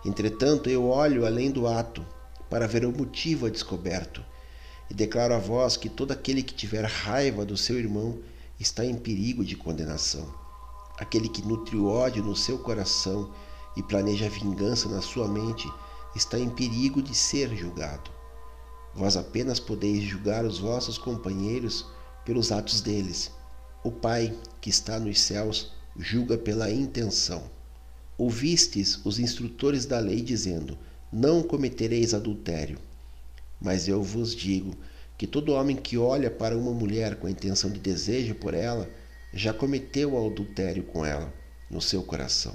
Entretanto, 0.04 0.68
eu 0.68 0.88
olho 0.88 1.24
além 1.24 1.50
do 1.50 1.68
ato, 1.68 2.04
para 2.50 2.66
ver 2.66 2.84
o 2.84 2.92
motivo 2.92 3.46
a 3.46 3.50
descoberto, 3.50 4.22
e 4.90 4.94
declaro 4.94 5.34
a 5.34 5.38
vós 5.38 5.76
que 5.76 5.88
todo 5.88 6.10
aquele 6.10 6.42
que 6.42 6.52
tiver 6.52 6.84
raiva 6.84 7.44
do 7.44 7.56
seu 7.56 7.78
irmão 7.78 8.18
está 8.58 8.84
em 8.84 8.96
perigo 8.96 9.44
de 9.44 9.56
condenação. 9.56 10.43
Aquele 11.04 11.28
que 11.28 11.46
nutre 11.46 11.76
ódio 11.76 12.24
no 12.24 12.34
seu 12.34 12.58
coração 12.58 13.30
e 13.76 13.82
planeja 13.82 14.26
vingança 14.26 14.88
na 14.88 15.02
sua 15.02 15.28
mente 15.28 15.70
está 16.16 16.38
em 16.38 16.48
perigo 16.48 17.02
de 17.02 17.14
ser 17.14 17.54
julgado. 17.54 18.10
Vós 18.94 19.14
apenas 19.14 19.60
podeis 19.60 20.02
julgar 20.02 20.46
os 20.46 20.58
vossos 20.58 20.96
companheiros 20.96 21.84
pelos 22.24 22.50
atos 22.50 22.80
deles. 22.80 23.30
O 23.84 23.92
Pai, 23.92 24.34
que 24.62 24.70
está 24.70 24.98
nos 24.98 25.20
céus, 25.20 25.72
julga 25.94 26.38
pela 26.38 26.70
intenção. 26.70 27.50
Ouvistes 28.16 28.98
os 29.04 29.18
instrutores 29.18 29.84
da 29.84 29.98
lei 29.98 30.22
dizendo: 30.22 30.78
Não 31.12 31.42
cometereis 31.42 32.14
adultério. 32.14 32.78
Mas 33.60 33.88
eu 33.88 34.02
vos 34.02 34.34
digo 34.34 34.74
que 35.18 35.26
todo 35.26 35.52
homem 35.52 35.76
que 35.76 35.98
olha 35.98 36.30
para 36.30 36.56
uma 36.56 36.72
mulher 36.72 37.16
com 37.16 37.26
a 37.26 37.30
intenção 37.30 37.70
de 37.70 37.78
desejo 37.78 38.34
por 38.36 38.54
ela, 38.54 38.88
já 39.34 39.52
cometeu 39.52 40.14
o 40.14 40.26
adultério 40.26 40.84
com 40.84 41.04
ela 41.04 41.32
no 41.68 41.80
seu 41.80 42.02
coração. 42.04 42.54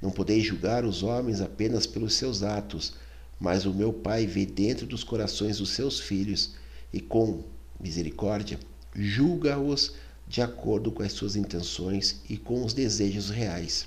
Não 0.00 0.10
podeis 0.10 0.42
julgar 0.42 0.84
os 0.84 1.02
homens 1.02 1.40
apenas 1.40 1.86
pelos 1.86 2.14
seus 2.14 2.42
atos, 2.42 2.94
mas 3.38 3.66
o 3.66 3.74
meu 3.74 3.92
Pai 3.92 4.26
vê 4.26 4.46
dentro 4.46 4.86
dos 4.86 5.04
corações 5.04 5.58
dos 5.58 5.70
seus 5.70 6.00
filhos 6.00 6.54
e, 6.92 7.00
com 7.00 7.44
misericórdia, 7.78 8.58
julga-os 8.94 9.94
de 10.26 10.40
acordo 10.40 10.90
com 10.90 11.02
as 11.02 11.12
suas 11.12 11.36
intenções 11.36 12.22
e 12.28 12.38
com 12.38 12.64
os 12.64 12.72
desejos 12.72 13.28
reais. 13.28 13.86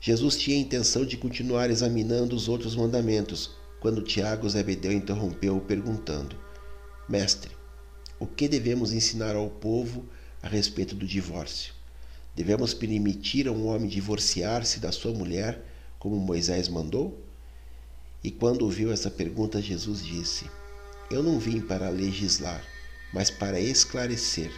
Jesus 0.00 0.36
tinha 0.36 0.56
a 0.56 0.60
intenção 0.60 1.04
de 1.04 1.16
continuar 1.16 1.70
examinando 1.70 2.34
os 2.34 2.48
outros 2.48 2.74
mandamentos, 2.74 3.50
quando 3.78 4.02
Tiago 4.02 4.48
Zebedeu 4.48 4.90
interrompeu, 4.90 5.60
perguntando: 5.60 6.36
Mestre, 7.08 7.50
o 8.18 8.26
que 8.26 8.48
devemos 8.48 8.92
ensinar 8.92 9.36
ao 9.36 9.50
povo 9.50 10.04
a 10.42 10.48
respeito 10.48 10.94
do 10.94 11.06
divórcio. 11.06 11.72
Devemos 12.34 12.74
permitir 12.74 13.46
a 13.46 13.52
um 13.52 13.66
homem 13.66 13.88
divorciar-se 13.88 14.80
da 14.80 14.90
sua 14.90 15.12
mulher, 15.12 15.62
como 15.98 16.16
Moisés 16.16 16.68
mandou? 16.68 17.22
E 18.24 18.30
quando 18.30 18.62
ouviu 18.62 18.92
essa 18.92 19.10
pergunta, 19.10 19.60
Jesus 19.60 20.04
disse: 20.04 20.50
Eu 21.10 21.22
não 21.22 21.38
vim 21.38 21.60
para 21.60 21.88
legislar, 21.90 22.64
mas 23.12 23.30
para 23.30 23.60
esclarecer. 23.60 24.50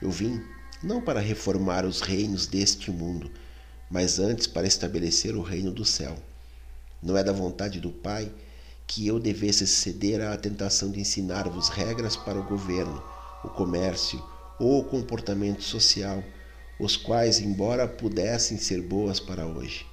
Eu 0.00 0.10
vim 0.10 0.42
não 0.82 1.00
para 1.00 1.20
reformar 1.20 1.84
os 1.84 2.00
reinos 2.00 2.46
deste 2.46 2.90
mundo, 2.90 3.30
mas 3.90 4.18
antes 4.18 4.46
para 4.46 4.66
estabelecer 4.66 5.36
o 5.36 5.42
reino 5.42 5.70
do 5.70 5.84
céu. 5.84 6.16
Não 7.02 7.16
é 7.16 7.22
da 7.22 7.32
vontade 7.32 7.78
do 7.80 7.90
Pai 7.90 8.32
que 8.86 9.06
eu 9.06 9.18
devesse 9.18 9.66
ceder 9.66 10.20
à 10.20 10.36
tentação 10.36 10.90
de 10.90 11.00
ensinar-vos 11.00 11.68
regras 11.68 12.16
para 12.16 12.38
o 12.38 12.44
governo, 12.44 13.02
o 13.44 13.48
comércio, 13.48 14.22
ou 14.58 14.84
comportamento 14.84 15.62
social, 15.62 16.22
os 16.78 16.96
quais, 16.96 17.40
embora 17.40 17.86
pudessem 17.86 18.58
ser 18.58 18.82
boas 18.82 19.20
para 19.20 19.46
hoje, 19.46 19.86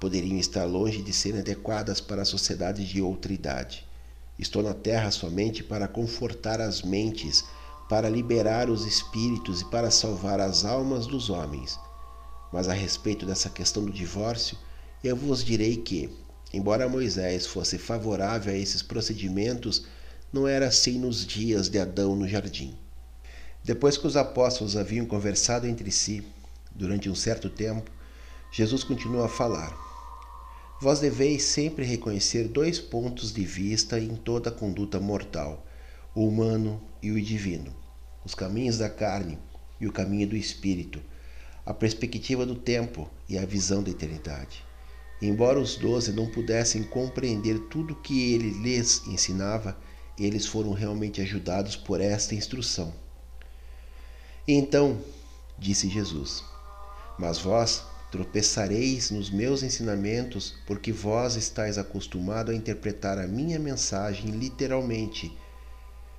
poderiam 0.00 0.38
estar 0.38 0.64
longe 0.64 1.02
de 1.02 1.12
serem 1.12 1.40
adequadas 1.40 2.00
para 2.00 2.22
a 2.22 2.26
sociedade 2.26 2.86
de 2.86 3.00
outra 3.00 3.32
idade. 3.32 3.86
Estou 4.38 4.62
na 4.62 4.74
terra 4.74 5.10
somente 5.10 5.62
para 5.62 5.88
confortar 5.88 6.60
as 6.60 6.82
mentes, 6.82 7.44
para 7.88 8.08
liberar 8.08 8.68
os 8.68 8.84
espíritos 8.84 9.62
e 9.62 9.64
para 9.66 9.90
salvar 9.90 10.40
as 10.40 10.64
almas 10.64 11.06
dos 11.06 11.30
homens. 11.30 11.78
Mas 12.52 12.68
a 12.68 12.74
respeito 12.74 13.24
dessa 13.24 13.48
questão 13.48 13.84
do 13.84 13.92
divórcio, 13.92 14.58
eu 15.02 15.16
vos 15.16 15.42
direi 15.42 15.76
que, 15.76 16.10
embora 16.52 16.88
Moisés 16.88 17.46
fosse 17.46 17.78
favorável 17.78 18.52
a 18.52 18.56
esses 18.56 18.82
procedimentos, 18.82 19.86
não 20.32 20.46
era 20.46 20.66
assim 20.66 20.98
nos 20.98 21.26
dias 21.26 21.68
de 21.68 21.78
Adão 21.78 22.14
no 22.14 22.28
jardim. 22.28 22.76
Depois 23.66 23.98
que 23.98 24.06
os 24.06 24.16
apóstolos 24.16 24.76
haviam 24.76 25.04
conversado 25.04 25.66
entre 25.66 25.90
si 25.90 26.24
durante 26.72 27.10
um 27.10 27.16
certo 27.16 27.50
tempo, 27.50 27.90
Jesus 28.52 28.84
continuou 28.84 29.24
a 29.24 29.28
falar: 29.28 29.76
Vós 30.80 31.00
deveis 31.00 31.42
sempre 31.42 31.84
reconhecer 31.84 32.46
dois 32.46 32.78
pontos 32.78 33.32
de 33.32 33.44
vista 33.44 33.98
em 33.98 34.14
toda 34.14 34.50
a 34.50 34.52
conduta 34.52 35.00
mortal, 35.00 35.66
o 36.14 36.28
humano 36.28 36.80
e 37.02 37.10
o 37.10 37.20
divino, 37.20 37.74
os 38.24 38.36
caminhos 38.36 38.78
da 38.78 38.88
carne 38.88 39.36
e 39.80 39.88
o 39.88 39.92
caminho 39.92 40.28
do 40.28 40.36
espírito, 40.36 41.02
a 41.64 41.74
perspectiva 41.74 42.46
do 42.46 42.54
tempo 42.54 43.10
e 43.28 43.36
a 43.36 43.44
visão 43.44 43.82
da 43.82 43.90
eternidade. 43.90 44.64
Embora 45.20 45.58
os 45.58 45.74
doze 45.74 46.12
não 46.12 46.30
pudessem 46.30 46.84
compreender 46.84 47.58
tudo 47.68 47.94
o 47.94 48.00
que 48.00 48.32
ele 48.32 48.50
lhes 48.62 49.04
ensinava, 49.08 49.76
eles 50.16 50.46
foram 50.46 50.72
realmente 50.72 51.20
ajudados 51.20 51.74
por 51.74 52.00
esta 52.00 52.32
instrução. 52.32 53.04
Então, 54.48 55.00
disse 55.58 55.88
Jesus, 55.88 56.44
mas 57.18 57.36
vós 57.38 57.82
tropeçareis 58.12 59.10
nos 59.10 59.28
meus 59.28 59.64
ensinamentos, 59.64 60.54
porque 60.64 60.92
vós 60.92 61.34
estáis 61.34 61.76
acostumado 61.76 62.52
a 62.52 62.54
interpretar 62.54 63.18
a 63.18 63.26
minha 63.26 63.58
mensagem 63.58 64.30
literalmente. 64.30 65.36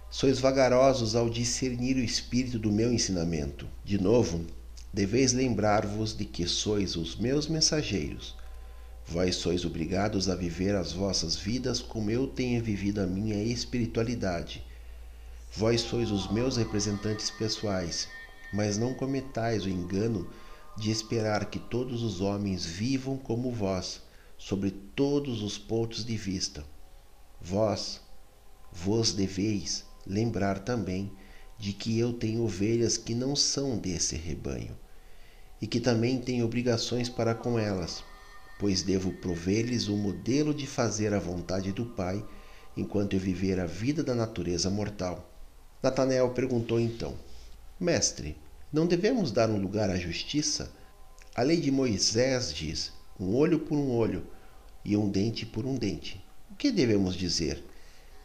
Sois 0.09 0.39
vagarosos 0.39 1.15
ao 1.15 1.30
discernir 1.30 1.95
o 1.95 2.03
espírito 2.03 2.59
do 2.59 2.69
meu 2.69 2.91
ensinamento. 2.91 3.65
De 3.86 3.97
novo, 3.97 4.45
deveis 4.93 5.32
lembrar-vos 5.32 6.15
de 6.15 6.25
que 6.25 6.45
sois 6.47 6.97
os 6.97 7.15
meus 7.15 7.47
mensageiros. 7.47 8.36
Vós 9.05 9.38
sois 9.38 9.63
obrigados 9.63 10.28
a 10.28 10.36
viver 10.36 10.75
as 10.75 10.91
vossas 10.91 11.38
vidas 11.38 11.80
como 11.80 12.11
eu 12.11 12.28
tenho 12.28 12.61
vivido 12.61 12.99
a 12.99 13.07
minha 13.07 13.41
espiritualidade. 13.41 14.61
Vós 15.55 15.80
sois 15.80 16.11
os 16.11 16.30
meus 16.30 16.57
representantes 16.57 17.30
pessoais, 17.30 18.09
mas 18.51 18.77
não 18.77 18.93
cometais 18.93 19.65
o 19.65 19.69
engano 19.69 20.29
de 20.77 20.91
esperar 20.91 21.49
que 21.49 21.59
todos 21.59 22.03
os 22.03 22.21
homens 22.21 22.65
vivam 22.65 23.17
como 23.17 23.51
vós, 23.51 24.01
sobre 24.37 24.71
todos 24.71 25.41
os 25.41 25.57
pontos 25.57 26.05
de 26.05 26.15
vista. 26.15 26.63
Vós 27.41 27.99
vos 28.71 29.11
deveis 29.11 29.85
lembrar 30.05 30.59
também 30.59 31.11
de 31.57 31.73
que 31.73 31.97
eu 31.97 32.13
tenho 32.13 32.43
ovelhas 32.43 32.97
que 32.97 33.15
não 33.15 33.35
são 33.35 33.77
desse 33.77 34.15
rebanho, 34.15 34.77
e 35.59 35.65
que 35.65 35.79
também 35.79 36.21
tenho 36.21 36.45
obrigações 36.45 37.09
para 37.09 37.33
com 37.33 37.57
elas, 37.57 38.03
pois 38.59 38.83
devo 38.83 39.11
prover-lhes 39.13 39.87
o 39.87 39.97
modelo 39.97 40.53
de 40.53 40.67
fazer 40.67 41.13
a 41.13 41.19
vontade 41.19 41.71
do 41.71 41.85
Pai 41.85 42.23
enquanto 42.75 43.13
eu 43.13 43.19
viver 43.19 43.59
a 43.59 43.65
vida 43.65 44.03
da 44.03 44.13
natureza 44.13 44.69
mortal. 44.69 45.27
Natanael 45.81 46.29
perguntou 46.29 46.79
então: 46.79 47.15
Mestre, 47.80 48.36
não 48.73 48.88
devemos 48.88 49.32
dar 49.32 49.51
um 49.51 49.61
lugar 49.61 49.88
à 49.91 49.97
justiça? 49.97 50.71
A 51.36 51.43
lei 51.43 51.61
de 51.61 51.69
Moisés 51.69 52.51
diz: 52.51 52.91
um 53.19 53.36
olho 53.36 53.59
por 53.59 53.78
um 53.78 53.91
olho 53.91 54.25
e 54.84 54.97
um 54.97 55.07
dente 55.07 55.45
por 55.45 55.63
um 55.63 55.75
dente. 55.75 56.19
O 56.49 56.55
que 56.55 56.71
devemos 56.71 57.13
dizer? 57.13 57.63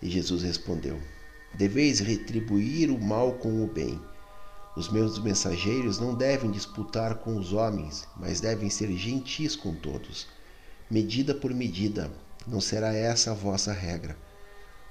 E 0.01 0.09
Jesus 0.09 0.43
respondeu: 0.43 0.99
Deveis 1.55 2.01
retribuir 2.01 2.91
o 2.91 2.99
mal 2.99 3.35
com 3.35 3.63
o 3.63 3.67
bem. 3.67 4.01
Os 4.75 4.91
meus 4.91 5.19
mensageiros 5.19 5.99
não 5.99 6.15
devem 6.15 6.51
disputar 6.51 7.17
com 7.17 7.37
os 7.37 7.53
homens, 7.53 8.09
mas 8.17 8.41
devem 8.41 8.71
ser 8.71 8.91
gentis 8.97 9.55
com 9.55 9.75
todos. 9.75 10.27
Medida 10.91 11.35
por 11.35 11.53
medida, 11.53 12.11
não 12.47 12.59
será 12.59 12.95
essa 12.95 13.33
a 13.33 13.35
vossa 13.35 13.71
regra. 13.71 14.17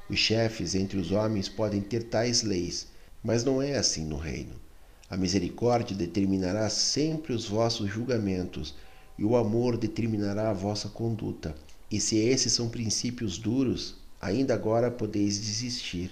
Os 0.07 0.19
chefes 0.19 0.75
entre 0.75 0.99
os 0.99 1.11
homens 1.11 1.49
podem 1.49 1.81
ter 1.81 2.03
tais 2.03 2.43
leis, 2.43 2.91
mas 3.23 3.43
não 3.43 3.61
é 3.61 3.77
assim 3.77 4.05
no 4.05 4.17
reino. 4.17 4.53
A 5.09 5.17
misericórdia 5.17 5.95
determinará 5.95 6.69
sempre 6.69 7.33
os 7.33 7.47
vossos 7.47 7.89
julgamentos, 7.89 8.73
e 9.17 9.25
o 9.25 9.35
amor 9.35 9.77
determinará 9.77 10.49
a 10.49 10.53
vossa 10.53 10.89
conduta. 10.89 11.53
E 11.91 11.99
se 11.99 12.17
esses 12.17 12.53
são 12.53 12.69
princípios 12.69 13.37
duros, 13.37 13.95
ainda 14.19 14.53
agora 14.53 14.89
podeis 14.89 15.39
desistir. 15.39 16.11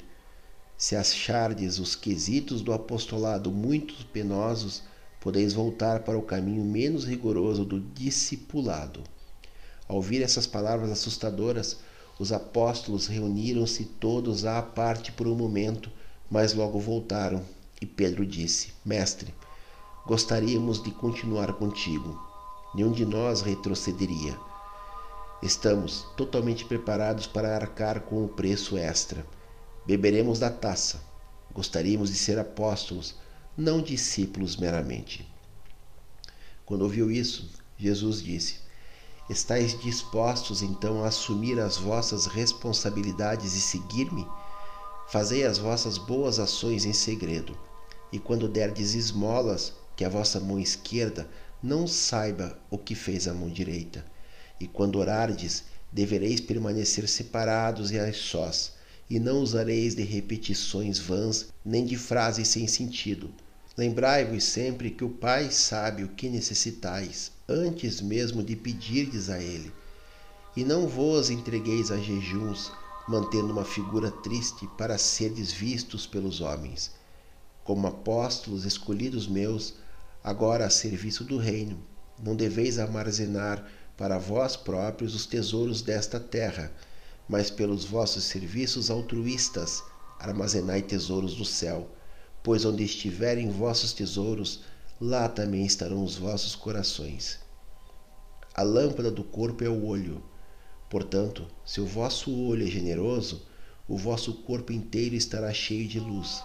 Se 0.78 0.96
achardes 0.96 1.80
os 1.80 1.96
quesitos 1.96 2.62
do 2.62 2.72
apostolado 2.72 3.52
muito 3.52 4.06
penosos, 4.08 4.84
podeis 5.20 5.54
voltar 5.54 6.02
para 6.02 6.18
o 6.18 6.22
caminho 6.22 6.64
menos 6.64 7.04
rigoroso 7.06 7.66
do 7.66 7.80
discipulado. 7.80 9.02
Ao 9.88 9.96
ouvir 9.96 10.22
essas 10.22 10.46
palavras 10.46 10.92
assustadoras, 10.92 11.78
os 12.20 12.32
apóstolos 12.32 13.08
reuniram-se 13.08 13.86
todos 13.86 14.46
à 14.46 14.62
parte 14.62 15.12
por 15.12 15.28
um 15.28 15.36
momento, 15.36 15.90
mas 16.30 16.54
logo 16.54 16.80
voltaram. 16.80 17.44
E 17.82 17.86
Pedro 17.86 18.26
disse: 18.26 18.74
Mestre, 18.86 19.34
gostaríamos 20.06 20.82
de 20.82 20.92
continuar 20.92 21.54
contigo. 21.54 22.20
Nenhum 22.76 22.92
de 22.92 23.06
nós 23.06 23.42
retrocederia. 23.42 24.38
Estamos 25.42 26.06
totalmente 26.18 26.66
preparados 26.66 27.26
para 27.26 27.56
arcar 27.56 28.02
com 28.02 28.24
o 28.24 28.28
preço 28.28 28.78
extra 28.78 29.26
Beberemos 29.90 30.38
da 30.38 30.52
taça. 30.52 31.02
Gostaríamos 31.52 32.12
de 32.12 32.16
ser 32.16 32.38
apóstolos, 32.38 33.16
não 33.58 33.82
discípulos 33.82 34.56
meramente. 34.56 35.28
Quando 36.64 36.84
ouviu 36.84 37.10
isso, 37.10 37.50
Jesus 37.76 38.22
disse: 38.22 38.58
Estais 39.28 39.76
dispostos 39.80 40.62
então 40.62 41.04
a 41.04 41.08
assumir 41.08 41.60
as 41.60 41.78
vossas 41.78 42.28
responsabilidades 42.28 43.56
e 43.56 43.62
seguir-me? 43.62 44.28
Fazei 45.12 45.44
as 45.44 45.58
vossas 45.58 45.98
boas 45.98 46.40
ações 46.40 46.86
em 46.86 46.94
segredo, 46.94 47.58
e 48.12 48.20
quando 48.20 48.48
derdes 48.48 48.94
esmolas, 48.94 49.74
que 49.96 50.06
a 50.06 50.10
vossa 50.10 50.40
mão 50.40 50.60
esquerda 50.60 51.28
não 51.62 51.88
saiba 51.88 52.60
o 52.70 52.78
que 52.78 52.96
fez 52.96 53.28
a 53.28 53.34
mão 53.34 53.50
direita. 53.50 54.06
E 54.60 54.68
quando 54.68 55.00
orardes, 55.00 55.64
devereis 55.92 56.40
permanecer 56.40 57.08
separados 57.08 57.92
e 57.92 58.00
a 58.00 58.14
sós 58.14 58.74
e 59.10 59.20
não 59.20 59.42
usareis 59.42 59.96
de 59.96 60.04
repetições 60.04 61.00
vãs, 61.00 61.48
nem 61.66 61.84
de 61.84 61.98
frases 61.98 62.48
sem 62.48 62.68
sentido. 62.68 63.32
Lembrai-vos 63.76 64.44
sempre 64.44 64.92
que 64.92 65.04
o 65.04 65.10
Pai 65.10 65.50
sabe 65.50 66.04
o 66.04 66.10
que 66.10 66.30
necessitais, 66.30 67.32
antes 67.48 68.02
mesmo 68.02 68.44
de 68.44 68.56
pedirdes 68.56 69.30
a 69.30 69.42
Ele. 69.42 69.72
E 70.56 70.64
não 70.64 70.88
vos 70.88 71.30
entregueis 71.32 71.90
a 71.90 71.98
jejuns, 71.98 72.72
mantendo 73.10 73.52
uma 73.52 73.66
figura 73.66 74.12
triste 74.12 74.70
para 74.78 74.96
serdes 74.96 75.52
vistos 75.52 76.06
pelos 76.06 76.42
homens. 76.42 76.92
Como 77.64 77.88
apóstolos 77.88 78.66
escolhidos 78.66 79.28
meus, 79.28 79.74
agora 80.24 80.68
a 80.68 80.70
serviço 80.70 81.24
do 81.24 81.40
reino, 81.40 81.84
não 82.22 82.36
deveis 82.36 82.78
armazenar 82.78 83.66
para 83.98 84.20
vós 84.20 84.56
próprios 84.56 85.16
os 85.16 85.26
tesouros 85.26 85.82
desta 85.82 86.20
terra, 86.20 86.72
mas 87.28 87.50
pelos 87.50 87.84
vossos 87.84 88.26
serviços 88.26 88.92
altruístas 88.92 89.84
armazenai 90.20 90.84
tesouros 90.84 91.34
do 91.34 91.46
céu, 91.46 91.90
pois 92.44 92.64
onde 92.64 92.84
estiverem 92.84 93.50
vossos 93.50 93.92
tesouros, 93.92 94.62
lá 95.02 95.28
também 95.28 95.66
estarão 95.66 96.04
os 96.04 96.16
vossos 96.16 96.56
corações. 96.56 97.40
A 98.54 98.62
lâmpada 98.62 99.10
do 99.10 99.24
corpo 99.24 99.64
é 99.64 99.70
o 99.70 99.84
olho. 99.84 100.22
Portanto, 100.90 101.48
se 101.64 101.80
o 101.80 101.86
vosso 101.86 102.36
olho 102.36 102.66
é 102.66 102.70
generoso, 102.70 103.46
o 103.88 103.96
vosso 103.96 104.34
corpo 104.44 104.74
inteiro 104.74 105.16
estará 105.16 105.54
cheio 105.54 105.88
de 105.88 106.00
luz. 106.00 106.44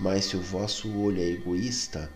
Mas 0.00 0.26
se 0.26 0.36
o 0.36 0.42
vosso 0.42 0.92
olho 0.96 1.20
é 1.20 1.26
egoísta, 1.26 2.10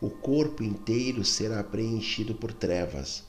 o 0.00 0.10
corpo 0.10 0.62
inteiro 0.62 1.24
será 1.24 1.64
preenchido 1.64 2.34
por 2.34 2.52
trevas. 2.52 3.24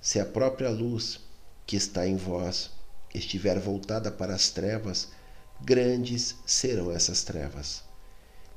Se 0.00 0.18
a 0.18 0.24
própria 0.24 0.70
luz 0.70 1.20
que 1.66 1.76
está 1.76 2.06
em 2.06 2.16
vós 2.16 2.70
estiver 3.14 3.58
voltada 3.58 4.10
para 4.10 4.34
as 4.34 4.50
trevas, 4.50 5.10
grandes 5.60 6.36
serão 6.46 6.90
essas 6.90 7.22
trevas. 7.22 7.82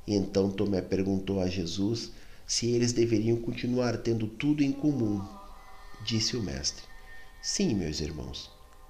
E 0.07 0.15
então 0.15 0.51
Tomé 0.51 0.81
perguntou 0.81 1.41
a 1.41 1.47
Jesus 1.47 2.11
se 2.47 2.67
eles 2.67 2.93
deveriam 2.93 3.37
continuar 3.37 3.97
tendo 3.97 4.27
tudo 4.27 4.63
em 4.63 4.71
comum. 4.71 5.23
Disse 6.05 6.37
o 6.37 6.43
Mestre: 6.43 6.83
Sim, 7.47 7.75
meus 7.75 7.99
irmãos, 7.99 8.49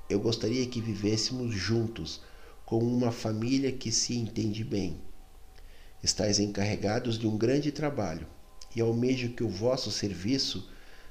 eu 0.10 0.18
gostaria 0.18 0.66
que 0.66 0.80
vivêssemos 0.80 1.54
juntos, 1.54 2.22
como 2.66 2.86
uma 2.86 3.12
família 3.12 3.70
que 3.70 3.92
se 3.92 4.16
entende 4.16 4.64
bem. 4.64 5.02
Estais 6.02 6.40
encarregados 6.40 7.20
de 7.20 7.28
um 7.28 7.38
grande 7.38 7.70
trabalho, 7.70 8.26
e 8.74 8.80
almejo 8.80 9.34
que 9.34 9.44
o 9.44 9.50
vosso 9.50 9.92
serviço 9.92 10.70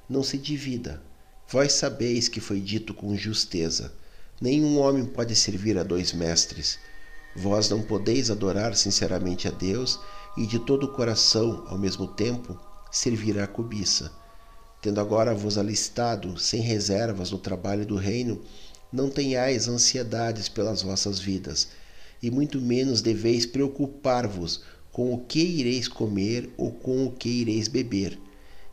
não 0.09 0.23
se 0.23 0.39
divida. 0.39 1.03
Vós 1.47 1.75
sabeis 1.75 2.29
que 2.29 2.41
foi 2.41 2.63
dito 2.63 2.95
com 2.95 3.15
justeza 3.15 3.95
Nenhum 4.41 4.79
homem 4.79 5.05
pode 5.05 5.37
servir 5.37 5.77
a 5.77 5.83
dois 5.83 6.15
mestres. 6.15 6.79
Vós 7.37 7.69
não 7.69 7.83
podeis 7.83 8.31
adorar 8.31 8.75
sinceramente 8.75 9.47
a 9.47 9.51
Deus 9.51 10.01
e 10.35 10.47
de 10.47 10.59
todo 10.61 10.85
o 10.85 10.93
coração, 10.95 11.63
ao 11.69 11.77
mesmo 11.77 12.07
tempo, 12.07 12.59
servir 12.91 13.39
à 13.39 13.47
cobiça. 13.47 14.24
Tendo 14.85 15.01
agora 15.01 15.35
vos 15.35 15.57
alistado 15.57 16.39
sem 16.39 16.61
reservas 16.61 17.31
no 17.31 17.39
trabalho 17.39 17.87
do 17.87 17.97
reino, 17.97 18.43
não 18.93 19.09
tenhais 19.09 19.67
ansiedades 19.67 20.47
pelas 20.47 20.83
vossas 20.83 21.19
vidas, 21.19 21.69
e 22.23 22.31
muito 22.31 22.61
menos 22.61 23.01
deveis 23.01 23.47
preocupar-vos 23.47 24.61
com 24.93 25.15
o 25.15 25.21
que 25.21 25.43
ireis 25.43 25.89
comer 25.89 26.51
ou 26.59 26.71
com 26.71 27.07
o 27.07 27.11
que 27.11 27.31
ireis 27.31 27.67
beber, 27.67 28.19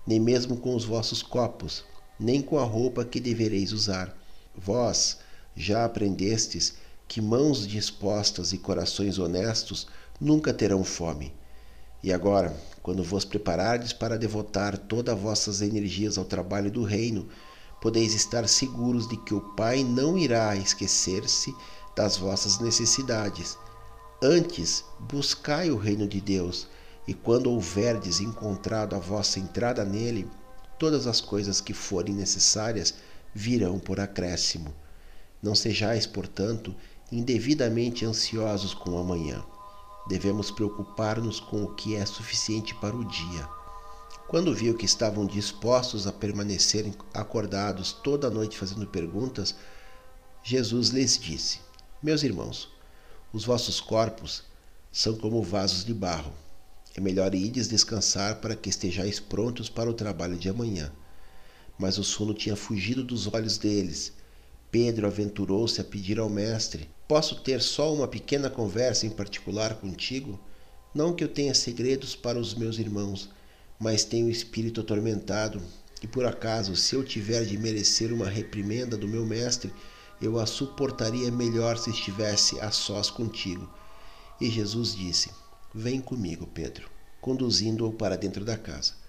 nem 0.05 0.19
mesmo 0.19 0.57
com 0.57 0.75
os 0.75 0.83
vossos 0.83 1.23
copos, 1.23 1.85
nem 2.19 2.41
com 2.41 2.59
a 2.59 2.65
roupa 2.65 3.05
que 3.05 3.21
devereis 3.21 3.71
usar. 3.71 4.13
Vós, 4.53 5.19
já 5.55 5.85
aprendestes 5.85 6.73
que 7.07 7.21
mãos 7.21 7.65
dispostas 7.65 8.51
e 8.51 8.57
corações 8.57 9.17
honestos 9.17 9.87
nunca 10.19 10.53
terão 10.53 10.83
fome. 10.83 11.31
E 12.03 12.11
agora, 12.11 12.53
quando 12.81 13.03
vos 13.03 13.23
preparardes 13.23 13.93
para 13.93 14.17
devotar 14.17 14.77
todas 14.77 15.17
vossas 15.17 15.61
energias 15.61 16.17
ao 16.17 16.25
trabalho 16.25 16.71
do 16.71 16.83
reino, 16.83 17.27
podeis 17.81 18.13
estar 18.13 18.47
seguros 18.47 19.07
de 19.07 19.17
que 19.17 19.33
o 19.33 19.41
Pai 19.55 19.83
não 19.83 20.17
irá 20.17 20.55
esquecer-se 20.55 21.53
das 21.95 22.17
vossas 22.17 22.59
necessidades. 22.59 23.57
Antes, 24.23 24.83
buscai 24.99 25.71
o 25.71 25.77
reino 25.77 26.07
de 26.07 26.21
Deus, 26.21 26.67
e 27.07 27.13
quando 27.13 27.51
houverdes 27.51 28.19
encontrado 28.19 28.95
a 28.95 28.99
vossa 28.99 29.39
entrada 29.39 29.83
nele, 29.83 30.29
todas 30.77 31.07
as 31.07 31.19
coisas 31.19 31.59
que 31.59 31.73
forem 31.73 32.13
necessárias 32.13 32.93
virão 33.33 33.79
por 33.79 33.99
acréscimo. 33.99 34.73
Não 35.41 35.55
sejais, 35.55 36.05
portanto, 36.05 36.75
indevidamente 37.11 38.05
ansiosos 38.05 38.73
com 38.73 38.91
o 38.91 38.97
amanhã. 38.99 39.43
Devemos 40.07 40.51
preocupar-nos 40.51 41.39
com 41.39 41.63
o 41.63 41.73
que 41.73 41.95
é 41.95 42.05
suficiente 42.05 42.73
para 42.75 42.95
o 42.95 43.05
dia. 43.05 43.47
Quando 44.27 44.55
viu 44.55 44.75
que 44.75 44.85
estavam 44.85 45.25
dispostos 45.25 46.07
a 46.07 46.11
permanecerem 46.11 46.93
acordados 47.13 47.91
toda 47.91 48.27
a 48.27 48.31
noite 48.31 48.57
fazendo 48.57 48.87
perguntas, 48.87 49.55
Jesus 50.43 50.89
lhes 50.89 51.17
disse: 51.17 51.59
Meus 52.01 52.23
irmãos, 52.23 52.69
os 53.33 53.45
vossos 53.45 53.79
corpos 53.79 54.43
são 54.91 55.15
como 55.15 55.43
vasos 55.43 55.85
de 55.85 55.93
barro. 55.93 56.33
É 56.95 56.99
melhor 56.99 57.33
ides 57.33 57.67
descansar 57.67 58.41
para 58.41 58.55
que 58.55 58.69
estejais 58.69 59.19
prontos 59.19 59.69
para 59.69 59.89
o 59.89 59.93
trabalho 59.93 60.37
de 60.37 60.49
amanhã. 60.49 60.91
Mas 61.77 61.97
o 61.97 62.03
sono 62.03 62.33
tinha 62.33 62.55
fugido 62.55 63.03
dos 63.03 63.27
olhos 63.27 63.57
deles 63.57 64.13
Pedro 64.71 65.05
aventurou-se 65.05 65.81
a 65.81 65.83
pedir 65.83 66.17
ao 66.17 66.29
mestre: 66.29 66.89
Posso 67.05 67.41
ter 67.41 67.61
só 67.61 67.93
uma 67.93 68.07
pequena 68.07 68.49
conversa 68.49 69.05
em 69.05 69.09
particular 69.09 69.75
contigo? 69.75 70.39
Não 70.95 71.13
que 71.13 71.25
eu 71.25 71.27
tenha 71.27 71.53
segredos 71.53 72.15
para 72.15 72.39
os 72.39 72.55
meus 72.55 72.79
irmãos, 72.79 73.29
mas 73.77 74.05
tenho 74.05 74.27
o 74.27 74.31
espírito 74.31 74.79
atormentado, 74.79 75.61
e 76.01 76.07
por 76.07 76.25
acaso, 76.25 76.75
se 76.75 76.95
eu 76.95 77.03
tiver 77.03 77.43
de 77.43 77.57
merecer 77.57 78.13
uma 78.13 78.29
reprimenda 78.29 78.95
do 78.95 79.09
meu 79.09 79.25
mestre, 79.25 79.73
eu 80.21 80.39
a 80.39 80.45
suportaria 80.45 81.29
melhor 81.29 81.77
se 81.77 81.89
estivesse 81.89 82.57
a 82.61 82.71
sós 82.71 83.09
contigo. 83.09 83.69
E 84.39 84.49
Jesus 84.49 84.95
disse: 84.95 85.31
Vem 85.75 85.99
comigo, 85.99 86.47
Pedro, 86.47 86.89
conduzindo-o 87.19 87.91
para 87.91 88.17
dentro 88.17 88.45
da 88.45 88.57
casa. 88.57 89.00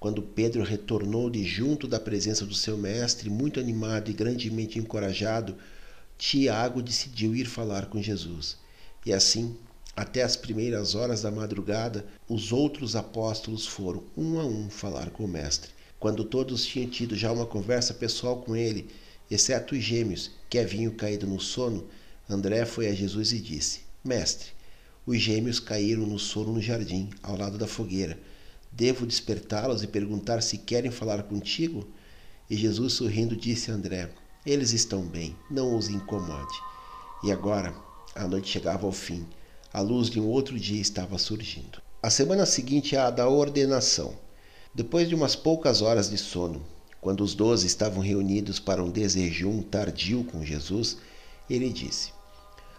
Quando 0.00 0.22
Pedro 0.22 0.62
retornou 0.62 1.28
de 1.28 1.44
junto 1.44 1.88
da 1.88 1.98
presença 1.98 2.46
do 2.46 2.54
seu 2.54 2.78
mestre, 2.78 3.28
muito 3.28 3.58
animado 3.58 4.10
e 4.10 4.14
grandemente 4.14 4.78
encorajado, 4.78 5.56
Tiago 6.16 6.80
decidiu 6.80 7.34
ir 7.34 7.46
falar 7.46 7.86
com 7.86 8.00
Jesus. 8.00 8.56
E 9.04 9.12
assim, 9.12 9.56
até 9.96 10.22
as 10.22 10.36
primeiras 10.36 10.94
horas 10.94 11.22
da 11.22 11.30
madrugada, 11.32 12.06
os 12.28 12.52
outros 12.52 12.94
apóstolos 12.94 13.66
foram 13.66 14.04
um 14.16 14.38
a 14.38 14.44
um 14.44 14.70
falar 14.70 15.10
com 15.10 15.24
o 15.24 15.28
Mestre. 15.28 15.72
Quando 15.98 16.24
todos 16.24 16.64
tinham 16.64 16.88
tido 16.88 17.16
já 17.16 17.32
uma 17.32 17.46
conversa 17.46 17.92
pessoal 17.92 18.40
com 18.42 18.54
ele, 18.54 18.88
exceto 19.28 19.74
os 19.74 19.82
gêmeos, 19.82 20.30
que 20.48 20.60
haviam 20.60 20.92
caído 20.92 21.26
no 21.26 21.40
sono, 21.40 21.88
André 22.30 22.64
foi 22.64 22.86
a 22.86 22.94
Jesus 22.94 23.32
e 23.32 23.40
disse: 23.40 23.80
Mestre, 24.04 24.50
os 25.04 25.20
gêmeos 25.20 25.58
caíram 25.58 26.06
no 26.06 26.20
sono 26.20 26.52
no 26.52 26.62
jardim, 26.62 27.10
ao 27.20 27.36
lado 27.36 27.58
da 27.58 27.66
fogueira. 27.66 28.16
Devo 28.70 29.06
despertá-los 29.06 29.82
e 29.82 29.86
perguntar 29.86 30.42
se 30.42 30.58
querem 30.58 30.90
falar 30.90 31.24
contigo? 31.24 31.88
E 32.48 32.56
Jesus, 32.56 32.94
sorrindo, 32.94 33.36
disse 33.36 33.70
a 33.70 33.74
André: 33.74 34.10
eles 34.48 34.72
estão 34.72 35.02
bem, 35.02 35.36
não 35.50 35.76
os 35.76 35.90
incomode. 35.90 36.58
E 37.22 37.30
agora, 37.30 37.74
a 38.14 38.26
noite 38.26 38.48
chegava 38.48 38.86
ao 38.86 38.92
fim. 38.92 39.26
A 39.70 39.82
luz 39.82 40.08
de 40.08 40.18
um 40.18 40.26
outro 40.26 40.58
dia 40.58 40.80
estava 40.80 41.18
surgindo. 41.18 41.82
A 42.02 42.08
semana 42.08 42.46
seguinte 42.46 42.96
é 42.96 42.98
a 42.98 43.10
da 43.10 43.28
ordenação. 43.28 44.14
Depois 44.74 45.06
de 45.06 45.14
umas 45.14 45.36
poucas 45.36 45.82
horas 45.82 46.08
de 46.08 46.16
sono, 46.16 46.62
quando 46.98 47.22
os 47.22 47.34
doze 47.34 47.66
estavam 47.66 48.02
reunidos 48.02 48.58
para 48.58 48.82
um 48.82 48.90
desejum 48.90 49.60
tardio 49.60 50.24
com 50.24 50.42
Jesus, 50.42 50.96
ele 51.50 51.68
disse: 51.70 52.12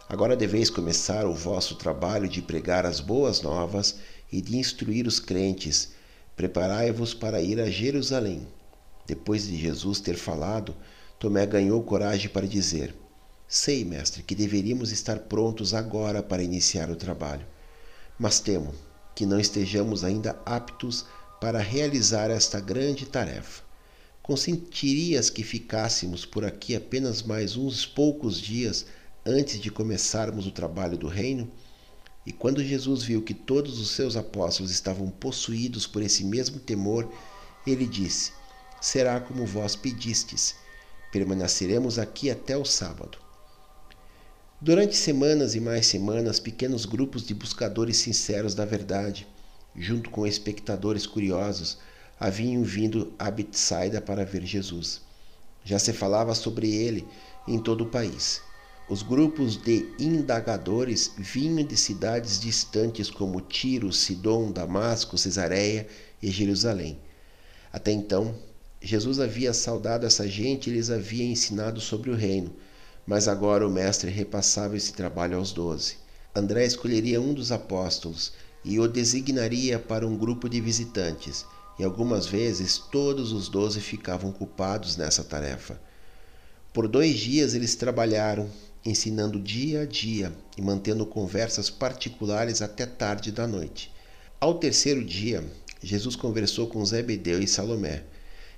Agora 0.07 0.35
deveis 0.35 0.71
começar 0.71 1.27
o 1.27 1.35
vosso 1.35 1.75
trabalho 1.75 2.27
de 2.27 2.41
pregar 2.41 2.83
as 2.83 2.99
boas 2.99 3.43
novas 3.43 3.99
e 4.31 4.41
de 4.41 4.57
instruir 4.57 5.07
os 5.07 5.19
crentes. 5.19 5.89
Preparai-vos 6.35 7.13
para 7.13 7.41
ir 7.41 7.59
a 7.59 7.69
Jerusalém. 7.69 8.47
Depois 9.05 9.47
de 9.47 9.57
Jesus 9.57 9.99
ter 9.99 10.15
falado, 10.15 10.75
Tomé 11.19 11.45
ganhou 11.45 11.83
coragem 11.83 12.29
para 12.29 12.47
dizer: 12.47 12.95
Sei, 13.47 13.83
mestre, 13.83 14.23
que 14.23 14.35
deveríamos 14.35 14.91
estar 14.91 15.19
prontos 15.19 15.73
agora 15.73 16.21
para 16.21 16.43
iniciar 16.43 16.89
o 16.89 16.95
trabalho, 16.95 17.45
mas 18.17 18.39
temo 18.39 18.73
que 19.15 19.25
não 19.25 19.39
estejamos 19.39 20.03
ainda 20.03 20.39
aptos 20.45 21.05
para 21.41 21.59
realizar 21.59 22.29
esta 22.29 22.59
grande 22.59 23.05
tarefa. 23.05 23.63
Consentirias 24.21 25.29
que 25.29 25.43
ficássemos 25.43 26.25
por 26.25 26.45
aqui 26.45 26.75
apenas 26.75 27.23
mais 27.23 27.57
uns 27.57 27.85
poucos 27.85 28.39
dias 28.39 28.85
antes 29.25 29.59
de 29.59 29.71
começarmos 29.71 30.45
o 30.45 30.51
trabalho 30.51 30.97
do 30.97 31.07
reino? 31.07 31.51
E 32.25 32.31
quando 32.31 32.63
Jesus 32.63 33.03
viu 33.03 33.21
que 33.21 33.33
todos 33.33 33.79
os 33.79 33.91
seus 33.91 34.15
apóstolos 34.15 34.71
estavam 34.71 35.09
possuídos 35.09 35.87
por 35.87 36.01
esse 36.01 36.23
mesmo 36.23 36.59
temor, 36.59 37.11
ele 37.65 37.85
disse: 37.85 38.31
Será 38.81 39.19
como 39.19 39.45
vós 39.45 39.75
pedistes 39.75 40.55
Permaneceremos 41.11 41.97
aqui 41.97 42.29
até 42.29 42.55
o 42.55 42.63
sábado. 42.63 43.17
Durante 44.61 44.95
semanas 44.95 45.55
e 45.55 45.59
mais 45.59 45.87
semanas, 45.87 46.39
pequenos 46.39 46.85
grupos 46.85 47.25
de 47.25 47.33
buscadores 47.33 47.97
sinceros 47.97 48.53
da 48.53 48.63
verdade, 48.63 49.27
junto 49.75 50.11
com 50.11 50.27
espectadores 50.27 51.07
curiosos, 51.07 51.79
haviam 52.19 52.61
vindo 52.63 53.11
a 53.17 53.31
Betsaida 53.31 53.99
para 53.99 54.23
ver 54.23 54.45
Jesus. 54.45 55.01
Já 55.63 55.79
se 55.79 55.93
falava 55.93 56.35
sobre 56.35 56.69
ele 56.69 57.07
em 57.47 57.57
todo 57.57 57.85
o 57.85 57.89
país. 57.89 58.41
Os 58.89 59.03
grupos 59.03 59.55
de 59.55 59.85
indagadores 59.99 61.11
vinham 61.15 61.63
de 61.63 61.77
cidades 61.77 62.39
distantes 62.39 63.11
como 63.11 63.39
Tiro, 63.39 63.93
Sidom, 63.93 64.51
Damasco, 64.51 65.15
Cesareia 65.15 65.87
e 66.19 66.31
Jerusalém. 66.31 66.97
Até 67.71 67.91
então, 67.91 68.33
Jesus 68.81 69.19
havia 69.19 69.53
saudado 69.53 70.07
essa 70.07 70.27
gente 70.27 70.71
e 70.71 70.73
lhes 70.73 70.89
havia 70.89 71.23
ensinado 71.23 71.79
sobre 71.79 72.09
o 72.09 72.15
reino, 72.15 72.51
mas 73.05 73.27
agora 73.27 73.67
o 73.67 73.69
Mestre 73.69 74.09
repassava 74.09 74.75
esse 74.75 74.91
trabalho 74.91 75.37
aos 75.37 75.51
doze. 75.51 75.97
André 76.33 76.65
escolheria 76.65 77.21
um 77.21 77.31
dos 77.31 77.51
apóstolos 77.51 78.33
e 78.65 78.79
o 78.79 78.87
designaria 78.87 79.77
para 79.77 80.07
um 80.07 80.17
grupo 80.17 80.49
de 80.49 80.59
visitantes, 80.59 81.45
e 81.77 81.83
algumas 81.83 82.25
vezes 82.25 82.79
todos 82.79 83.33
os 83.33 83.49
doze 83.49 83.81
ficavam 83.81 84.31
ocupados 84.31 84.97
nessa 84.97 85.23
tarefa. 85.23 85.79
Por 86.73 86.87
dois 86.87 87.17
dias 87.17 87.53
eles 87.53 87.75
trabalharam, 87.75 88.49
ensinando 88.85 89.39
dia 89.39 89.81
a 89.81 89.85
dia 89.85 90.33
e 90.57 90.61
mantendo 90.61 91.05
conversas 91.05 91.69
particulares 91.69 92.61
até 92.61 92.85
tarde 92.85 93.31
da 93.31 93.47
noite. 93.47 93.91
Ao 94.39 94.55
terceiro 94.55 95.03
dia, 95.03 95.43
Jesus 95.81 96.15
conversou 96.15 96.67
com 96.67 96.85
Zebedeu 96.85 97.41
e 97.41 97.47
Salomé 97.47 98.03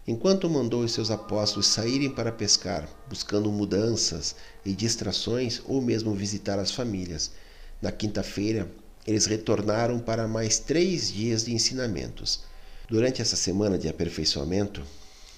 Enquanto 0.08 0.50
mandou 0.50 0.84
os 0.84 0.94
seus 0.94 1.12
apóstolos 1.12 1.68
saírem 1.68 2.10
para 2.10 2.32
pescar, 2.32 2.90
buscando 3.08 3.52
mudanças 3.52 4.36
e 4.66 4.74
distrações 4.74 5.62
ou 5.66 5.80
mesmo 5.80 6.16
visitar 6.16 6.58
as 6.58 6.72
famílias, 6.72 7.32
na 7.80 7.92
quinta-feira 7.92 8.70
eles 9.06 9.28
retornaram 9.28 10.00
para 10.00 10.28
mais 10.28 10.58
três 10.58 11.12
dias 11.12 11.46
de 11.46 11.54
ensinamentos. 11.54 12.42
Durante 12.90 13.22
essa 13.22 13.36
semana 13.36 13.78
de 13.78 13.88
aperfeiçoamento, 13.88 14.82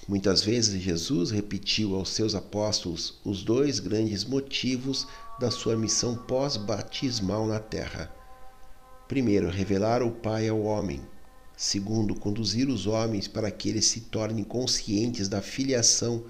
muitas 0.08 0.42
vezes 0.42 0.80
Jesus 0.82 1.30
repetiu 1.30 1.94
aos 1.94 2.10
seus 2.10 2.34
apóstolos 2.34 3.20
os 3.24 3.42
dois 3.42 3.80
grandes 3.80 4.24
motivos 4.24 5.06
da 5.40 5.50
sua 5.50 5.76
missão 5.76 6.16
pós-batismal 6.16 7.46
na 7.46 7.58
terra. 7.58 8.14
Primeiro, 9.08 9.48
revelar 9.48 10.02
o 10.02 10.10
Pai 10.10 10.48
ao 10.48 10.62
homem, 10.62 11.00
Segundo, 11.56 12.16
conduzir 12.16 12.68
os 12.68 12.86
homens 12.86 13.28
para 13.28 13.50
que 13.50 13.68
eles 13.68 13.86
se 13.86 14.00
tornem 14.00 14.42
conscientes 14.42 15.28
da 15.28 15.40
filiação, 15.40 16.24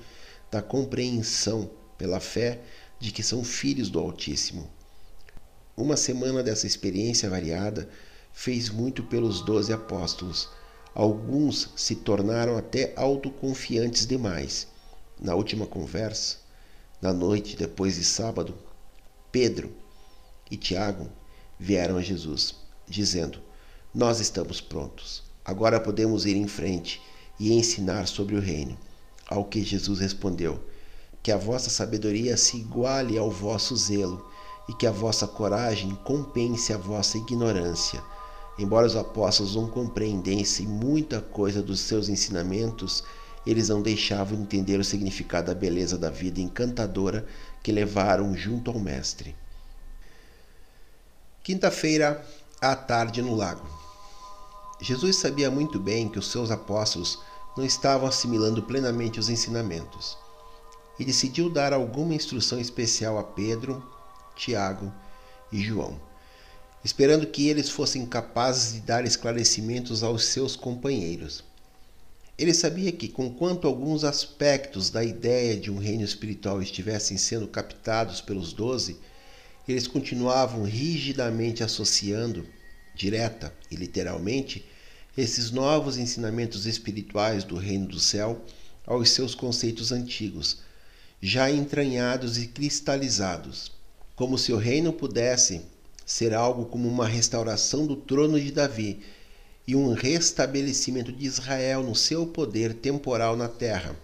da 0.51 0.61
compreensão 0.61 1.71
pela 1.97 2.21
fé 2.21 2.61
de 3.01 3.11
que 3.11 3.23
são 3.23 3.43
filhos 3.43 3.89
do 3.89 3.99
Altíssimo. 3.99 4.71
Uma 5.77 5.97
semana 5.97 6.43
dessa 6.43 6.67
experiência 6.67 7.31
variada 7.31 7.89
fez 8.33 8.69
muito 8.69 9.03
pelos 9.05 9.41
doze 9.41 9.73
apóstolos. 9.73 10.49
Alguns 10.95 11.71
se 11.75 11.97
tornaram 11.97 12.57
até 12.57 12.93
autoconfiantes 12.97 14.07
demais. 14.07 14.69
Na 15.21 15.35
última 15.35 15.67
conversa, 15.67 16.37
na 17.03 17.13
noite 17.13 17.57
depois 17.57 17.97
de 17.97 18.05
sábado, 18.05 18.55
Pedro 19.33 19.73
e 20.51 20.57
Tiago 20.57 21.09
vieram 21.59 21.97
a 21.97 22.03
Jesus, 22.03 22.55
dizendo: 22.87 23.41
nós 23.95 24.19
estamos 24.19 24.61
prontos. 24.61 25.23
Agora 25.45 25.79
podemos 25.79 26.27
ir 26.27 26.35
em 26.35 26.49
frente 26.49 27.01
e 27.39 27.53
ensinar 27.53 28.09
sobre 28.09 28.35
o 28.35 28.41
reino. 28.41 28.77
Ao 29.29 29.45
que 29.45 29.63
Jesus 29.63 30.01
respondeu: 30.01 30.61
Que 31.23 31.31
a 31.31 31.37
vossa 31.37 31.71
sabedoria 31.71 32.37
se 32.37 32.57
iguale 32.57 33.17
ao 33.17 33.31
vosso 33.31 33.77
zelo 33.77 34.29
e 34.69 34.73
que 34.75 34.85
a 34.85 34.91
vossa 34.91 35.29
coragem 35.29 35.95
compense 36.05 36.73
a 36.73 36.77
vossa 36.77 37.17
ignorância. 37.17 38.03
Embora 38.59 38.87
os 38.87 38.95
apóstolos 38.95 39.57
não 39.57 39.69
compreendessem 39.69 40.67
muita 40.67 41.21
coisa 41.21 41.63
dos 41.63 41.81
seus 41.81 42.09
ensinamentos, 42.09 43.03
eles 43.47 43.69
não 43.69 43.83
deixavam 43.83 44.37
de 44.37 44.43
entender 44.43 44.79
o 44.79 44.85
significado 44.85 45.49
da 45.49 45.55
beleza 45.55 45.99
da 45.99 46.09
vida 46.09 46.41
encantadora 46.41 47.27
que 47.63 47.73
levaram 47.73 48.37
junto 48.37 48.71
ao 48.71 48.79
Mestre. 48.79 49.35
Quinta-feira 51.43 52.25
à 52.61 52.75
tarde 52.75 53.21
no 53.21 53.35
lago. 53.35 53.69
Jesus 54.81 55.17
sabia 55.17 55.51
muito 55.51 55.79
bem 55.79 56.09
que 56.09 56.19
os 56.19 56.31
seus 56.31 56.51
apóstolos 56.51 57.19
não 57.57 57.65
estavam 57.65 58.09
assimilando 58.09 58.63
plenamente 58.63 59.21
os 59.21 59.29
ensinamentos 59.29 60.17
e 60.99 61.05
decidiu 61.05 61.51
dar 61.51 61.73
alguma 61.73 62.15
instrução 62.15 62.59
especial 62.59 63.19
a 63.19 63.23
Pedro, 63.23 63.85
Tiago 64.35 64.93
e 65.53 65.61
João, 65.61 66.01
esperando 66.85 67.27
que 67.27 67.49
eles 67.49 67.71
fossem 67.71 68.05
capazes 68.05 68.75
de 68.75 68.81
dar 68.81 69.07
esclarecimentos 69.07 70.03
aos 70.03 70.25
seus 70.25 70.55
companheiros. 70.55 71.43
Ele 72.37 72.53
sabia 72.53 72.93
que, 72.93 73.09
conquanto 73.09 73.67
alguns 73.67 74.05
aspectos 74.05 74.91
da 74.91 75.03
ideia 75.03 75.57
de 75.57 75.71
um 75.71 75.79
reino 75.79 76.05
espiritual 76.05 76.61
estivessem 76.61 77.17
sendo 77.17 77.49
captados 77.49 78.21
pelos 78.21 78.53
doze, 78.53 78.99
eles 79.67 79.87
continuavam 79.87 80.65
rigidamente 80.65 81.63
associando 81.63 82.47
direta 82.95 83.55
e 83.71 83.77
literalmente, 83.77 84.65
esses 85.17 85.51
novos 85.51 85.97
ensinamentos 85.97 86.67
espirituais 86.67 87.45
do 87.45 87.57
reino 87.57 87.87
do 87.87 88.01
céu 88.01 88.45
aos 88.87 89.11
seus 89.11 89.35
conceitos 89.35 89.91
antigos, 89.91 90.59
já 91.23 91.51
entranhados 91.51 92.37
e 92.37 92.49
cristalizados, 92.49 93.73
como 94.15 94.37
se 94.37 94.53
o 94.53 94.59
reino 94.59 94.93
pudesse 94.93 95.63
ser 96.05 96.35
algo 96.35 96.67
como 96.67 96.89
uma 96.89 97.07
restauração 97.07 97.87
do 97.87 97.97
trono 97.97 98.41
de 98.41 98.51
Davi 98.51 99.01
e 99.67 99.75
um 99.75 99.93
restabelecimento 99.93 101.11
de 101.11 101.25
Israel 101.25 101.83
no 101.83 101.95
seu 101.95 102.27
poder 102.27 102.75
temporal 102.75 103.37
na 103.37 103.49
terra. 103.49 103.97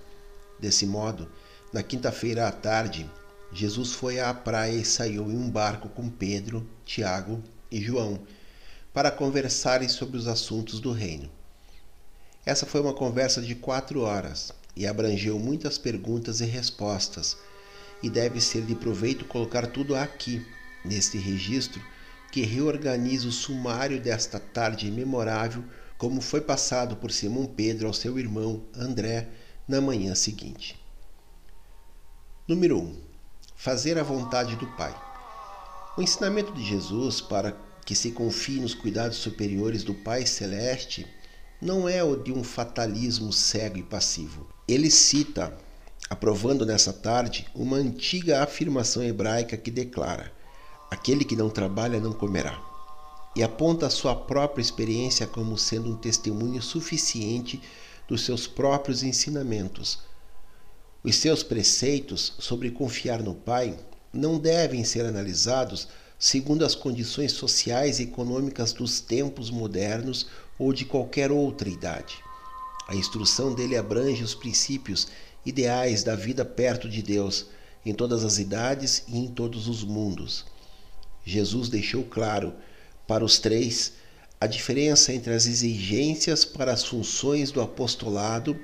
Desse 0.59 0.87
modo, 0.87 1.31
na 1.73 1.83
quinta-feira 1.83 2.49
à 2.49 2.53
tarde, 2.53 3.09
Jesus 3.53 3.93
foi 3.93 4.21
à 4.21 4.33
praia 4.33 4.77
e 4.77 4.85
saiu 4.85 5.31
em 5.31 5.37
um 5.37 5.51
barco 5.51 5.89
com 5.89 6.09
Pedro, 6.09 6.67
Tiago 6.85 7.43
e 7.71 7.81
João 7.81 8.21
para 8.93 9.11
conversarem 9.11 9.89
sobre 9.89 10.17
os 10.17 10.27
assuntos 10.27 10.81
do 10.81 10.93
reino. 10.93 11.31
Essa 12.45 12.67
foi 12.67 12.81
uma 12.81 12.95
conversa 12.95 13.41
de 13.41 13.55
quatro 13.55 14.01
horas 14.01 14.53
e 14.75 14.87
abrangeu 14.87 15.39
muitas 15.39 15.79
perguntas 15.79 16.41
e 16.41 16.45
respostas, 16.45 17.37
e 18.03 18.09
deve 18.09 18.41
ser 18.41 18.63
de 18.63 18.75
proveito 18.75 19.27
colocar 19.27 19.67
tudo 19.67 19.95
aqui, 19.95 20.45
neste 20.85 21.19
registro 21.19 21.83
que 22.31 22.43
reorganiza 22.43 23.29
o 23.29 23.33
sumário 23.33 24.01
desta 24.01 24.39
tarde 24.39 24.91
memorável, 24.91 25.65
como 25.99 26.21
foi 26.21 26.41
passado 26.41 26.97
por 26.97 27.11
Simão 27.11 27.47
Pedro 27.47 27.89
ao 27.89 27.93
seu 27.93 28.19
irmão 28.19 28.63
André 28.75 29.29
na 29.67 29.81
manhã 29.81 30.15
seguinte. 30.15 30.79
Número 32.47 32.79
1. 32.79 32.97
Fazer 33.57 33.99
a 33.99 34.03
vontade 34.03 34.57
do 34.57 34.67
Pai. 34.69 34.95
O 35.97 36.03
ensinamento 36.03 36.53
de 36.53 36.65
Jesus 36.65 37.21
para 37.21 37.57
que 37.85 37.95
se 37.95 38.13
confie 38.13 38.61
nos 38.61 38.75
cuidados 38.75 39.19
superiores 39.19 39.83
do 39.83 39.95
Pai 39.95 40.25
Celeste 40.25 41.07
não 41.61 41.89
é 41.89 42.03
o 42.03 42.17
de 42.17 42.33
um 42.33 42.43
fatalismo 42.43 43.33
cego 43.33 43.77
e 43.77 43.83
passivo. 43.83 44.49
Ele 44.67 44.91
cita, 44.91 45.57
aprovando 46.09 46.65
nessa 46.65 46.93
tarde, 46.93 47.47
uma 47.55 47.77
antiga 47.77 48.43
afirmação 48.43 49.03
hebraica 49.03 49.57
que 49.57 49.71
declara: 49.71 50.33
Aquele 50.91 51.25
que 51.25 51.37
não 51.37 51.49
trabalha 51.49 52.01
não 52.01 52.13
comerá. 52.13 52.61
E 53.37 53.43
aponta 53.43 53.87
a 53.87 53.91
sua 53.91 54.15
própria 54.15 54.61
experiência 54.61 55.27
como 55.27 55.57
sendo 55.57 55.91
um 55.91 55.97
testemunho 55.97 56.61
suficiente 56.61 57.63
dos 58.09 58.25
seus 58.25 58.47
próprios 58.49 59.05
ensinamentos. 59.05 60.01
Os 61.03 61.15
seus 61.17 61.43
preceitos 61.43 62.35
sobre 62.39 62.71
confiar 62.71 63.23
no 63.23 63.35
Pai 63.35 63.79
não 64.13 64.39
devem 64.39 64.83
ser 64.83 65.07
analisados 65.07 65.87
segundo 66.19 66.67
as 66.67 66.75
condições 66.75 67.33
sociais 67.33 67.99
e 67.99 68.03
econômicas 68.03 68.73
dos 68.73 69.01
tempos 69.01 69.49
modernos 69.49 70.27
ou 70.59 70.73
de 70.73 70.85
qualquer 70.85 71.31
outra 71.31 71.69
idade. 71.69 72.19
A 72.89 72.95
instrução 72.97 73.55
dele 73.55 73.77
abrange 73.77 74.23
os 74.23 74.35
princípios 74.35 75.07
ideais 75.47 76.03
da 76.03 76.15
vida 76.15 76.45
perto 76.45 76.89
de 76.89 77.01
Deus, 77.01 77.47
em 77.87 77.95
todas 77.95 78.25
as 78.25 78.39
idades 78.39 79.05
e 79.09 79.17
em 79.17 79.29
todos 79.29 79.69
os 79.69 79.83
mundos. 79.83 80.45
Jesus 81.25 81.69
deixou 81.69 82.05
claro 82.05 82.55
para 83.07 83.25
os 83.25 83.39
três 83.39 83.93
a 84.41 84.47
diferença 84.47 85.13
entre 85.13 85.35
as 85.35 85.47
exigências 85.47 86.45
para 86.45 86.73
as 86.73 86.85
funções 86.85 87.51
do 87.51 87.61
apostolado 87.61 88.59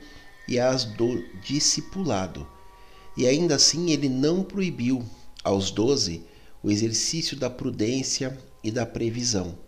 e 0.48 0.58
as 0.58 0.84
do 0.84 1.22
discipulado. 1.42 2.46
E 3.16 3.26
ainda 3.26 3.56
assim 3.56 3.90
ele 3.90 4.08
não 4.08 4.42
proibiu 4.42 5.04
aos 5.44 5.70
doze 5.70 6.22
o 6.62 6.70
exercício 6.70 7.36
da 7.36 7.50
prudência 7.50 8.36
e 8.64 8.70
da 8.70 8.86
previsão. 8.86 9.58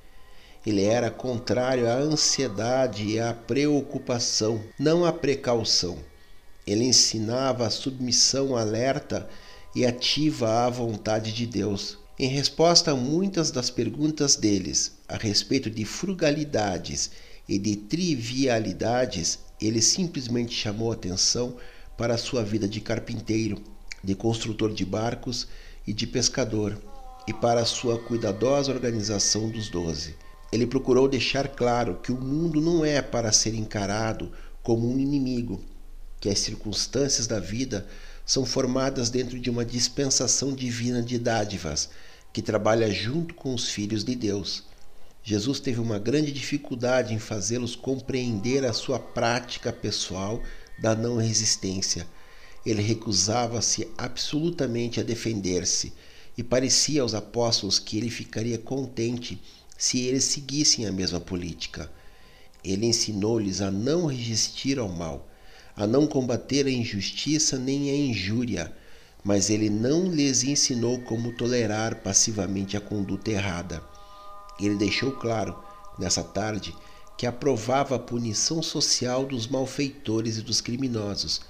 Ele 0.66 0.82
era 0.82 1.10
contrário 1.10 1.88
à 1.88 1.94
ansiedade 1.94 3.04
e 3.04 3.20
à 3.20 3.32
preocupação, 3.32 4.62
não 4.78 5.04
à 5.04 5.12
precaução. 5.12 5.98
Ele 6.66 6.84
ensinava 6.84 7.66
a 7.66 7.70
submissão 7.70 8.56
alerta 8.56 9.28
e 9.74 9.86
ativa 9.86 10.66
à 10.66 10.68
vontade 10.68 11.32
de 11.32 11.46
Deus. 11.46 11.98
Em 12.20 12.26
resposta 12.26 12.90
a 12.90 12.96
muitas 12.96 13.52
das 13.52 13.70
perguntas 13.70 14.34
deles 14.34 14.90
a 15.06 15.16
respeito 15.16 15.70
de 15.70 15.84
frugalidades 15.84 17.12
e 17.48 17.60
de 17.60 17.76
trivialidades, 17.76 19.38
ele 19.60 19.80
simplesmente 19.80 20.52
chamou 20.52 20.90
atenção 20.90 21.56
para 21.96 22.14
a 22.14 22.18
sua 22.18 22.42
vida 22.42 22.66
de 22.66 22.80
carpinteiro, 22.80 23.62
de 24.02 24.16
construtor 24.16 24.74
de 24.74 24.84
barcos 24.84 25.46
e 25.86 25.92
de 25.92 26.08
pescador, 26.08 26.76
e 27.28 27.32
para 27.32 27.60
a 27.60 27.64
sua 27.64 27.96
cuidadosa 28.00 28.72
organização 28.72 29.48
dos 29.48 29.68
doze. 29.68 30.16
Ele 30.50 30.66
procurou 30.66 31.06
deixar 31.06 31.46
claro 31.46 32.00
que 32.02 32.10
o 32.10 32.20
mundo 32.20 32.60
não 32.60 32.84
é 32.84 33.00
para 33.00 33.30
ser 33.30 33.54
encarado 33.54 34.32
como 34.60 34.92
um 34.92 34.98
inimigo, 34.98 35.62
que 36.18 36.28
as 36.28 36.40
circunstâncias 36.40 37.28
da 37.28 37.38
vida 37.38 37.86
são 38.26 38.44
formadas 38.44 39.08
dentro 39.08 39.38
de 39.38 39.48
uma 39.48 39.64
dispensação 39.64 40.52
divina 40.52 41.00
de 41.00 41.16
dádivas 41.16 41.88
que 42.38 42.42
trabalha 42.42 42.88
junto 42.88 43.34
com 43.34 43.52
os 43.52 43.68
filhos 43.68 44.04
de 44.04 44.14
Deus. 44.14 44.62
Jesus 45.24 45.58
teve 45.58 45.80
uma 45.80 45.98
grande 45.98 46.30
dificuldade 46.30 47.12
em 47.12 47.18
fazê-los 47.18 47.74
compreender 47.74 48.64
a 48.64 48.72
sua 48.72 48.96
prática 48.96 49.72
pessoal 49.72 50.40
da 50.80 50.94
não 50.94 51.16
resistência. 51.16 52.06
Ele 52.64 52.80
recusava-se 52.80 53.88
absolutamente 53.98 55.00
a 55.00 55.02
defender-se 55.02 55.92
e 56.36 56.44
parecia 56.44 57.02
aos 57.02 57.12
apóstolos 57.12 57.80
que 57.80 57.98
ele 57.98 58.08
ficaria 58.08 58.56
contente 58.56 59.42
se 59.76 59.98
eles 60.02 60.22
seguissem 60.22 60.86
a 60.86 60.92
mesma 60.92 61.18
política. 61.18 61.90
Ele 62.62 62.86
ensinou-lhes 62.86 63.60
a 63.60 63.68
não 63.68 64.06
resistir 64.06 64.78
ao 64.78 64.88
mal, 64.88 65.28
a 65.74 65.88
não 65.88 66.06
combater 66.06 66.66
a 66.66 66.70
injustiça 66.70 67.58
nem 67.58 67.90
a 67.90 67.96
injúria, 67.96 68.72
mas 69.24 69.50
ele 69.50 69.68
não 69.68 70.06
lhes 70.06 70.44
ensinou 70.44 71.00
como 71.00 71.32
tolerar 71.32 71.96
passivamente 71.96 72.76
a 72.76 72.80
conduta 72.80 73.30
errada. 73.30 73.82
Ele 74.60 74.76
deixou 74.76 75.12
claro, 75.12 75.58
nessa 75.98 76.22
tarde, 76.22 76.74
que 77.16 77.26
aprovava 77.26 77.96
a 77.96 77.98
punição 77.98 78.62
social 78.62 79.26
dos 79.26 79.46
malfeitores 79.46 80.38
e 80.38 80.42
dos 80.42 80.60
criminosos, 80.60 81.40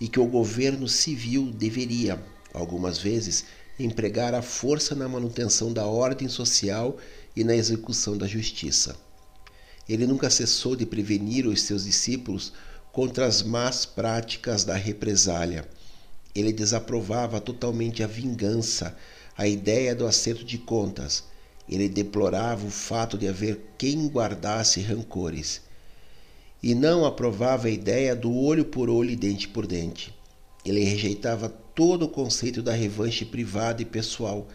e 0.00 0.06
que 0.06 0.20
o 0.20 0.26
governo 0.26 0.86
civil 0.86 1.50
deveria, 1.50 2.22
algumas 2.52 2.98
vezes, 2.98 3.46
empregar 3.78 4.34
a 4.34 4.42
força 4.42 4.94
na 4.94 5.08
manutenção 5.08 5.72
da 5.72 5.86
ordem 5.86 6.28
social 6.28 6.98
e 7.34 7.42
na 7.42 7.56
execução 7.56 8.16
da 8.16 8.26
justiça. 8.26 8.96
Ele 9.88 10.06
nunca 10.06 10.30
cessou 10.30 10.76
de 10.76 10.86
prevenir 10.86 11.46
os 11.46 11.62
seus 11.62 11.84
discípulos 11.84 12.52
contra 12.92 13.26
as 13.26 13.42
más 13.42 13.84
práticas 13.84 14.64
da 14.64 14.74
represália 14.74 15.68
ele 16.34 16.52
desaprovava 16.52 17.40
totalmente 17.40 18.02
a 18.02 18.06
vingança, 18.06 18.96
a 19.36 19.46
ideia 19.46 19.94
do 19.94 20.06
acerto 20.06 20.44
de 20.44 20.58
contas. 20.58 21.24
Ele 21.68 21.88
deplorava 21.88 22.66
o 22.66 22.70
fato 22.70 23.16
de 23.16 23.28
haver 23.28 23.60
quem 23.78 24.08
guardasse 24.08 24.80
rancores. 24.80 25.62
E 26.62 26.74
não 26.74 27.04
aprovava 27.04 27.68
a 27.68 27.70
ideia 27.70 28.16
do 28.16 28.34
olho 28.34 28.64
por 28.64 28.90
olho 28.90 29.10
e 29.10 29.16
dente 29.16 29.46
por 29.46 29.66
dente. 29.66 30.14
Ele 30.64 30.82
rejeitava 30.82 31.48
todo 31.48 32.06
o 32.06 32.08
conceito 32.08 32.62
da 32.62 32.72
revanche 32.72 33.24
privada 33.24 33.82
e 33.82 33.84
pessoal, 33.84 34.48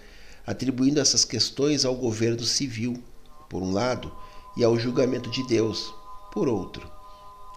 atribuindo 0.45 0.99
essas 0.99 1.23
questões 1.23 1.85
ao 1.85 1.95
governo 1.95 2.43
civil, 2.43 3.01
por 3.49 3.61
um 3.61 3.71
lado, 3.71 4.11
e 4.57 4.63
ao 4.63 4.77
julgamento 4.77 5.29
de 5.29 5.45
Deus, 5.47 5.93
por 6.31 6.47
outro. 6.47 6.89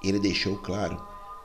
Ele 0.05 0.19
deixou 0.19 0.57
claro 0.59 1.03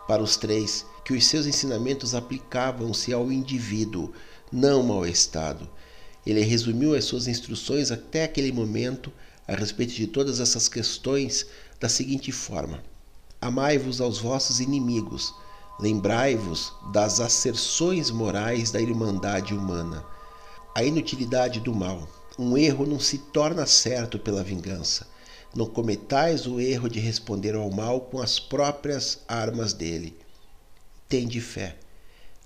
para 0.08 0.22
os 0.22 0.38
três 0.38 0.86
que 1.08 1.14
os 1.14 1.26
seus 1.26 1.46
ensinamentos 1.46 2.14
aplicavam-se 2.14 3.14
ao 3.14 3.32
indivíduo, 3.32 4.12
não 4.52 4.92
ao 4.92 5.08
Estado. 5.08 5.66
Ele 6.26 6.42
resumiu 6.42 6.94
as 6.94 7.06
suas 7.06 7.30
instruções 7.30 7.92
até 7.92 8.26
aquele 8.26 8.52
momento 8.52 9.10
a 9.48 9.56
respeito 9.56 9.94
de 9.94 10.06
todas 10.06 10.42
essas 10.42 10.68
questões 10.68 11.46
da 11.80 11.88
seguinte 11.88 12.30
forma: 12.34 12.84
Amai-vos 13.40 14.02
aos 14.02 14.20
vossos 14.20 14.60
inimigos, 14.60 15.34
lembrai-vos 15.80 16.74
das 16.92 17.22
asserções 17.22 18.12
morais 18.12 18.70
da 18.70 18.82
irmandade 18.82 19.54
humana, 19.54 20.04
a 20.76 20.84
inutilidade 20.84 21.62
do 21.62 21.74
mal. 21.74 22.06
Um 22.38 22.58
erro 22.58 22.86
não 22.86 23.00
se 23.00 23.18
torna 23.18 23.66
certo 23.66 24.20
pela 24.20 24.44
vingança. 24.44 25.08
Não 25.56 25.68
cometais 25.68 26.46
o 26.46 26.60
erro 26.60 26.90
de 26.90 27.00
responder 27.00 27.56
ao 27.56 27.72
mal 27.72 28.02
com 28.02 28.22
as 28.22 28.42
próprias 28.42 29.20
armas 29.26 29.72
dele. 29.72 30.14
Tende 31.10 31.40
fé, 31.40 31.78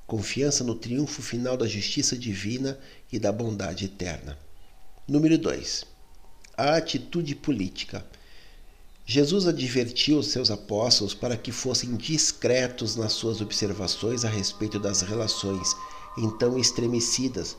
confiança 0.05 0.63
no 0.63 0.75
triunfo 0.75 1.21
final 1.21 1.57
da 1.57 1.67
justiça 1.67 2.15
divina 2.15 2.79
e 3.11 3.17
da 3.17 3.31
bondade 3.31 3.85
eterna. 3.85 4.37
Número 5.07 5.37
2. 5.37 5.83
A 6.55 6.75
atitude 6.75 7.33
política. 7.33 8.05
Jesus 9.03 9.47
advertiu 9.47 10.19
os 10.19 10.27
seus 10.27 10.51
apóstolos 10.51 11.15
para 11.15 11.35
que 11.35 11.51
fossem 11.51 11.95
discretos 11.95 12.95
nas 12.95 13.13
suas 13.13 13.41
observações 13.41 14.23
a 14.23 14.29
respeito 14.29 14.77
das 14.79 15.01
relações 15.01 15.75
então 16.17 16.59
estremecidas 16.59 17.57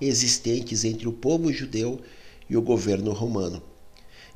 existentes 0.00 0.84
entre 0.84 1.06
o 1.06 1.12
povo 1.12 1.52
judeu 1.52 2.00
e 2.48 2.56
o 2.56 2.62
governo 2.62 3.12
romano 3.12 3.62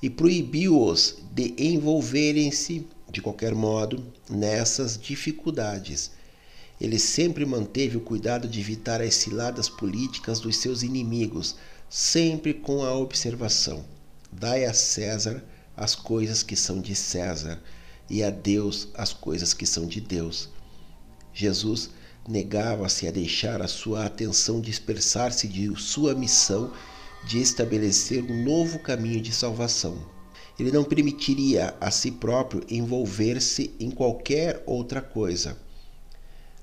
e 0.04 0.10
proibiu-os 0.10 1.16
de 1.32 1.54
envolverem-se, 1.56 2.86
de 3.14 3.22
qualquer 3.22 3.54
modo, 3.54 4.04
nessas 4.28 4.98
dificuldades. 4.98 6.10
Ele 6.80 6.98
sempre 6.98 7.46
manteve 7.46 7.96
o 7.96 8.00
cuidado 8.00 8.48
de 8.48 8.58
evitar 8.58 9.00
as 9.00 9.14
ciladas 9.14 9.68
políticas 9.68 10.40
dos 10.40 10.56
seus 10.56 10.82
inimigos, 10.82 11.54
sempre 11.88 12.52
com 12.52 12.82
a 12.82 12.92
observação: 12.92 13.84
dai 14.32 14.64
a 14.64 14.74
César 14.74 15.44
as 15.76 15.94
coisas 15.94 16.42
que 16.42 16.56
são 16.56 16.80
de 16.80 16.96
César 16.96 17.62
e 18.10 18.22
a 18.22 18.30
Deus 18.30 18.88
as 18.94 19.12
coisas 19.12 19.54
que 19.54 19.64
são 19.64 19.86
de 19.86 20.00
Deus. 20.00 20.48
Jesus 21.32 21.90
negava-se 22.28 23.06
a 23.06 23.12
deixar 23.12 23.62
a 23.62 23.68
sua 23.68 24.06
atenção 24.06 24.60
dispersar-se 24.60 25.46
de 25.46 25.72
sua 25.80 26.14
missão 26.14 26.72
de 27.28 27.40
estabelecer 27.40 28.24
um 28.24 28.42
novo 28.42 28.80
caminho 28.80 29.20
de 29.20 29.32
salvação. 29.32 30.13
Ele 30.58 30.70
não 30.70 30.84
permitiria 30.84 31.76
a 31.80 31.90
si 31.90 32.12
próprio 32.12 32.64
envolver-se 32.68 33.74
em 33.80 33.90
qualquer 33.90 34.62
outra 34.66 35.02
coisa. 35.02 35.56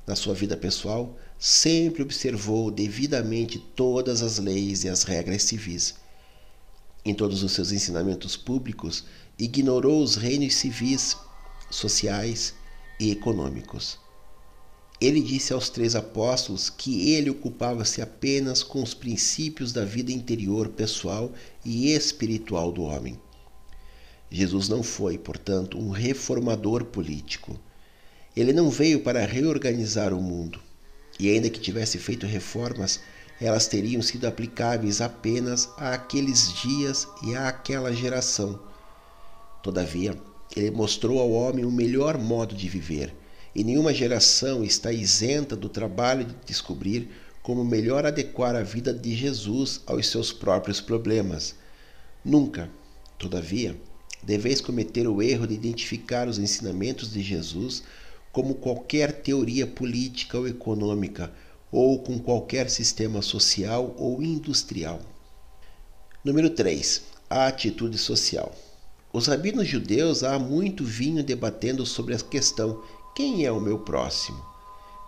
Na 0.07 0.15
sua 0.15 0.33
vida 0.33 0.55
pessoal, 0.55 1.17
sempre 1.37 2.01
observou 2.01 2.71
devidamente 2.71 3.59
todas 3.75 4.21
as 4.21 4.37
leis 4.37 4.83
e 4.83 4.89
as 4.89 5.03
regras 5.03 5.43
civis. 5.43 5.95
Em 7.03 7.13
todos 7.13 7.43
os 7.43 7.51
seus 7.51 7.71
ensinamentos 7.71 8.37
públicos, 8.37 9.03
ignorou 9.37 10.01
os 10.01 10.15
reinos 10.15 10.55
civis, 10.55 11.17
sociais 11.69 12.53
e 12.99 13.11
econômicos. 13.11 13.97
Ele 15.01 15.19
disse 15.19 15.51
aos 15.51 15.67
três 15.67 15.95
apóstolos 15.95 16.69
que 16.69 17.11
ele 17.11 17.31
ocupava-se 17.31 18.03
apenas 18.03 18.61
com 18.61 18.83
os 18.83 18.93
princípios 18.93 19.73
da 19.73 19.83
vida 19.83 20.11
interior, 20.11 20.69
pessoal 20.69 21.31
e 21.65 21.91
espiritual 21.91 22.71
do 22.71 22.83
homem. 22.83 23.19
Jesus 24.31 24.69
não 24.69 24.81
foi, 24.81 25.17
portanto, 25.17 25.77
um 25.77 25.89
reformador 25.89 26.85
político. 26.85 27.59
Ele 28.35 28.53
não 28.53 28.69
veio 28.69 29.01
para 29.01 29.25
reorganizar 29.25 30.13
o 30.13 30.21
mundo. 30.21 30.59
E 31.19 31.29
ainda 31.29 31.49
que 31.49 31.59
tivesse 31.59 31.97
feito 31.97 32.25
reformas, 32.25 33.01
elas 33.41 33.67
teriam 33.67 34.01
sido 34.01 34.25
aplicáveis 34.25 35.01
apenas 35.01 35.69
àqueles 35.77 36.53
dias 36.61 37.07
e 37.23 37.35
àquela 37.35 37.93
geração. 37.93 38.57
Todavia, 39.61 40.17
ele 40.55 40.71
mostrou 40.71 41.19
ao 41.19 41.31
homem 41.31 41.65
o 41.65 41.71
melhor 41.71 42.17
modo 42.17 42.55
de 42.55 42.69
viver 42.69 43.13
e 43.53 43.63
nenhuma 43.63 43.93
geração 43.93 44.63
está 44.63 44.91
isenta 44.91 45.55
do 45.55 45.67
trabalho 45.67 46.25
de 46.25 46.35
descobrir 46.45 47.09
como 47.43 47.65
melhor 47.65 48.05
adequar 48.05 48.55
a 48.55 48.63
vida 48.63 48.93
de 48.93 49.13
Jesus 49.13 49.81
aos 49.85 50.07
seus 50.07 50.31
próprios 50.31 50.79
problemas. 50.79 51.55
Nunca, 52.23 52.69
todavia, 53.17 53.75
deveis 54.23 54.61
cometer 54.61 55.07
o 55.07 55.21
erro 55.21 55.47
de 55.47 55.53
identificar 55.53 56.27
os 56.27 56.37
ensinamentos 56.37 57.11
de 57.11 57.21
Jesus 57.21 57.83
como 58.31 58.55
qualquer 58.55 59.21
teoria 59.21 59.67
política 59.67 60.37
ou 60.37 60.47
econômica 60.47 61.31
ou 61.71 61.99
com 61.99 62.19
qualquer 62.19 62.69
sistema 62.69 63.21
social 63.21 63.95
ou 63.97 64.21
industrial. 64.21 64.99
Número 66.23 66.49
3. 66.49 67.03
A 67.29 67.47
atitude 67.47 67.97
social. 67.97 68.53
Os 69.13 69.27
rabinos 69.27 69.67
judeus 69.67 70.23
há 70.23 70.37
muito 70.37 70.83
vinham 70.83 71.23
debatendo 71.23 71.85
sobre 71.85 72.13
a 72.13 72.19
questão 72.19 72.81
quem 73.15 73.45
é 73.45 73.51
o 73.51 73.59
meu 73.59 73.79
próximo? 73.79 74.41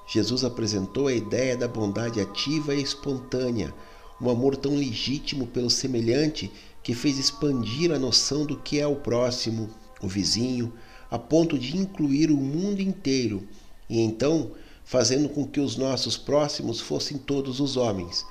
Jesus 0.07 0.43
apresentou 0.43 1.07
a 1.07 1.13
ideia 1.13 1.55
da 1.55 1.67
bondade 1.67 2.19
ativa 2.19 2.75
e 2.75 2.81
espontânea, 2.81 3.73
um 4.21 4.29
amor 4.29 4.55
tão 4.55 4.75
legítimo 4.75 5.47
pelo 5.47 5.69
semelhante 5.69 6.51
que 6.81 6.93
fez 6.93 7.17
expandir 7.17 7.91
a 7.91 7.99
noção 7.99 8.45
do 8.45 8.57
que 8.57 8.79
é 8.79 8.87
o 8.87 8.95
próximo, 8.95 9.69
o 10.01 10.07
vizinho, 10.07 10.73
a 11.09 11.17
ponto 11.17 11.57
de 11.57 11.77
incluir 11.77 12.31
o 12.31 12.37
mundo 12.37 12.81
inteiro 12.81 13.47
e 13.89 13.99
então 13.99 14.51
fazendo 14.83 15.29
com 15.29 15.47
que 15.47 15.59
os 15.59 15.77
nossos 15.77 16.17
próximos 16.17 16.81
fossem 16.81 17.17
todos 17.17 17.59
os 17.59 17.77
homens. 17.77 18.25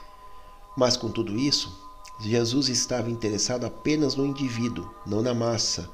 Mas 0.76 0.96
com 0.96 1.10
tudo 1.10 1.38
isso, 1.38 1.72
Jesus 2.20 2.68
estava 2.68 3.10
interessado 3.10 3.64
apenas 3.64 4.14
no 4.14 4.26
indivíduo, 4.26 4.88
não 5.06 5.22
na 5.22 5.34
massa. 5.34 5.88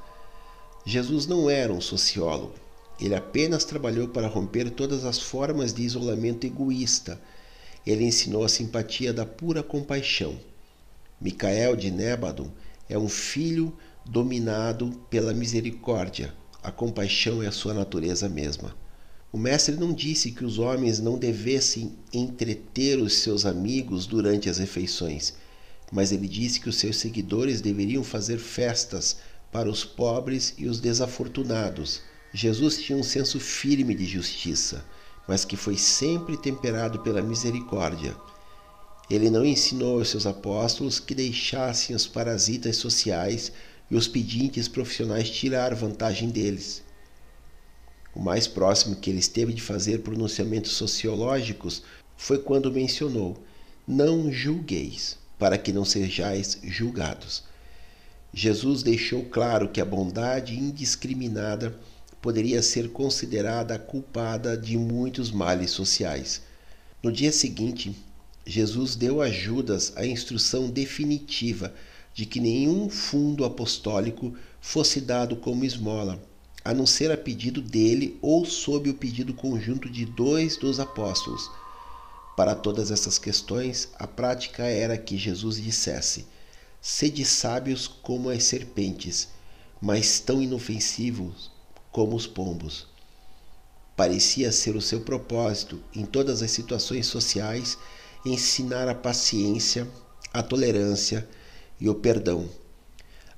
Jesus 0.84 1.26
não 1.26 1.49
era 1.49 1.72
um 1.72 1.80
sociólogo. 1.80 2.55
Ele 3.01 3.14
apenas 3.14 3.64
trabalhou 3.64 4.09
para 4.09 4.26
romper 4.26 4.70
todas 4.70 5.05
as 5.05 5.18
formas 5.18 5.72
de 5.72 5.82
isolamento 5.82 6.47
egoísta. 6.47 7.20
Ele 7.87 8.05
ensinou 8.05 8.45
a 8.45 8.49
simpatia 8.49 9.12
da 9.12 9.24
pura 9.24 9.62
compaixão. 9.62 10.39
Micael 11.20 11.74
de 11.74 11.91
Nébado 11.91 12.53
é 12.89 12.99
um 12.99 13.09
filho 13.09 13.76
dominado 14.05 14.91
pela 15.11 15.33
misericórdia. 15.33 16.35
A 16.62 16.70
compaixão 16.70 17.43
é 17.43 17.47
a 17.47 17.53
sua 17.53 17.74
natureza 17.74 18.29
mesma. 18.29 18.76
O 19.33 19.39
mestre 19.39 19.76
não 19.76 19.93
disse 19.93 20.33
que 20.33 20.45
os 20.45 20.59
homens 20.59 21.01
não 21.01 21.18
devessem 21.18 21.97
entreter 22.12 22.99
os 22.99 23.18
seus 23.18 23.45
amigos 23.45 24.07
durante 24.07 24.49
as 24.49 24.59
refeições, 24.59 25.35
mas 25.93 26.12
ele 26.12 26.26
disse 26.26 26.61
que 26.61 26.68
os 26.68 26.76
seus 26.76 26.97
seguidores 26.97 27.61
deveriam 27.61 28.03
fazer 28.03 28.39
festas 28.39 29.18
para 29.53 29.68
os 29.68 29.85
pobres 29.85 30.55
e 30.57 30.66
os 30.66 30.81
desafortunados 30.81 32.03
Jesus 32.33 32.79
tinha 32.79 32.99
um 32.99 33.03
senso 33.03 33.41
firme 33.41 33.95
de 33.95 34.05
justiça, 34.05 34.85
mas 35.29 35.45
que 35.45 35.57
foi 35.57 35.76
sempre 35.76 36.39
temperado 36.39 37.01
pela 37.01 37.20
misericórdia. 37.20 38.16
Ele 39.11 39.29
não 39.29 39.45
ensinou 39.45 39.99
aos 39.99 40.09
seus 40.09 40.26
apóstolos 40.26 40.99
que 40.99 41.14
deixassem 41.14 41.95
os 41.95 42.07
parasitas 42.07 42.76
sociais 42.76 43.53
e 43.91 43.95
os 43.95 44.09
pedintes 44.09 44.68
profissionais 44.68 45.29
tirar 45.29 45.74
vantagem 45.74 46.31
deles. 46.31 46.83
O 48.14 48.20
mais 48.20 48.47
próximo 48.47 48.97
que 48.97 49.11
ele 49.11 49.18
esteve 49.18 49.53
de 49.53 49.61
fazer 49.61 50.01
pronunciamentos 50.01 50.72
sociológicos 50.72 51.83
foi 52.16 52.39
quando 52.39 52.72
mencionou: 52.72 53.37
Não 53.87 54.33
julgueis, 54.33 55.18
para 55.39 55.59
que 55.59 55.72
não 55.72 55.85
sejais 55.85 56.59
julgados. 56.64 57.45
Jesus 58.33 58.83
deixou 58.83 59.24
claro 59.24 59.68
que 59.68 59.81
a 59.81 59.85
bondade 59.85 60.59
indiscriminada 60.59 61.79
poderia 62.20 62.62
ser 62.62 62.90
considerada 62.90 63.74
a 63.74 63.78
culpada 63.78 64.56
de 64.56 64.76
muitos 64.76 65.30
males 65.30 65.70
sociais. 65.70 66.42
No 67.02 67.12
dia 67.12 67.30
seguinte, 67.30 67.94
Jesus 68.44 68.96
deu 68.96 69.22
a 69.22 69.30
Judas 69.30 69.92
a 69.94 70.04
instrução 70.04 70.68
definitiva 70.68 71.72
de 72.12 72.26
que 72.26 72.40
nenhum 72.40 72.90
fundo 72.90 73.44
apostólico 73.44 74.34
fosse 74.60 75.00
dado 75.00 75.36
como 75.36 75.64
esmola, 75.64 76.20
a 76.64 76.74
não 76.74 76.86
ser 76.86 77.12
a 77.12 77.16
pedido 77.16 77.62
dele 77.62 78.18
ou 78.20 78.44
sob 78.44 78.90
o 78.90 78.94
pedido 78.94 79.32
conjunto 79.32 79.88
de 79.88 80.04
dois 80.04 80.56
dos 80.56 80.80
apóstolos. 80.80 81.48
Para 82.36 82.54
todas 82.54 82.90
essas 82.90 83.18
questões, 83.18 83.88
a 83.96 84.06
prática 84.06 84.64
era 84.64 84.98
que 84.98 85.16
Jesus 85.16 85.62
dissesse: 85.62 86.26
Sede 86.80 87.24
sábios 87.24 87.86
como 87.86 88.28
as 88.30 88.44
serpentes, 88.44 89.28
mas 89.80 90.18
tão 90.18 90.42
inofensivos 90.42 91.57
como 91.91 92.16
os 92.16 92.26
pombos. 92.26 92.86
Parecia 93.97 94.53
ser 94.53 94.76
o 94.76 94.80
seu 94.80 95.01
propósito, 95.01 95.82
em 95.93 96.05
todas 96.05 96.41
as 96.41 96.53
situações 96.53 97.07
sociais, 97.07 97.76
ensinar 98.24 98.89
a 98.89 98.95
paciência, 98.95 99.89
a 100.32 100.43
tolerância 100.43 101.28
e 101.80 101.89
o 101.89 101.95
perdão. 101.97 102.49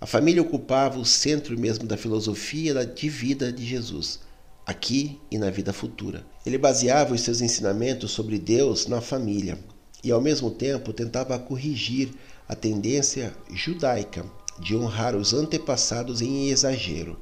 A 0.01 0.07
família 0.07 0.43
ocupava 0.43 0.99
o 0.99 1.05
centro 1.05 1.59
mesmo 1.59 1.87
da 1.87 1.97
filosofia 1.97 2.85
de 2.85 3.09
vida 3.09 3.53
de 3.53 3.65
Jesus, 3.65 4.21
aqui 4.67 5.19
e 5.31 5.39
na 5.39 5.51
vida 5.51 5.73
futura. 5.73 6.27
Ele 6.45 6.59
baseava 6.59 7.15
os 7.15 7.23
seus 7.23 7.41
ensinamentos 7.41 8.11
sobre 8.11 8.39
Deus 8.39 8.87
na 8.87 9.01
família 9.01 9.59
e, 10.05 10.11
ao 10.11 10.21
mesmo 10.21 10.51
tempo, 10.51 10.93
tentava 10.93 11.39
corrigir 11.39 12.11
a 12.49 12.55
tendência 12.55 13.35
judaica 13.53 14.27
de 14.59 14.77
honrar 14.77 15.17
os 15.17 15.33
antepassados 15.33 16.21
em 16.21 16.51
exagero 16.51 17.19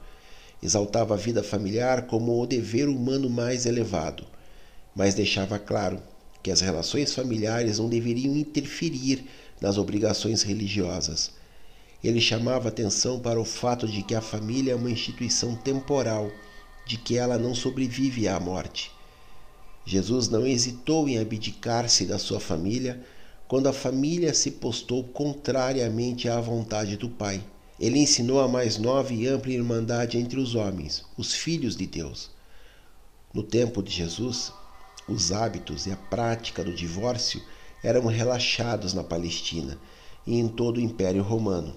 exaltava 0.62 1.14
a 1.14 1.16
vida 1.16 1.42
familiar 1.42 2.06
como 2.06 2.40
o 2.40 2.46
dever 2.46 2.88
humano 2.88 3.30
mais 3.30 3.66
elevado, 3.66 4.24
mas 4.94 5.14
deixava 5.14 5.59
claro 5.59 6.02
que 6.42 6.50
as 6.50 6.61
relações 6.61 7.14
familiares 7.14 7.78
não 7.78 7.88
deveriam 7.88 8.36
interferir 8.36 9.24
nas 9.61 9.76
obrigações 9.78 10.42
religiosas. 10.42 11.32
Ele 12.02 12.20
chamava 12.20 12.68
atenção 12.68 13.18
para 13.18 13.40
o 13.40 13.44
fato 13.44 13.86
de 13.86 14.02
que 14.02 14.14
a 14.14 14.20
família 14.20 14.72
é 14.72 14.76
uma 14.76 14.90
instituição 14.90 15.56
temporal, 15.56 16.30
de 16.86 16.96
que 16.96 17.16
ela 17.16 17.38
não 17.38 17.54
sobrevive 17.54 18.28
à 18.28 18.38
morte. 18.38 18.90
Jesus 19.84 20.28
não 20.28 20.46
hesitou 20.46 21.09
em 21.09 21.18
abdicar-se 21.18 22.04
da 22.06 22.18
sua 22.18 22.38
família 22.38 23.04
quando 23.48 23.68
a 23.68 23.72
família 23.72 24.34
se 24.34 24.50
postou 24.52 25.02
contrariamente 25.02 26.28
à 26.28 26.40
vontade 26.40 26.96
do 26.96 27.09
Pai. 27.09 27.42
Ele 27.79 28.01
ensinou 28.01 28.41
a 28.41 28.49
mais 28.49 28.76
nova 28.76 29.12
e 29.14 29.26
ampla 29.26 29.53
irmandade 29.53 30.18
entre 30.18 30.41
os 30.41 30.55
homens, 30.55 31.05
os 31.16 31.33
filhos 31.33 31.76
de 31.76 31.87
Deus. 31.87 32.31
No 33.33 33.43
tempo 33.43 33.83
de 33.83 33.93
Jesus, 33.93 34.53
os 35.09 35.31
hábitos 35.31 35.87
e 35.87 35.93
a 35.93 35.97
prática 35.97 36.64
do 36.64 36.74
divórcio 36.74 37.41
eram 37.83 38.07
relaxados 38.07 38.95
na 38.95 39.05
Palestina 39.05 39.79
e 40.26 40.37
em 40.39 40.49
todo 40.49 40.79
o 40.79 40.81
Império 40.81 41.22
Romano. 41.22 41.76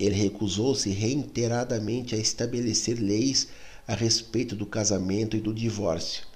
Ele 0.00 0.16
recusou-se 0.16 0.90
reiteradamente 0.90 2.14
a 2.14 2.18
estabelecer 2.18 3.00
leis 3.00 3.48
a 3.86 3.94
respeito 3.94 4.56
do 4.56 4.66
casamento 4.66 5.36
e 5.36 5.40
do 5.40 5.54
divórcio, 5.54 6.26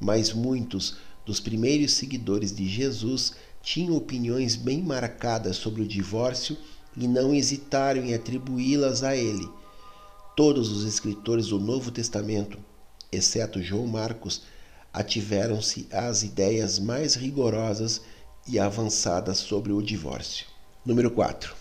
mas 0.00 0.32
muitos 0.32 0.96
dos 1.24 1.38
primeiros 1.38 1.92
seguidores 1.92 2.54
de 2.54 2.68
Jesus 2.68 3.34
tinham 3.62 3.96
opiniões 3.96 4.56
bem 4.56 4.82
marcadas 4.82 5.56
sobre 5.56 5.82
o 5.82 5.88
divórcio 5.88 6.56
e 6.96 7.06
não 7.06 7.34
hesitaram 7.34 8.04
em 8.04 8.14
atribuí-las 8.14 9.02
a 9.02 9.14
ele. 9.14 9.48
Todos 10.36 10.70
os 10.70 10.84
escritores 10.84 11.48
do 11.48 11.58
Novo 11.58 11.90
Testamento, 11.90 12.58
exceto 13.12 13.62
João 13.62 13.86
Marcos, 13.86 14.42
ativeram-se 14.92 15.86
às 15.92 16.22
ideias 16.22 16.78
mais 16.78 17.14
rigorosas 17.14 18.00
e 18.46 18.58
avançadas 18.58 19.38
sobre 19.38 19.72
o 19.72 19.82
divórcio. 19.82 20.46
Número 20.84 21.10
4. 21.10 21.54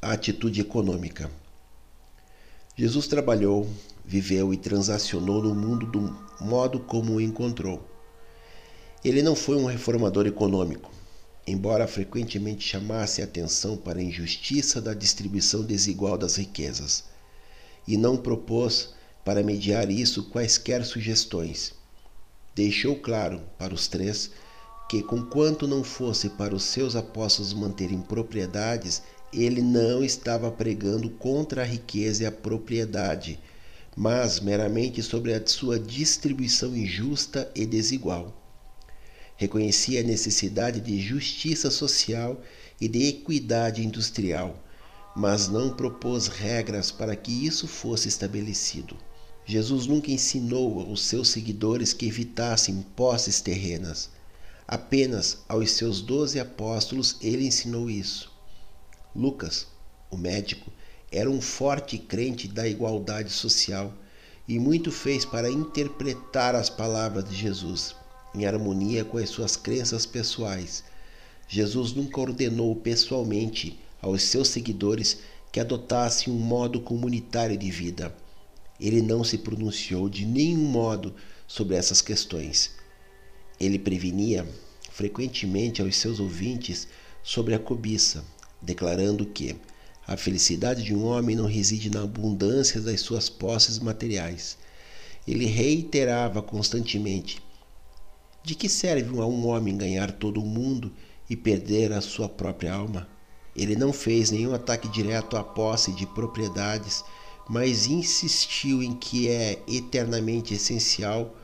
A 0.00 0.12
atitude 0.12 0.60
econômica. 0.60 1.30
Jesus 2.76 3.08
trabalhou, 3.08 3.68
viveu 4.04 4.54
e 4.54 4.56
transacionou 4.56 5.42
no 5.42 5.54
mundo 5.54 5.86
do 5.86 6.16
modo 6.40 6.78
como 6.78 7.14
o 7.14 7.20
encontrou. 7.20 7.82
Ele 9.04 9.22
não 9.22 9.34
foi 9.34 9.56
um 9.56 9.64
reformador 9.64 10.26
econômico, 10.26 10.90
embora 11.48 11.86
frequentemente 11.86 12.68
chamasse 12.68 13.22
atenção 13.22 13.76
para 13.76 13.98
a 13.98 14.02
injustiça 14.02 14.80
da 14.80 14.92
distribuição 14.92 15.64
desigual 15.64 16.18
das 16.18 16.36
riquezas, 16.36 17.04
e 17.86 17.96
não 17.96 18.16
propôs 18.16 18.90
para 19.24 19.42
mediar 19.42 19.90
isso 19.90 20.24
quaisquer 20.24 20.84
sugestões. 20.84 21.72
Deixou 22.54 22.96
claro 22.96 23.40
para 23.58 23.72
os 23.72 23.88
três 23.88 24.30
que, 24.90 25.02
conquanto 25.02 25.66
não 25.66 25.82
fosse 25.82 26.28
para 26.30 26.54
os 26.54 26.64
seus 26.64 26.94
apóstolos 26.94 27.52
manterem 27.52 28.00
propriedades, 28.00 29.02
ele 29.32 29.62
não 29.62 30.04
estava 30.04 30.50
pregando 30.50 31.08
contra 31.10 31.62
a 31.62 31.64
riqueza 31.64 32.24
e 32.24 32.26
a 32.26 32.32
propriedade, 32.32 33.38
mas 33.96 34.40
meramente 34.40 35.02
sobre 35.02 35.34
a 35.34 35.46
sua 35.46 35.78
distribuição 35.78 36.74
injusta 36.76 37.50
e 37.54 37.64
desigual 37.64 38.37
reconhecia 39.38 40.00
a 40.00 40.02
necessidade 40.02 40.80
de 40.80 41.00
justiça 41.00 41.70
social 41.70 42.42
e 42.80 42.88
de 42.88 43.06
equidade 43.06 43.86
industrial, 43.86 44.60
mas 45.14 45.46
não 45.46 45.70
propôs 45.70 46.26
regras 46.26 46.90
para 46.90 47.14
que 47.14 47.46
isso 47.46 47.68
fosse 47.68 48.08
estabelecido. 48.08 48.96
Jesus 49.46 49.86
nunca 49.86 50.10
ensinou 50.10 50.80
aos 50.80 51.04
seus 51.04 51.28
seguidores 51.28 51.92
que 51.92 52.06
evitassem 52.06 52.84
posses 52.96 53.40
terrenas. 53.40 54.10
Apenas 54.66 55.38
aos 55.48 55.70
seus 55.70 56.00
doze 56.00 56.40
apóstolos 56.40 57.16
ele 57.22 57.46
ensinou 57.46 57.88
isso. 57.88 58.32
Lucas, 59.14 59.68
o 60.10 60.16
médico, 60.16 60.70
era 61.12 61.30
um 61.30 61.40
forte 61.40 61.96
crente 61.96 62.48
da 62.48 62.66
igualdade 62.66 63.30
social 63.30 63.94
e 64.48 64.58
muito 64.58 64.90
fez 64.90 65.24
para 65.24 65.48
interpretar 65.48 66.56
as 66.56 66.68
palavras 66.68 67.24
de 67.28 67.36
Jesus 67.36 67.94
em 68.38 68.46
harmonia 68.46 69.04
com 69.04 69.18
as 69.18 69.28
suas 69.28 69.56
crenças 69.56 70.06
pessoais. 70.06 70.84
Jesus 71.48 71.92
nunca 71.92 72.20
ordenou 72.20 72.76
pessoalmente 72.76 73.78
aos 74.00 74.22
seus 74.22 74.48
seguidores 74.48 75.18
que 75.50 75.60
adotassem 75.60 76.32
um 76.32 76.36
modo 76.36 76.80
comunitário 76.80 77.56
de 77.56 77.70
vida. 77.70 78.14
Ele 78.80 79.02
não 79.02 79.24
se 79.24 79.38
pronunciou 79.38 80.08
de 80.08 80.24
nenhum 80.24 80.64
modo 80.64 81.14
sobre 81.46 81.74
essas 81.74 82.00
questões. 82.00 82.72
Ele 83.58 83.78
prevenia 83.78 84.46
frequentemente 84.90 85.82
aos 85.82 85.96
seus 85.96 86.20
ouvintes 86.20 86.86
sobre 87.22 87.54
a 87.54 87.58
cobiça, 87.58 88.24
declarando 88.62 89.26
que 89.26 89.56
a 90.06 90.16
felicidade 90.16 90.82
de 90.82 90.94
um 90.94 91.04
homem 91.04 91.36
não 91.36 91.46
reside 91.46 91.90
na 91.90 92.02
abundância 92.02 92.80
das 92.80 93.00
suas 93.00 93.28
posses 93.28 93.78
materiais. 93.78 94.56
Ele 95.26 95.44
reiterava 95.44 96.40
constantemente 96.40 97.42
de 98.42 98.54
que 98.54 98.68
serve 98.68 99.18
a 99.18 99.26
um 99.26 99.46
homem 99.46 99.76
ganhar 99.76 100.12
todo 100.12 100.40
o 100.40 100.46
mundo 100.46 100.92
e 101.28 101.36
perder 101.36 101.92
a 101.92 102.00
sua 102.00 102.28
própria 102.28 102.74
alma? 102.74 103.08
Ele 103.54 103.74
não 103.74 103.92
fez 103.92 104.30
nenhum 104.30 104.54
ataque 104.54 104.88
direto 104.88 105.36
à 105.36 105.42
posse 105.42 105.92
de 105.92 106.06
propriedades, 106.06 107.04
mas 107.48 107.86
insistiu 107.86 108.82
em 108.82 108.94
que 108.94 109.28
é 109.28 109.62
eternamente 109.66 110.54
essencial 110.54 111.36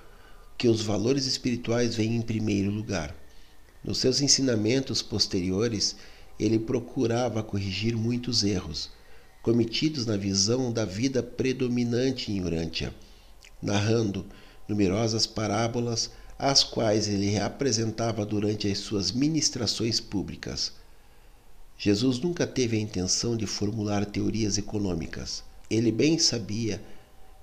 que 0.56 0.68
os 0.68 0.82
valores 0.82 1.26
espirituais 1.26 1.96
venham 1.96 2.14
em 2.14 2.22
primeiro 2.22 2.70
lugar. 2.70 3.14
Nos 3.82 3.98
seus 3.98 4.20
ensinamentos 4.20 5.02
posteriores, 5.02 5.96
ele 6.38 6.58
procurava 6.58 7.42
corrigir 7.42 7.96
muitos 7.96 8.44
erros 8.44 8.90
cometidos 9.44 10.06
na 10.06 10.16
visão 10.16 10.72
da 10.72 10.86
vida 10.86 11.22
predominante 11.22 12.32
em 12.32 12.42
Urântia, 12.42 12.94
narrando 13.60 14.24
numerosas 14.66 15.26
parábolas 15.26 16.10
as 16.38 16.64
quais 16.64 17.08
ele 17.08 17.38
apresentava 17.38 18.26
durante 18.26 18.70
as 18.70 18.78
suas 18.78 19.12
ministrações 19.12 20.00
públicas. 20.00 20.72
Jesus 21.78 22.18
nunca 22.18 22.46
teve 22.46 22.76
a 22.76 22.80
intenção 22.80 23.36
de 23.36 23.46
formular 23.46 24.04
teorias 24.06 24.58
econômicas. 24.58 25.42
Ele 25.70 25.92
bem 25.92 26.18
sabia 26.18 26.82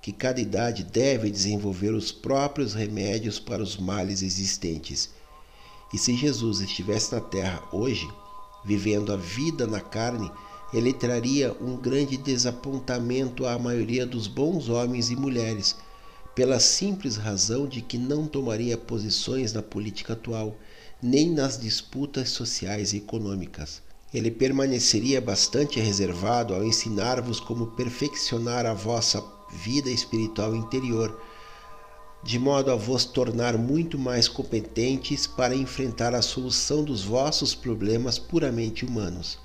que 0.00 0.12
cada 0.12 0.40
idade 0.40 0.82
deve 0.82 1.30
desenvolver 1.30 1.94
os 1.94 2.10
próprios 2.10 2.74
remédios 2.74 3.38
para 3.38 3.62
os 3.62 3.76
males 3.76 4.22
existentes. 4.22 5.10
E 5.92 5.98
se 5.98 6.16
Jesus 6.16 6.60
estivesse 6.60 7.14
na 7.14 7.20
terra 7.20 7.62
hoje, 7.72 8.08
vivendo 8.64 9.12
a 9.12 9.16
vida 9.16 9.66
na 9.66 9.80
carne, 9.80 10.30
ele 10.72 10.92
traria 10.92 11.54
um 11.60 11.76
grande 11.76 12.16
desapontamento 12.16 13.46
à 13.46 13.58
maioria 13.58 14.06
dos 14.06 14.26
bons 14.26 14.68
homens 14.68 15.10
e 15.10 15.16
mulheres 15.16 15.76
pela 16.34 16.58
simples 16.58 17.16
razão 17.16 17.66
de 17.66 17.82
que 17.82 17.98
não 17.98 18.26
tomaria 18.26 18.76
posições 18.78 19.52
na 19.52 19.62
política 19.62 20.14
atual, 20.14 20.56
nem 21.02 21.30
nas 21.30 21.58
disputas 21.58 22.30
sociais 22.30 22.92
e 22.92 22.98
econômicas. 22.98 23.82
Ele 24.14 24.30
permaneceria 24.30 25.20
bastante 25.20 25.80
reservado 25.80 26.54
ao 26.54 26.64
ensinar-vos 26.64 27.40
como 27.40 27.68
perfeccionar 27.68 28.66
a 28.66 28.74
vossa 28.74 29.22
vida 29.64 29.90
espiritual 29.90 30.54
interior, 30.54 31.20
de 32.24 32.38
modo 32.38 32.70
a 32.70 32.76
vos 32.76 33.04
tornar 33.04 33.58
muito 33.58 33.98
mais 33.98 34.28
competentes 34.28 35.26
para 35.26 35.56
enfrentar 35.56 36.14
a 36.14 36.22
solução 36.22 36.84
dos 36.84 37.02
vossos 37.02 37.54
problemas 37.54 38.18
puramente 38.18 38.84
humanos. 38.84 39.38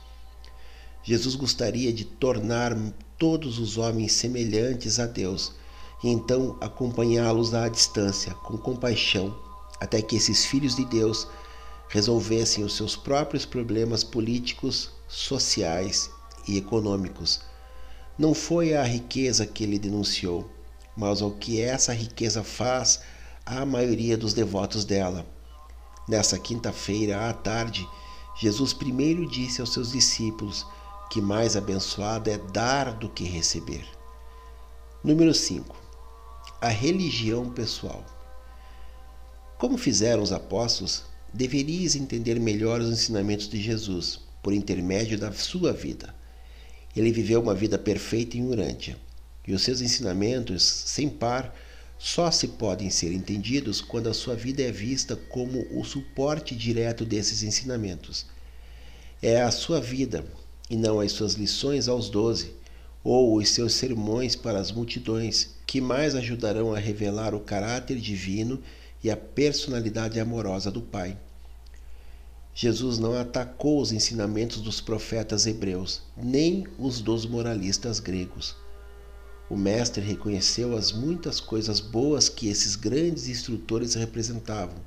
Jesus 1.04 1.36
gostaria 1.36 1.92
de 1.92 2.06
tornar 2.06 2.78
todos 3.18 3.58
os 3.58 3.78
homens 3.78 4.12
semelhantes 4.12 5.00
a 5.00 5.06
Deus 5.06 5.54
e 6.04 6.10
então 6.10 6.56
acompanhá-los 6.62 7.54
à 7.54 7.68
distância, 7.68 8.34
com 8.36 8.58
compaixão, 8.58 9.36
até 9.80 10.02
que 10.02 10.16
esses 10.16 10.46
filhos 10.46 10.76
de 10.76 10.86
Deus 10.86 11.28
resolvessem 11.90 12.64
os 12.64 12.76
seus 12.76 12.96
próprios 12.96 13.46
problemas 13.46 14.04
políticos, 14.04 14.92
sociais 15.08 16.10
e 16.48 16.58
econômicos. 16.58 17.42
Não 18.18 18.34
foi 18.34 18.76
a 18.76 18.84
riqueza 18.84 19.46
que 19.46 19.64
ele 19.64 19.80
denunciou, 19.80 20.50
mas 20.96 21.22
ao 21.22 21.32
que 21.32 21.62
essa 21.62 21.94
riqueza 21.94 22.44
faz 22.44 23.02
à 23.46 23.66
maioria 23.66 24.18
dos 24.18 24.34
devotos 24.34 24.84
dela. 24.84 25.26
Nessa 26.08 26.38
quinta-feira 26.38 27.30
à 27.30 27.34
tarde, 27.34 27.88
Jesus 28.40 28.74
primeiro 28.74 29.28
disse 29.30 29.62
aos 29.62 29.74
seus 29.74 29.92
discípulos 29.92 30.66
que 31.10 31.22
mais 31.22 31.56
abençoado 31.56 32.30
é 32.30 32.38
dar 32.38 32.94
do 32.94 33.10
que 33.10 33.24
receber. 33.24 33.86
Número 35.04 35.34
5 35.34 35.87
a 36.60 36.70
religião 36.70 37.52
pessoal. 37.52 38.04
Como 39.60 39.78
fizeram 39.78 40.24
os 40.24 40.32
apóstolos, 40.32 41.04
deverias 41.32 41.96
entender 41.96 42.40
melhor 42.40 42.82
os 42.82 42.90
ensinamentos 42.90 43.48
de 43.48 43.62
Jesus 43.62 44.20
por 44.42 44.54
intermédio 44.54 45.20
da 45.20 45.32
sua 45.32 45.72
vida. 45.72 46.16
Ele 46.96 47.12
viveu 47.12 47.42
uma 47.42 47.54
vida 47.54 47.78
perfeita 47.78 48.38
em 48.38 48.44
Urântia, 48.44 48.98
e 49.48 49.54
os 49.54 49.62
seus 49.62 49.82
ensinamentos, 49.82 50.64
sem 50.64 51.08
par, 51.08 51.56
só 52.00 52.32
se 52.32 52.48
podem 52.48 52.90
ser 52.90 53.12
entendidos 53.12 53.80
quando 53.80 54.08
a 54.08 54.14
sua 54.14 54.36
vida 54.36 54.64
é 54.64 54.72
vista 54.72 55.16
como 55.16 55.68
o 55.72 55.84
suporte 55.84 56.56
direto 56.56 57.06
desses 57.06 57.44
ensinamentos. 57.44 58.26
É 59.22 59.42
a 59.42 59.52
sua 59.52 59.80
vida, 59.80 60.26
e 60.72 60.76
não 60.76 61.00
as 61.00 61.12
suas 61.12 61.34
lições 61.34 61.88
aos 61.88 62.10
doze, 62.10 62.52
ou 63.04 63.38
os 63.38 63.50
seus 63.50 63.74
sermões 63.74 64.36
para 64.36 64.60
as 64.60 64.72
multidões, 64.72 65.57
que 65.68 65.82
mais 65.82 66.16
ajudarão 66.16 66.74
a 66.74 66.80
revelar 66.80 67.36
o 67.36 67.40
caráter 67.42 68.00
divino 68.00 68.60
e 69.04 69.12
a 69.12 69.18
personalidade 69.18 70.20
amorosa 70.20 70.72
do 70.72 70.82
Pai. 70.82 71.16
Jesus 72.56 72.98
não 72.98 73.14
atacou 73.14 73.80
os 73.80 73.92
ensinamentos 73.92 74.62
dos 74.62 74.82
profetas 74.82 75.46
hebreus, 75.46 76.02
nem 76.18 76.66
os 76.80 77.02
dos 77.02 77.26
moralistas 77.26 78.00
gregos. 78.00 78.56
O 79.50 79.56
Mestre 79.56 80.02
reconheceu 80.02 80.76
as 80.76 80.92
muitas 80.92 81.40
coisas 81.40 81.80
boas 81.80 82.30
que 82.30 82.48
esses 82.48 82.76
grandes 82.76 83.28
instrutores 83.28 83.94
representavam, 83.94 84.78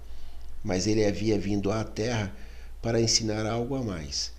mas 0.64 0.86
ele 0.88 1.04
havia 1.04 1.38
vindo 1.38 1.70
à 1.70 1.84
Terra 1.84 2.34
para 2.82 3.00
ensinar 3.00 3.46
algo 3.46 3.76
a 3.76 3.82
mais 3.82 4.32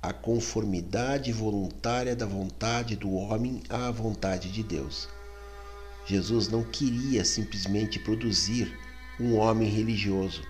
a 0.00 0.12
conformidade 0.12 1.32
voluntária 1.32 2.14
da 2.14 2.24
vontade 2.24 2.94
do 2.94 3.12
homem 3.14 3.60
à 3.68 3.90
vontade 3.90 4.48
de 4.50 4.62
Deus. 4.62 5.08
Jesus 6.08 6.48
não 6.48 6.62
queria 6.62 7.22
simplesmente 7.22 7.98
produzir 7.98 8.74
um 9.20 9.36
homem 9.36 9.68
religioso, 9.68 10.40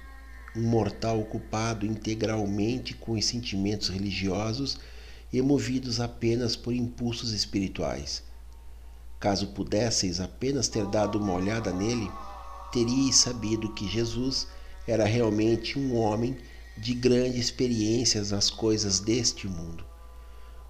um 0.54 0.62
mortal 0.62 1.20
ocupado 1.20 1.84
integralmente 1.84 2.94
com 2.94 3.14
os 3.14 3.24
sentimentos 3.24 3.88
religiosos 3.88 4.78
e 5.32 5.42
movidos 5.42 5.98
apenas 5.98 6.54
por 6.54 6.72
impulsos 6.72 7.32
espirituais. 7.32 8.22
Caso 9.18 9.48
pudesseis 9.48 10.20
apenas 10.20 10.68
ter 10.68 10.86
dado 10.86 11.18
uma 11.18 11.32
olhada 11.32 11.72
nele, 11.72 12.08
teríeis 12.70 13.16
sabido 13.16 13.74
que 13.74 13.88
Jesus 13.88 14.46
era 14.86 15.04
realmente 15.06 15.76
um 15.76 15.96
homem 15.96 16.36
de 16.76 16.94
grande 16.94 17.40
experiências 17.40 18.30
nas 18.30 18.48
coisas 18.48 19.00
deste 19.00 19.48
mundo. 19.48 19.84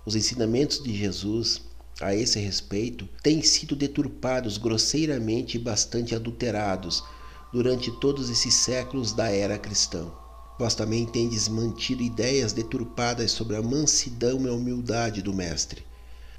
Os 0.06 0.16
ensinamentos 0.16 0.82
de 0.82 0.96
Jesus 0.96 1.60
a 2.00 2.14
esse 2.14 2.38
respeito 2.38 3.08
têm 3.22 3.42
sido 3.42 3.74
deturpados 3.74 4.56
grosseiramente 4.56 5.56
e 5.56 5.60
bastante 5.60 6.14
adulterados 6.14 7.02
durante 7.52 7.90
todos 7.90 8.30
esses 8.30 8.54
séculos 8.54 9.12
da 9.12 9.28
era 9.30 9.58
cristã. 9.58 10.06
Vós 10.58 10.74
também 10.74 11.06
tendes 11.06 11.48
mantido 11.48 12.02
ideias 12.02 12.52
deturpadas 12.52 13.32
sobre 13.32 13.56
a 13.56 13.62
mansidão 13.62 14.44
e 14.44 14.48
a 14.48 14.52
humildade 14.52 15.22
do 15.22 15.34
Mestre. 15.34 15.84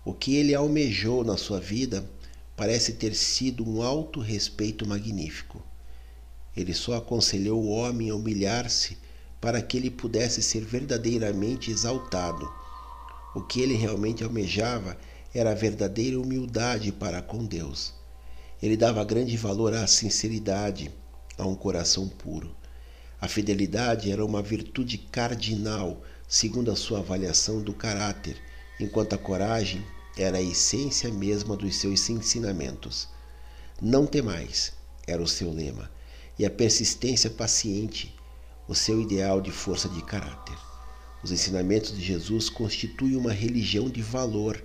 O 0.05 0.13
que 0.13 0.35
ele 0.35 0.55
almejou 0.55 1.23
na 1.23 1.35
sua 1.35 1.59
vida 1.59 2.09
parece 2.55 2.93
ter 2.93 3.13
sido 3.13 3.67
um 3.67 3.81
alto 3.81 4.19
respeito 4.19 4.87
magnífico. 4.87 5.61
Ele 6.55 6.73
só 6.73 6.95
aconselhou 6.97 7.61
o 7.61 7.69
homem 7.69 8.09
a 8.09 8.15
humilhar-se 8.15 8.97
para 9.39 9.61
que 9.61 9.77
ele 9.77 9.89
pudesse 9.89 10.41
ser 10.41 10.65
verdadeiramente 10.65 11.71
exaltado. 11.71 12.49
O 13.33 13.41
que 13.41 13.61
ele 13.61 13.75
realmente 13.75 14.23
almejava 14.23 14.97
era 15.33 15.51
a 15.51 15.55
verdadeira 15.55 16.19
humildade 16.19 16.91
para 16.91 17.21
com 17.21 17.45
Deus. 17.45 17.93
Ele 18.61 18.75
dava 18.75 19.03
grande 19.03 19.37
valor 19.37 19.73
à 19.73 19.85
sinceridade, 19.87 20.91
a 21.37 21.45
um 21.45 21.55
coração 21.55 22.07
puro. 22.07 22.55
A 23.21 23.27
fidelidade 23.27 24.11
era 24.11 24.25
uma 24.25 24.41
virtude 24.41 24.97
cardinal, 24.97 26.01
segundo 26.27 26.71
a 26.71 26.75
sua 26.75 26.99
avaliação 26.99 27.61
do 27.61 27.73
caráter, 27.73 28.37
enquanto 28.79 29.13
a 29.13 29.17
coragem 29.17 29.85
era 30.17 30.37
a 30.37 30.41
essência 30.41 31.09
mesma 31.11 31.55
dos 31.55 31.75
seus 31.75 32.09
ensinamentos. 32.09 33.07
Não 33.81 34.05
temais 34.05 34.73
era 35.07 35.21
o 35.21 35.27
seu 35.27 35.51
lema, 35.51 35.89
e 36.37 36.45
a 36.45 36.49
persistência 36.49 37.29
paciente, 37.29 38.15
o 38.67 38.75
seu 38.75 39.01
ideal 39.01 39.41
de 39.41 39.51
força 39.51 39.87
de 39.89 40.01
caráter. 40.01 40.57
Os 41.23 41.31
ensinamentos 41.31 41.95
de 41.95 42.01
Jesus 42.01 42.49
constituem 42.49 43.15
uma 43.15 43.33
religião 43.33 43.89
de 43.89 44.01
valor, 44.01 44.61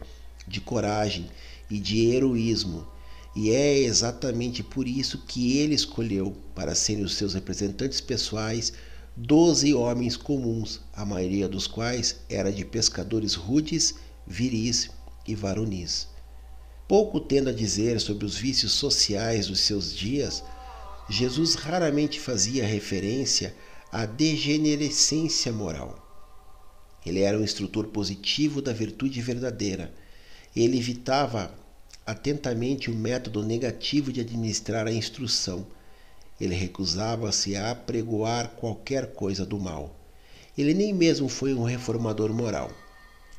de 0.46 0.60
coragem 0.60 1.28
e 1.70 1.78
de 1.78 2.06
heroísmo, 2.06 2.86
e 3.34 3.50
é 3.50 3.78
exatamente 3.78 4.62
por 4.62 4.86
isso 4.86 5.18
que 5.26 5.58
ele 5.58 5.74
escolheu 5.74 6.36
para 6.54 6.74
serem 6.74 7.04
os 7.04 7.14
seus 7.14 7.34
representantes 7.34 8.00
pessoais 8.00 8.72
doze 9.16 9.72
homens 9.74 10.16
comuns, 10.16 10.80
a 10.92 11.04
maioria 11.04 11.48
dos 11.48 11.66
quais 11.66 12.16
era 12.28 12.52
de 12.52 12.64
pescadores 12.64 13.34
rudes, 13.34 13.94
viris 14.26 14.90
e 15.26 15.34
varonis. 15.34 16.08
Pouco 16.86 17.20
tendo 17.20 17.48
a 17.48 17.52
dizer 17.52 18.00
sobre 18.00 18.24
os 18.24 18.36
vícios 18.36 18.72
sociais 18.72 19.46
dos 19.46 19.60
seus 19.60 19.94
dias, 19.94 20.42
Jesus 21.08 21.54
raramente 21.54 22.20
fazia 22.20 22.66
referência 22.66 23.54
à 23.90 24.04
degenerescência 24.04 25.52
moral. 25.52 26.00
Ele 27.06 27.20
era 27.20 27.38
um 27.38 27.44
instrutor 27.44 27.86
positivo 27.88 28.62
da 28.62 28.72
virtude 28.72 29.20
verdadeira. 29.20 29.94
Ele 30.54 30.78
evitava 30.78 31.52
atentamente 32.06 32.90
o 32.90 32.94
método 32.94 33.42
negativo 33.42 34.12
de 34.12 34.20
administrar 34.20 34.86
a 34.86 34.92
instrução. 34.92 35.66
Ele 36.40 36.54
recusava-se 36.54 37.56
a 37.56 37.70
apregoar 37.70 38.50
qualquer 38.50 39.12
coisa 39.14 39.44
do 39.44 39.58
mal. 39.58 39.96
Ele 40.56 40.72
nem 40.72 40.92
mesmo 40.92 41.28
foi 41.28 41.52
um 41.54 41.64
reformador 41.64 42.32
moral. 42.32 42.70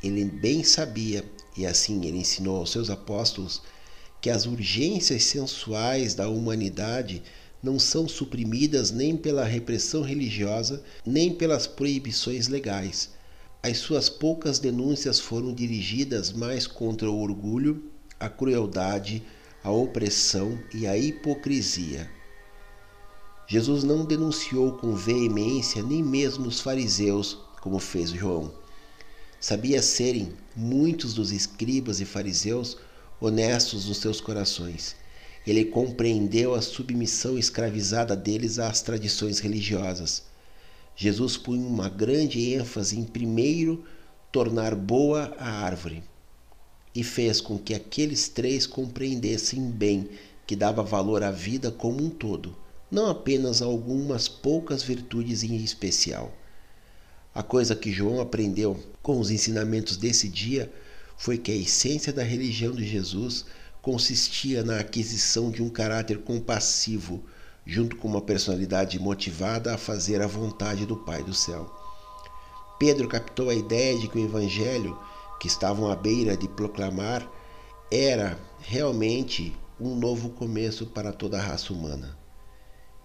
Ele 0.03 0.25
bem 0.25 0.63
sabia 0.63 1.23
e 1.55 1.65
assim 1.65 2.05
ele 2.05 2.17
ensinou 2.17 2.57
aos 2.57 2.71
seus 2.71 2.89
apóstolos 2.89 3.61
que 4.19 4.29
as 4.29 4.45
urgências 4.45 5.23
sensuais 5.23 6.13
da 6.13 6.27
humanidade 6.27 7.23
não 7.63 7.79
são 7.79 8.07
suprimidas 8.07 8.91
nem 8.91 9.15
pela 9.15 9.45
repressão 9.45 10.01
religiosa, 10.01 10.83
nem 11.05 11.33
pelas 11.33 11.65
proibições 11.65 12.47
legais. 12.47 13.14
As 13.67 13.79
suas 13.79 14.09
poucas 14.09 14.59
denúncias 14.59 15.19
foram 15.19 15.51
dirigidas 15.51 16.31
mais 16.31 16.67
contra 16.67 17.09
o 17.09 17.19
orgulho, 17.19 17.91
a 18.19 18.29
crueldade, 18.29 19.23
a 19.63 19.71
opressão 19.71 20.59
e 20.71 20.85
a 20.85 20.95
hipocrisia. 20.95 22.07
Jesus 23.47 23.83
não 23.83 24.05
denunciou 24.05 24.73
com 24.73 24.93
veemência 24.93 25.81
nem 25.81 26.03
mesmo 26.03 26.45
os 26.45 26.61
fariseus, 26.61 27.39
como 27.59 27.79
fez 27.79 28.11
João 28.11 28.53
Sabia 29.41 29.81
serem 29.81 30.31
muitos 30.55 31.15
dos 31.15 31.31
escribas 31.31 31.99
e 31.99 32.05
fariseus 32.05 32.77
honestos 33.19 33.87
nos 33.87 33.97
seus 33.97 34.21
corações. 34.21 34.95
Ele 35.45 35.65
compreendeu 35.65 36.53
a 36.53 36.61
submissão 36.61 37.35
escravizada 37.35 38.15
deles 38.15 38.59
às 38.59 38.83
tradições 38.83 39.39
religiosas. 39.39 40.34
Jesus 40.95 41.35
punha 41.35 41.67
uma 41.67 41.89
grande 41.89 42.53
ênfase 42.53 42.97
em 42.97 43.03
primeiro 43.03 43.84
tornar 44.31 44.73
boa 44.76 45.35
a 45.38 45.49
árvore 45.49 46.03
e 46.93 47.03
fez 47.03 47.41
com 47.41 47.57
que 47.57 47.73
aqueles 47.73 48.30
três 48.30 48.65
compreendessem 48.65 49.69
bem 49.69 50.09
que 50.47 50.55
dava 50.55 50.81
valor 50.84 51.23
à 51.23 51.31
vida 51.31 51.69
como 51.69 52.03
um 52.03 52.09
todo, 52.09 52.55
não 52.89 53.07
apenas 53.07 53.61
a 53.61 53.65
algumas 53.65 54.30
poucas 54.30 54.81
virtudes 54.81 55.43
em 55.43 55.57
especial. 55.57 56.34
A 57.34 57.43
coisa 57.43 57.76
que 57.76 57.91
João 57.91 58.22
aprendeu 58.22 58.81
com 59.01 59.19
os 59.19 59.30
ensinamentos 59.30 59.97
desse 59.97 60.30
dia 60.30 60.72
foi 61.17 61.38
que 61.38 61.51
a 61.51 61.55
essência 61.55 62.13
da 62.13 62.23
religião 62.23 62.73
de 62.73 62.88
Jesus 62.88 63.45
consistia 63.81 64.63
na 64.63 64.80
aquisição 64.80 65.51
de 65.51 65.61
um 65.61 65.69
caráter 65.69 66.19
compassivo, 66.19 67.23
junto 67.65 67.95
com 67.95 68.07
uma 68.07 68.21
personalidade 68.21 68.99
motivada 68.99 69.73
a 69.73 69.77
fazer 69.77 70.21
a 70.21 70.27
vontade 70.27 70.85
do 70.85 70.95
Pai 70.97 71.23
do 71.23 71.33
céu. 71.33 71.73
Pedro 72.77 73.07
captou 73.07 73.49
a 73.49 73.55
ideia 73.55 73.97
de 73.97 74.07
que 74.07 74.17
o 74.17 74.23
evangelho 74.23 74.97
que 75.39 75.47
estavam 75.47 75.89
à 75.89 75.95
beira 75.95 76.37
de 76.37 76.47
proclamar 76.47 77.27
era 77.91 78.37
realmente 78.59 79.55
um 79.79 79.95
novo 79.95 80.29
começo 80.29 80.85
para 80.87 81.11
toda 81.11 81.37
a 81.37 81.41
raça 81.41 81.73
humana. 81.73 82.17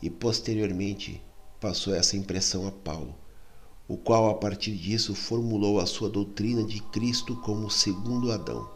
E 0.03 0.11
posteriormente 0.11 1.23
passou 1.61 1.95
essa 1.95 2.17
impressão 2.17 2.67
a 2.67 2.71
Paulo 2.71 3.15
o 3.91 3.97
qual 3.97 4.31
a 4.31 4.35
partir 4.35 4.77
disso 4.77 5.17
formulou 5.17 5.81
a 5.81 5.85
sua 5.85 6.09
doutrina 6.09 6.63
de 6.63 6.81
Cristo 6.81 7.35
como 7.39 7.67
o 7.67 7.71
segundo 7.71 8.31
Adão. 8.31 8.71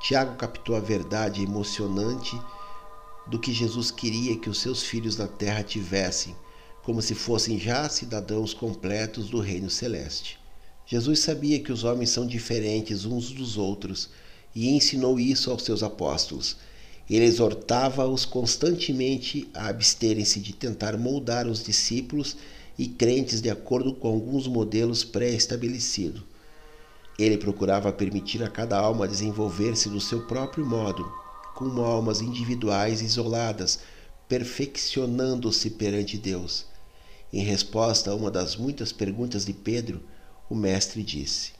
Tiago 0.00 0.34
captou 0.34 0.74
a 0.74 0.80
verdade 0.80 1.40
emocionante 1.40 2.36
do 3.26 3.38
que 3.38 3.52
Jesus 3.52 3.90
queria 3.90 4.36
que 4.36 4.50
os 4.50 4.60
seus 4.60 4.82
filhos 4.82 5.16
na 5.16 5.26
terra 5.26 5.62
tivessem, 5.62 6.34
como 6.82 7.00
se 7.00 7.14
fossem 7.14 7.58
já 7.58 7.88
cidadãos 7.88 8.52
completos 8.52 9.30
do 9.30 9.40
reino 9.40 9.70
celeste. 9.70 10.38
Jesus 10.86 11.20
sabia 11.20 11.60
que 11.60 11.72
os 11.72 11.82
homens 11.82 12.10
são 12.10 12.26
diferentes 12.26 13.06
uns 13.06 13.30
dos 13.30 13.56
outros 13.56 14.10
e 14.54 14.68
ensinou 14.68 15.18
isso 15.18 15.50
aos 15.50 15.62
seus 15.62 15.82
apóstolos. 15.82 16.56
Ele 17.08 17.24
exortava-os 17.24 18.24
constantemente 18.24 19.48
a 19.54 19.68
absterem-se 19.68 20.40
de 20.40 20.52
tentar 20.52 20.96
moldar 20.96 21.46
os 21.46 21.62
discípulos 21.62 22.36
e 22.78 22.86
crentes 22.86 23.40
de 23.40 23.50
acordo 23.50 23.94
com 23.94 24.08
alguns 24.08 24.46
modelos 24.46 25.04
pré-estabelecidos. 25.04 26.22
Ele 27.18 27.38
procurava 27.38 27.92
permitir 27.92 28.42
a 28.42 28.48
cada 28.48 28.76
alma 28.76 29.06
desenvolver-se 29.06 29.88
do 29.88 30.00
seu 30.00 30.26
próprio 30.26 30.66
modo, 30.66 31.10
como 31.54 31.82
almas 31.82 32.20
individuais 32.20 33.00
isoladas, 33.00 33.78
perfeccionando-se 34.28 35.70
perante 35.70 36.18
Deus. 36.18 36.66
Em 37.32 37.42
resposta 37.42 38.10
a 38.10 38.14
uma 38.14 38.30
das 38.30 38.56
muitas 38.56 38.92
perguntas 38.92 39.44
de 39.44 39.52
Pedro, 39.52 40.02
o 40.48 40.54
Mestre 40.54 41.02
disse: 41.02 41.52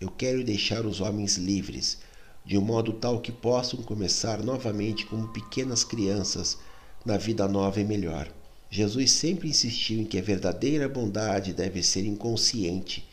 Eu 0.00 0.10
quero 0.10 0.44
deixar 0.44 0.86
os 0.86 1.00
homens 1.00 1.36
livres, 1.36 1.98
de 2.44 2.56
um 2.56 2.60
modo 2.60 2.92
tal 2.92 3.20
que 3.20 3.32
possam 3.32 3.82
começar 3.82 4.42
novamente 4.42 5.06
como 5.06 5.28
pequenas 5.28 5.84
crianças 5.84 6.58
na 7.04 7.16
vida 7.16 7.46
nova 7.46 7.80
e 7.80 7.84
melhor. 7.84 8.32
Jesus 8.70 9.10
sempre 9.10 9.48
insistiu 9.48 10.00
em 10.00 10.04
que 10.04 10.18
a 10.18 10.22
verdadeira 10.22 10.88
bondade 10.88 11.52
deve 11.52 11.82
ser 11.82 12.06
inconsciente, 12.06 13.06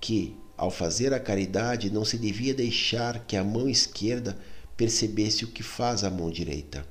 que, 0.00 0.36
ao 0.56 0.70
fazer 0.70 1.14
a 1.14 1.20
caridade, 1.20 1.90
não 1.90 2.04
se 2.04 2.18
devia 2.18 2.52
deixar 2.52 3.24
que 3.26 3.36
a 3.36 3.42
mão 3.42 3.68
esquerda 3.68 4.38
percebesse 4.78 5.44
o 5.44 5.48
que 5.48 5.62
faz 5.62 6.04
a 6.04 6.10
mão 6.10 6.30
direita. 6.30 6.86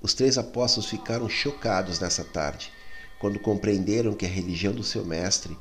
Os 0.00 0.14
três 0.14 0.38
apóstolos 0.38 0.88
ficaram 0.88 1.28
chocados 1.28 2.00
nessa 2.00 2.24
tarde, 2.24 2.72
quando 3.20 3.38
compreenderam 3.38 4.14
que 4.14 4.24
a 4.24 4.28
religião 4.28 4.72
do 4.72 4.82
seu 4.82 5.04
mestre 5.04 5.56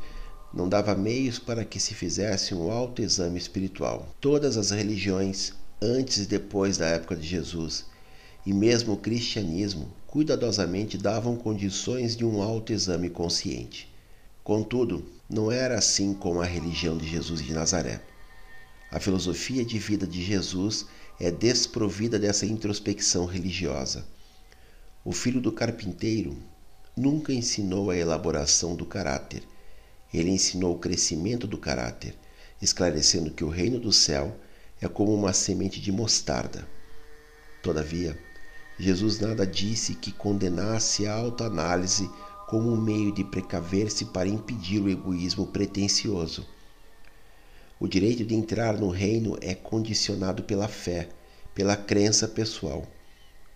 não 0.54 0.70
dava 0.70 0.96
meios 0.96 1.38
para 1.38 1.66
que 1.66 1.78
se 1.78 1.94
fizesse 1.94 2.56
um 2.56 2.72
autoexame 2.72 3.38
espiritual. 3.38 4.08
Todas 4.22 4.56
as 4.56 4.72
religiões, 4.72 5.52
antes 5.82 6.20
e 6.20 6.26
depois 6.26 6.78
da 6.78 6.86
época 6.86 7.14
de 7.14 7.28
Jesus, 7.28 7.86
e 8.46 8.54
mesmo 8.54 8.94
o 8.94 8.98
cristianismo, 8.98 9.92
cuidadosamente 10.08 10.98
davam 10.98 11.36
condições 11.36 12.16
de 12.16 12.24
um 12.24 12.42
autoexame 12.42 13.10
consciente. 13.10 13.94
Contudo, 14.46 15.04
não 15.30 15.52
era 15.52 15.78
assim 15.78 16.14
com 16.14 16.40
a 16.40 16.46
religião 16.46 16.98
de 16.98 17.06
Jesus 17.06 17.42
de 17.42 17.52
Nazaré. 17.52 18.00
A 18.90 19.00
filosofia 19.00 19.66
de 19.66 19.78
vida 19.78 20.08
de 20.08 20.24
Jesus 20.24 20.86
é 21.20 21.32
desprovida 21.32 22.20
dessa 22.20 22.46
introspecção 22.46 23.26
religiosa. 23.26 24.06
O 25.04 25.12
filho 25.12 25.40
do 25.40 25.52
carpinteiro 25.52 26.38
nunca 26.96 27.32
ensinou 27.34 27.90
a 27.90 27.98
elaboração 27.98 28.76
do 28.76 28.86
caráter. 28.86 29.44
Ele 30.14 30.30
ensinou 30.30 30.76
o 30.76 30.80
crescimento 30.80 31.46
do 31.46 31.58
caráter, 31.58 32.16
esclarecendo 32.62 33.32
que 33.32 33.44
o 33.44 33.50
reino 33.50 33.80
do 33.80 33.94
céu 33.94 34.36
é 34.82 34.88
como 34.88 35.14
uma 35.14 35.34
semente 35.34 35.80
de 35.80 35.92
mostarda. 35.92 36.68
Todavia, 37.62 38.18
Jesus 38.78 39.20
nada 39.20 39.48
disse 39.48 39.96
que 39.96 40.12
condenasse 40.12 41.08
a 41.08 41.14
autoanálise 41.14 42.10
como 42.48 42.72
um 42.72 42.80
meio 42.80 43.12
de 43.12 43.24
precaver-se 43.24 44.06
para 44.06 44.28
impedir 44.28 44.80
o 44.82 44.90
egoísmo 44.90 45.48
pretensioso. 45.48 46.46
O 47.78 47.90
direito 47.90 48.24
de 48.24 48.34
entrar 48.34 48.78
no 48.78 48.90
reino 48.90 49.38
é 49.42 49.54
condicionado 49.54 50.44
pela 50.44 50.68
fé, 50.68 51.10
pela 51.54 51.76
crença 51.76 52.26
pessoal. 52.26 52.88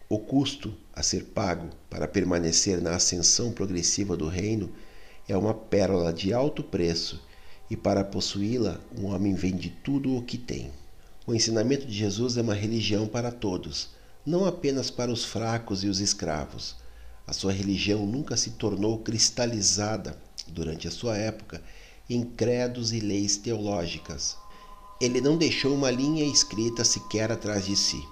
O 0.10 0.20
custo 0.20 0.74
a 0.94 1.02
ser 1.02 1.24
pago 1.26 1.70
para 1.90 2.08
permanecer 2.08 2.82
na 2.82 2.96
ascensão 2.96 3.54
progressiva 3.54 4.18
do 4.18 4.28
reino 4.28 4.70
é 5.28 5.38
uma 5.38 5.54
pérola 5.54 6.12
de 6.12 6.34
alto 6.34 6.62
preço, 6.62 7.24
e 7.70 7.78
para 7.78 8.04
possuí-la, 8.04 8.82
um 8.98 9.06
homem 9.06 9.36
vende 9.36 9.70
tudo 9.84 10.14
o 10.14 10.24
que 10.24 10.38
tem. 10.38 10.72
O 11.26 11.34
ensinamento 11.34 11.86
de 11.86 11.94
Jesus 11.94 12.36
é 12.36 12.42
uma 12.42 12.56
religião 12.56 13.08
para 13.08 13.32
todos, 13.32 13.92
não 14.26 14.46
apenas 14.46 14.90
para 14.92 15.12
os 15.12 15.24
fracos 15.24 15.84
e 15.84 15.88
os 15.88 16.00
escravos. 16.02 16.76
A 17.26 17.32
sua 17.32 17.54
religião 17.54 18.06
nunca 18.06 18.36
se 18.36 18.52
tornou 18.52 18.98
cristalizada, 19.00 20.18
durante 20.48 20.88
a 20.88 20.92
sua 20.92 21.16
época, 21.16 21.62
em 22.10 22.24
credos 22.24 22.92
e 22.92 23.00
leis 23.00 23.38
teológicas. 23.38 24.36
Ele 25.00 25.22
não 25.22 25.38
deixou 25.38 25.76
uma 25.76 25.92
linha 25.92 26.26
escrita 26.26 26.84
sequer 26.84 27.32
atrás 27.32 27.66
de 27.66 27.76
si. 27.76 28.04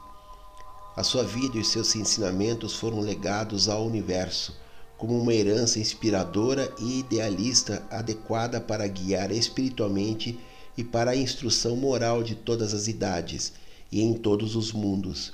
A 0.96 1.04
sua 1.04 1.24
vida 1.24 1.58
e 1.58 1.64
seus 1.64 1.96
ensinamentos 1.96 2.76
foram 2.76 3.00
legados 3.00 3.68
ao 3.68 3.86
universo 3.86 4.56
como 4.98 5.20
uma 5.20 5.34
herança 5.34 5.80
inspiradora 5.80 6.74
e 6.80 7.00
idealista 7.00 7.86
adequada 7.92 8.60
para 8.60 8.88
guiar 8.88 9.32
espiritualmente 9.32 10.40
e 10.76 10.84
para 10.84 11.12
a 11.12 11.16
instrução 11.16 11.76
moral 11.76 12.24
de 12.24 12.36
todas 12.36 12.74
as 12.74 12.88
idades 12.88 13.54
e 13.92 14.02
em 14.02 14.14
todos 14.14 14.56
os 14.56 14.72
mundos. 14.72 15.34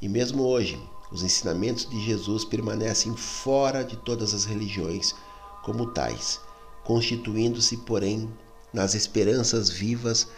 E 0.00 0.08
mesmo 0.08 0.42
hoje, 0.42 0.78
os 1.10 1.22
ensinamentos 1.22 1.88
de 1.88 2.00
Jesus 2.04 2.44
permanecem 2.44 3.16
fora 3.16 3.84
de 3.84 3.96
todas 3.96 4.34
as 4.34 4.44
religiões 4.44 5.14
como 5.62 5.86
tais, 5.86 6.40
constituindo-se, 6.86 7.76
porém, 7.78 8.30
nas 8.72 8.94
esperanças 8.94 9.68
vivas 9.68 10.28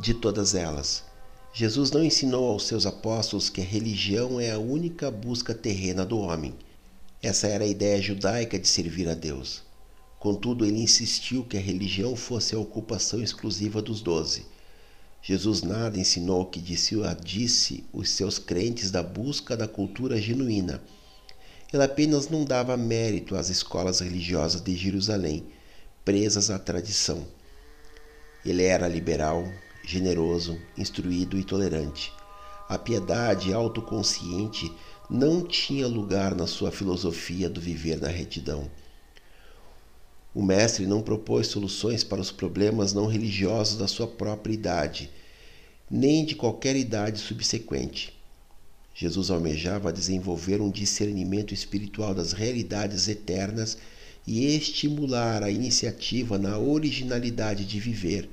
de 0.00 0.14
todas 0.14 0.54
elas. 0.54 1.02
Jesus 1.52 1.90
não 1.90 2.04
ensinou 2.04 2.48
aos 2.50 2.66
seus 2.66 2.84
apóstolos 2.84 3.48
que 3.48 3.60
a 3.60 3.64
religião 3.64 4.38
é 4.38 4.50
a 4.50 4.58
única 4.58 5.10
busca 5.10 5.54
terrena 5.54 6.04
do 6.04 6.18
homem. 6.18 6.54
Essa 7.22 7.46
era 7.46 7.64
a 7.64 7.68
ideia 7.68 8.02
judaica 8.02 8.58
de 8.58 8.68
servir 8.68 9.08
a 9.08 9.14
Deus. 9.14 9.62
Contudo, 10.18 10.64
ele 10.64 10.80
insistiu 10.80 11.44
que 11.44 11.56
a 11.56 11.60
religião 11.60 12.14
fosse 12.14 12.54
a 12.54 12.58
ocupação 12.58 13.22
exclusiva 13.22 13.80
dos 13.80 14.00
doze 14.02 14.46
Jesus 15.26 15.62
nada 15.62 15.98
ensinou 15.98 16.44
que 16.44 16.60
dissuadisse 16.60 17.82
os 17.94 18.10
seus 18.10 18.38
crentes 18.38 18.90
da 18.90 19.02
busca 19.02 19.56
da 19.56 19.66
cultura 19.66 20.20
genuína. 20.20 20.82
Ele 21.72 21.82
apenas 21.82 22.28
não 22.28 22.44
dava 22.44 22.76
mérito 22.76 23.34
às 23.34 23.48
escolas 23.48 24.00
religiosas 24.00 24.60
de 24.60 24.76
Jerusalém, 24.76 25.46
presas 26.04 26.50
à 26.50 26.58
tradição. 26.58 27.26
Ele 28.44 28.62
era 28.62 28.86
liberal, 28.86 29.50
generoso, 29.82 30.60
instruído 30.76 31.38
e 31.38 31.44
tolerante. 31.44 32.12
A 32.68 32.76
piedade 32.76 33.52
autoconsciente 33.54 34.70
não 35.08 35.46
tinha 35.46 35.86
lugar 35.86 36.34
na 36.34 36.46
sua 36.46 36.70
filosofia 36.70 37.48
do 37.48 37.60
viver 37.60 38.00
na 38.00 38.08
retidão. 38.08 38.70
O 40.34 40.42
mestre 40.42 40.86
não 40.86 41.00
propôs 41.00 41.46
soluções 41.46 42.04
para 42.04 42.20
os 42.20 42.30
problemas 42.30 42.92
não 42.92 43.06
religiosos 43.06 43.78
da 43.78 43.86
sua 43.86 44.06
própria 44.06 44.52
idade, 44.52 45.10
nem 45.90 46.24
de 46.24 46.34
qualquer 46.34 46.76
idade 46.76 47.18
subsequente. 47.18 48.12
Jesus 48.94 49.30
almejava 49.30 49.92
desenvolver 49.92 50.60
um 50.60 50.70
discernimento 50.70 51.54
espiritual 51.54 52.14
das 52.14 52.32
realidades 52.32 53.08
eternas 53.08 53.78
e 54.26 54.46
estimular 54.56 55.42
a 55.42 55.50
iniciativa 55.50 56.38
na 56.38 56.58
originalidade 56.58 57.64
de 57.64 57.78
viver, 57.78 58.28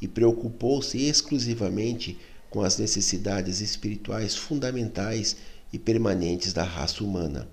e 0.00 0.08
preocupou-se 0.08 0.98
exclusivamente 0.98 2.18
com 2.48 2.62
as 2.62 2.78
necessidades 2.78 3.60
espirituais 3.60 4.34
fundamentais 4.34 5.36
e 5.72 5.78
permanentes 5.78 6.52
da 6.52 6.64
raça 6.64 7.04
humana. 7.04 7.48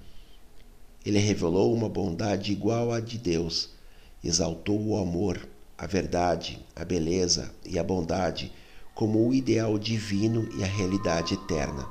Ele 1.06 1.20
revelou 1.20 1.74
uma 1.74 1.88
bondade 1.88 2.52
igual 2.52 2.92
à 2.92 3.00
de 3.00 3.18
Deus 3.18 3.78
exaltou 4.24 4.80
o 4.86 4.98
amor, 4.98 5.48
a 5.78 5.86
verdade, 5.86 6.60
a 6.76 6.84
beleza 6.84 7.54
e 7.66 7.78
a 7.78 7.84
bondade 7.84 8.52
como 8.96 9.28
o 9.28 9.34
ideal 9.34 9.78
divino 9.78 10.50
e 10.58 10.64
a 10.64 10.68
realidade 10.68 11.36
eterna. 11.36 11.88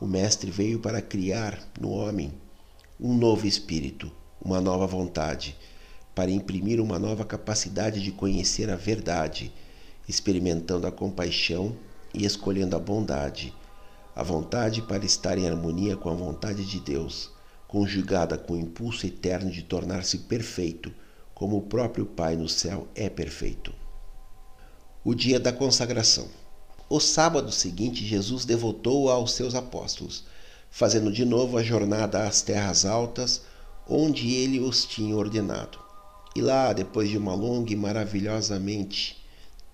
O 0.00 0.06
Mestre 0.06 0.50
veio 0.50 0.78
para 0.78 1.02
criar 1.02 1.62
no 1.78 1.90
homem 1.90 2.32
um 2.98 3.14
novo 3.14 3.46
espírito, 3.46 4.10
uma 4.44 4.60
nova 4.60 4.86
vontade, 4.86 5.56
para 6.14 6.30
imprimir 6.30 6.80
uma 6.80 6.98
nova 6.98 7.24
capacidade 7.24 8.02
de 8.02 8.12
conhecer 8.12 8.70
a 8.70 8.76
verdade, 8.76 9.52
experimentando 10.08 10.86
a 10.86 10.92
compaixão 10.92 11.74
e 12.12 12.24
escolhendo 12.24 12.76
a 12.76 12.78
bondade, 12.78 13.54
a 14.14 14.22
vontade 14.22 14.82
para 14.82 15.04
estar 15.04 15.38
em 15.38 15.48
harmonia 15.48 15.96
com 15.96 16.10
a 16.10 16.14
vontade 16.14 16.64
de 16.64 16.78
Deus, 16.78 17.30
conjugada 17.66 18.38
com 18.38 18.52
o 18.52 18.60
impulso 18.60 19.06
eterno 19.06 19.50
de 19.50 19.62
tornar-se 19.62 20.18
perfeito 20.18 20.92
como 21.34 21.56
o 21.56 21.62
próprio 21.62 22.06
Pai 22.06 22.36
no 22.36 22.48
céu 22.48 22.86
é 22.94 23.08
perfeito. 23.08 23.74
O 25.02 25.14
dia 25.14 25.40
da 25.40 25.52
consagração. 25.52 26.28
O 26.88 27.00
sábado 27.00 27.50
seguinte, 27.50 28.06
Jesus 28.06 28.44
devotou 28.44 29.10
aos 29.10 29.32
seus 29.32 29.54
apóstolos, 29.54 30.24
fazendo 30.70 31.10
de 31.10 31.24
novo 31.24 31.58
a 31.58 31.62
jornada 31.62 32.24
às 32.24 32.40
terras 32.42 32.84
altas, 32.84 33.42
onde 33.88 34.32
ele 34.34 34.60
os 34.60 34.84
tinha 34.84 35.16
ordenado. 35.16 35.78
E 36.34 36.40
lá, 36.40 36.72
depois 36.72 37.08
de 37.08 37.18
uma 37.18 37.34
longa 37.34 37.72
e 37.72 37.76
maravilhosamente 37.76 39.22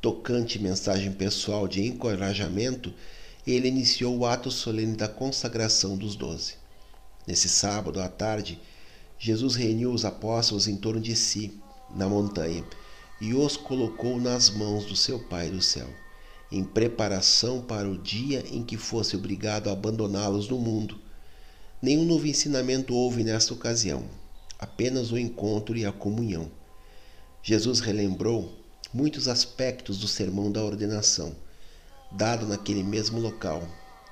tocante 0.00 0.58
mensagem 0.58 1.12
pessoal 1.12 1.68
de 1.68 1.86
encorajamento, 1.86 2.92
ele 3.46 3.68
iniciou 3.68 4.16
o 4.18 4.26
ato 4.26 4.50
solene 4.50 4.96
da 4.96 5.08
consagração 5.08 5.96
dos 5.96 6.14
doze. 6.16 6.54
Nesse 7.26 7.48
sábado 7.48 8.00
à 8.00 8.08
tarde, 8.08 8.58
Jesus 9.18 9.54
reuniu 9.54 9.92
os 9.92 10.04
apóstolos 10.04 10.66
em 10.66 10.76
torno 10.76 11.00
de 11.00 11.14
si, 11.14 11.52
na 11.94 12.08
montanha, 12.08 12.64
e 13.20 13.34
os 13.34 13.56
colocou 13.56 14.18
nas 14.18 14.48
mãos 14.48 14.86
do 14.86 14.96
seu 14.96 15.18
Pai 15.18 15.50
do 15.50 15.60
céu, 15.60 15.88
em 16.50 16.64
preparação 16.64 17.60
para 17.60 17.88
o 17.88 17.98
dia 17.98 18.44
em 18.50 18.62
que 18.62 18.76
fosse 18.76 19.14
obrigado 19.14 19.68
a 19.68 19.72
abandoná-los 19.72 20.48
no 20.48 20.58
mundo. 20.58 20.98
Nenhum 21.82 22.04
novo 22.04 22.26
ensinamento 22.26 22.94
houve 22.94 23.24
nesta 23.24 23.54
ocasião, 23.54 24.04
apenas 24.58 25.10
o 25.12 25.16
encontro 25.16 25.78
e 25.78 25.86
a 25.86 25.90
comunhão. 25.90 26.52
Jesus 27.42 27.80
relembrou 27.80 28.54
muitos 28.92 29.28
aspectos 29.28 29.98
do 29.98 30.06
sermão 30.06 30.52
da 30.52 30.62
ordenação, 30.62 31.34
dado 32.12 32.46
naquele 32.46 32.82
mesmo 32.82 33.18
local, 33.18 33.66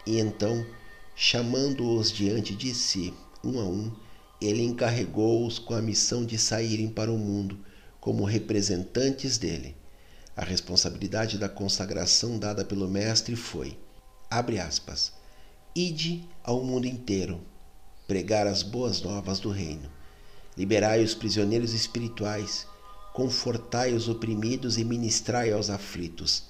e 0.07 0.19
então, 0.19 0.65
chamando-os 1.15 2.11
diante 2.11 2.55
de 2.55 2.75
si, 2.75 3.13
um 3.45 3.61
a 3.61 3.65
um, 3.65 3.93
ele 4.41 4.63
encarregou-os 4.63 5.59
com 5.59 5.75
a 5.75 5.83
missão 5.83 6.25
de 6.25 6.39
saírem 6.39 6.89
para 6.89 7.13
o 7.13 7.19
mundo 7.19 7.59
como 8.01 8.25
representantes 8.25 9.37
dele. 9.37 9.77
A 10.35 10.43
responsabilidade 10.43 11.37
da 11.37 11.51
consagração 11.51 12.39
dada 12.39 12.65
pelo 12.65 12.89
Mestre 12.89 13.37
foi: 13.37 13.77
abre 14.31 14.59
aspas, 14.59 15.13
ide 15.77 16.25
ao 16.43 16.65
mundo 16.65 16.87
inteiro, 16.87 17.43
pregar 18.09 18.47
as 18.47 18.63
boas 18.63 19.03
novas 19.03 19.39
do 19.39 19.51
reino, 19.51 19.89
liberai 20.57 21.05
os 21.05 21.15
prisioneiros 21.15 21.75
espirituais, 21.75 22.67
confortai 23.13 23.93
os 23.93 24.09
oprimidos 24.09 24.79
e 24.79 24.85
ministrai 24.85 25.53
aos 25.53 25.69
aflitos. 25.69 26.45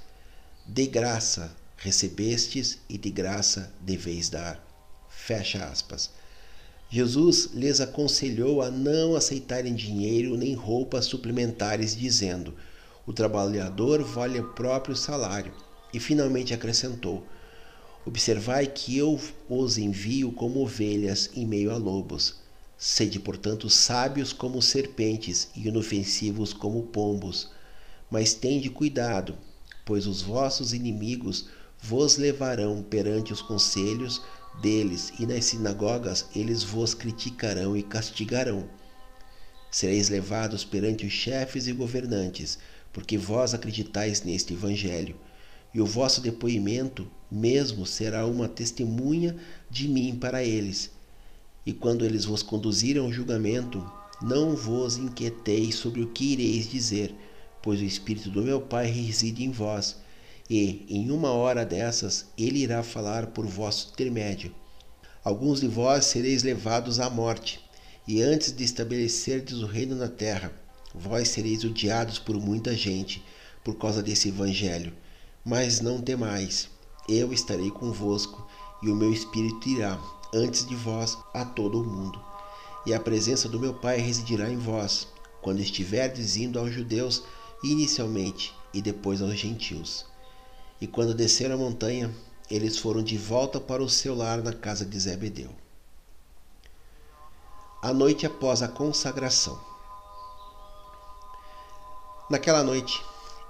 De 0.65 0.87
graça 0.87 1.55
recebestes 1.77 2.79
e 2.89 2.97
de 2.97 3.11
graça 3.11 3.73
deveis 3.81 4.29
dar. 4.29 4.65
Fecha 5.09 5.65
aspas. 5.65 6.11
Jesus 6.91 7.51
lhes 7.53 7.81
aconselhou 7.81 8.63
a 8.63 8.71
não 8.71 9.15
aceitarem 9.15 9.75
dinheiro 9.75 10.37
nem 10.37 10.55
roupas 10.55 11.07
suplementares, 11.07 11.95
dizendo: 11.95 12.55
O 13.05 13.13
trabalhador 13.13 14.03
vale 14.03 14.41
o 14.41 14.53
próprio 14.53 14.97
salário. 14.97 15.53
E 15.93 15.99
finalmente 15.99 16.55
acrescentou: 16.55 17.27
Observai 18.05 18.67
que 18.67 18.97
eu 18.97 19.21
os 19.49 19.77
envio 19.77 20.33
como 20.33 20.61
ovelhas 20.61 21.31
em 21.35 21.47
meio 21.47 21.71
a 21.71 21.77
lobos. 21.77 22.37
Sede, 22.77 23.19
portanto, 23.19 23.69
sábios 23.69 24.33
como 24.33 24.63
serpentes 24.63 25.49
e 25.55 25.69
inofensivos 25.69 26.53
como 26.53 26.85
pombos. 26.85 27.51
Mas 28.11 28.35
tende 28.35 28.71
cuidado, 28.71 29.37
pois 29.85 30.07
os 30.07 30.23
vossos 30.23 30.73
inimigos 30.73 31.49
vos 31.83 32.17
levarão 32.17 32.83
perante 32.83 33.33
os 33.33 33.43
conselhos 33.43 34.23
deles, 34.63 35.13
e 35.19 35.27
nas 35.27 35.47
sinagogas 35.47 36.27
eles 36.35 36.63
vos 36.63 36.95
criticarão 36.95 37.77
e 37.77 37.83
castigarão. 37.83 38.69
Sereis 39.71 40.09
levados 40.09 40.65
perante 40.65 41.05
os 41.05 41.13
chefes 41.13 41.67
e 41.67 41.73
governantes, 41.73 42.59
porque 42.93 43.19
vós 43.19 43.55
acreditais 43.55 44.23
neste 44.23 44.55
Evangelho 44.55 45.17
e 45.75 45.81
o 45.81 45.87
vosso 45.87 46.21
depoimento 46.21 47.09
mesmo 47.31 47.85
será 47.87 48.27
uma 48.27 48.49
testemunha 48.49 49.37
de 49.71 49.89
mim 49.89 50.17
para 50.17 50.43
eles. 50.43 50.91
E 51.65 51.73
quando 51.73 52.05
eles 52.05 52.25
vos 52.25 52.43
conduzirem 52.43 53.03
ao 53.03 53.13
julgamento, 53.13 53.85
não 54.23 54.57
vos 54.57 54.97
inquieteis 54.97 55.75
sobre 55.75 56.03
o 56.03 56.09
que 56.09 56.33
ireis 56.33 56.71
dizer, 56.71 57.15
pois 57.63 57.81
o 57.81 57.85
Espírito 57.85 58.31
do 58.31 58.43
meu 58.43 58.61
Pai 58.61 58.87
reside 58.87 59.45
em 59.45 59.51
vós, 59.51 59.97
e 60.49 60.87
em 60.89 61.11
uma 61.11 61.31
hora 61.31 61.65
dessas 61.65 62.27
ele 62.37 62.61
irá 62.61 62.83
falar 62.83 63.27
por 63.29 63.47
vosso 63.47 63.91
intermédio. 63.93 64.55
Alguns 65.23 65.61
de 65.61 65.69
vós 65.69 66.07
sereis 66.07 66.43
levados 66.43 66.99
à 66.99 67.11
morte, 67.11 67.61
e 68.07 68.23
antes 68.23 68.51
de 68.57 68.65
estabelecerdes 68.65 69.59
o 69.59 69.67
reino 69.67 69.95
na 69.95 70.09
terra, 70.09 70.53
vós 70.95 71.29
sereis 71.29 71.63
odiados 71.65 72.19
por 72.19 72.41
muita 72.41 72.75
gente 72.75 73.23
por 73.63 73.77
causa 73.77 74.03
desse 74.03 74.29
evangelho 74.29 74.93
mas 75.49 75.81
não 75.81 75.99
temais, 75.99 76.69
eu 77.09 77.33
estarei 77.33 77.71
convosco, 77.71 78.47
e 78.83 78.91
o 78.91 78.95
meu 78.95 79.13
espírito 79.13 79.69
irá 79.69 79.99
antes 80.33 80.67
de 80.67 80.77
vós 80.77 81.17
a 81.33 81.45
todo 81.45 81.81
o 81.81 81.85
mundo. 81.85 82.21
E 82.87 82.95
a 82.95 83.01
presença 83.01 83.49
do 83.49 83.59
meu 83.59 83.75
Pai 83.75 83.99
residirá 83.99 84.49
em 84.51 84.57
vós, 84.57 85.09
quando 85.41 85.61
estiverdes 85.61 86.37
indo 86.37 86.59
aos 86.59 86.73
judeus 86.73 87.23
inicialmente 87.63 88.55
e 88.73 88.81
depois 88.81 89.23
aos 89.23 89.35
gentios. 89.35 90.05
E 90.81 90.87
quando 90.87 91.15
desceram 91.15 91.55
a 91.57 91.59
montanha, 91.59 92.15
eles 92.51 92.79
foram 92.79 93.03
de 93.03 93.17
volta 93.17 93.61
para 93.61 93.83
o 93.83 93.89
seu 93.89 94.15
lar 94.15 94.43
na 94.43 94.53
casa 94.53 94.85
de 94.85 94.99
Zebedeu. 94.99 95.51
A 97.83 97.93
noite 97.93 98.27
após 98.27 98.63
a 98.63 98.69
consagração. 98.69 99.59
Naquela 102.31 102.63
noite, 102.63 103.03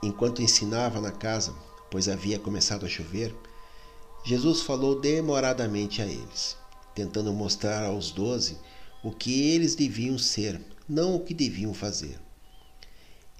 enquanto 0.03 0.43
ensinava 0.43 1.01
na 1.01 1.11
casa, 1.11 1.55
pois 1.91 2.09
havia 2.09 2.39
começado 2.39 2.87
a 2.87 2.89
chover, 2.89 3.35
Jesus 4.25 4.61
falou 4.63 5.01
demoradamente 5.01 6.03
a 6.03 6.07
eles, 6.07 6.57
tentando 6.95 7.33
mostrar 7.33 7.85
aos 7.85 8.11
doze 8.11 8.59
o 9.03 9.13
que 9.13 9.53
eles 9.53 9.75
deviam 9.75 10.19
ser, 10.19 10.61
não 10.89 11.17
o 11.17 11.21
que 11.21 11.33
deviam 11.33 11.73
fazer. 11.73 12.19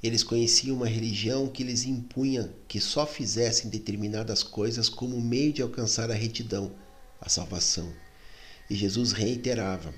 Eles 0.01 0.23
conheciam 0.23 0.77
uma 0.77 0.87
religião 0.87 1.49
que 1.49 1.65
lhes 1.65 1.85
impunha 1.85 2.55
que 2.69 2.81
só 2.81 3.05
fizessem 3.05 3.69
determinadas 3.69 4.45
coisas 4.45 4.89
como 4.89 5.21
meio 5.21 5.53
de 5.53 5.61
alcançar 5.61 6.11
a 6.11 6.15
retidão, 6.15 6.73
a 7.21 7.29
salvação. 7.29 7.93
E 8.71 8.77
Jesus 8.77 9.11
reiterava: 9.11 9.93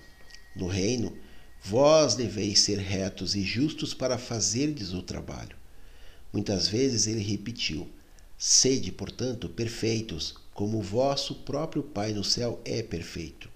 No 0.57 0.67
reino, 0.67 1.17
vós 1.63 2.15
deveis 2.15 2.61
ser 2.61 2.79
retos 2.79 3.35
e 3.35 3.43
justos 3.43 3.93
para 3.93 4.17
fazerdes 4.17 4.95
o 4.95 5.03
trabalho. 5.03 5.57
Muitas 6.33 6.67
vezes 6.67 7.07
ele 7.07 7.23
repetiu: 7.23 7.87
Sede, 8.39 8.91
portanto, 8.91 9.51
perfeitos, 9.51 10.35
como 10.61 10.77
o 10.77 10.83
vosso 10.83 11.37
próprio 11.37 11.83
Pai 11.83 12.13
no 12.13 12.23
céu 12.23 12.61
é 12.67 12.83
perfeito. 12.83 13.49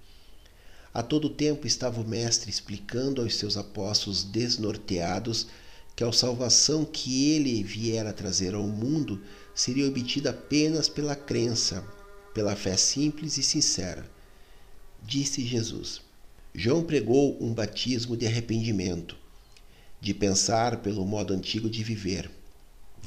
A 0.94 1.02
todo 1.02 1.28
tempo 1.28 1.66
estava 1.66 2.00
o 2.00 2.08
Mestre 2.08 2.48
explicando 2.48 3.20
aos 3.20 3.36
seus 3.36 3.58
apóstolos 3.58 4.24
desnorteados 4.24 5.48
que 5.94 6.02
a 6.02 6.10
salvação 6.12 6.82
que 6.82 7.32
ele 7.32 7.62
viera 7.62 8.10
trazer 8.10 8.54
ao 8.54 8.62
mundo 8.62 9.20
seria 9.54 9.86
obtida 9.86 10.30
apenas 10.30 10.88
pela 10.88 11.14
crença, 11.14 11.86
pela 12.32 12.56
fé 12.56 12.74
simples 12.74 13.36
e 13.36 13.42
sincera. 13.42 14.10
Disse 15.02 15.44
Jesus. 15.44 16.00
João 16.54 16.82
pregou 16.82 17.36
um 17.38 17.52
batismo 17.52 18.16
de 18.16 18.26
arrependimento, 18.26 19.14
de 20.00 20.14
pensar 20.14 20.78
pelo 20.78 21.04
modo 21.04 21.34
antigo 21.34 21.68
de 21.68 21.84
viver 21.84 22.30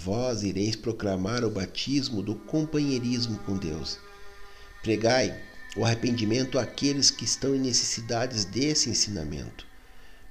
vós 0.03 0.43
ireis 0.43 0.75
proclamar 0.75 1.43
o 1.43 1.49
batismo 1.49 2.21
do 2.21 2.35
companheirismo 2.35 3.37
com 3.39 3.57
Deus. 3.57 3.97
Pregai 4.81 5.37
o 5.75 5.83
arrependimento 5.83 6.59
àqueles 6.59 7.09
que 7.09 7.25
estão 7.25 7.55
em 7.55 7.59
necessidades 7.59 8.45
desse 8.45 8.89
ensinamento. 8.89 9.65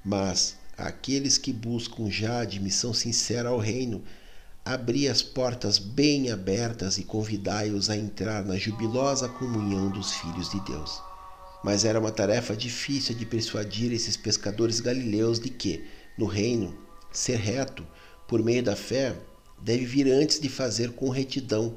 Mas 0.04 0.56
àqueles 0.78 1.36
que 1.36 1.52
buscam 1.52 2.08
já 2.10 2.40
admissão 2.40 2.94
sincera 2.94 3.48
ao 3.48 3.58
reino, 3.58 4.02
abri 4.64 5.08
as 5.08 5.20
portas 5.20 5.78
bem 5.78 6.30
abertas 6.30 6.96
e 6.98 7.04
convidai-os 7.04 7.90
a 7.90 7.96
entrar 7.96 8.44
na 8.44 8.56
jubilosa 8.56 9.28
comunhão 9.28 9.90
dos 9.90 10.12
filhos 10.12 10.48
de 10.50 10.60
Deus. 10.60 11.02
Mas 11.64 11.84
era 11.84 11.98
uma 11.98 12.12
tarefa 12.12 12.56
difícil 12.56 13.14
de 13.14 13.26
persuadir 13.26 13.92
esses 13.92 14.16
pescadores 14.16 14.78
galileus 14.80 15.40
de 15.40 15.50
que, 15.50 15.84
no 16.16 16.26
reino, 16.26 16.76
ser 17.12 17.38
reto, 17.38 17.86
por 18.28 18.42
meio 18.42 18.62
da 18.62 18.76
fé, 18.76 19.16
deve 19.62 19.84
vir 19.84 20.10
antes 20.10 20.40
de 20.40 20.48
fazer 20.48 20.92
com 20.92 21.08
retidão 21.08 21.76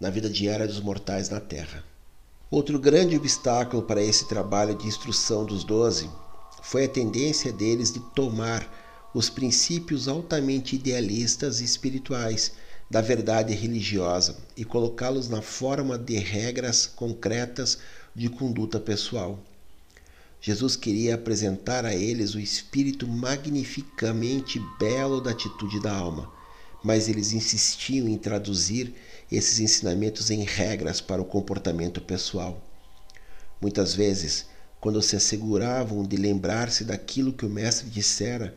na 0.00 0.10
vida 0.10 0.28
diária 0.28 0.66
dos 0.66 0.80
mortais 0.80 1.30
na 1.30 1.40
terra. 1.40 1.84
Outro 2.50 2.78
grande 2.78 3.16
obstáculo 3.16 3.82
para 3.82 4.02
esse 4.02 4.28
trabalho 4.28 4.74
de 4.74 4.86
instrução 4.86 5.44
dos 5.44 5.64
doze 5.64 6.08
foi 6.62 6.84
a 6.84 6.88
tendência 6.88 7.52
deles 7.52 7.92
de 7.92 8.00
tomar 8.14 9.10
os 9.14 9.30
princípios 9.30 10.08
altamente 10.08 10.76
idealistas 10.76 11.60
e 11.60 11.64
espirituais 11.64 12.52
da 12.90 13.00
verdade 13.00 13.54
religiosa 13.54 14.36
e 14.56 14.64
colocá-los 14.64 15.28
na 15.28 15.42
forma 15.42 15.98
de 15.98 16.18
regras 16.18 16.86
concretas 16.86 17.78
de 18.14 18.28
conduta 18.28 18.78
pessoal. 18.78 19.38
Jesus 20.40 20.76
queria 20.76 21.16
apresentar 21.16 21.84
a 21.84 21.94
eles 21.94 22.34
o 22.34 22.40
espírito 22.40 23.08
magnificamente 23.08 24.60
belo 24.78 25.20
da 25.20 25.30
atitude 25.32 25.80
da 25.80 25.92
alma, 25.92 26.30
mas 26.86 27.08
eles 27.08 27.32
insistiam 27.32 28.06
em 28.06 28.16
traduzir 28.16 28.94
esses 29.30 29.58
ensinamentos 29.58 30.30
em 30.30 30.44
regras 30.44 31.00
para 31.00 31.20
o 31.20 31.24
comportamento 31.24 32.00
pessoal. 32.00 32.62
Muitas 33.60 33.92
vezes, 33.92 34.46
quando 34.80 35.02
se 35.02 35.16
asseguravam 35.16 36.04
de 36.04 36.16
lembrar-se 36.16 36.84
daquilo 36.84 37.32
que 37.32 37.44
o 37.44 37.50
mestre 37.50 37.90
dissera, 37.90 38.54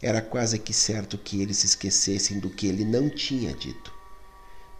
era 0.00 0.22
quase 0.22 0.58
que 0.58 0.72
certo 0.72 1.18
que 1.18 1.42
eles 1.42 1.64
esquecessem 1.64 2.40
do 2.40 2.48
que 2.48 2.66
ele 2.66 2.82
não 2.82 3.10
tinha 3.10 3.52
dito. 3.52 3.92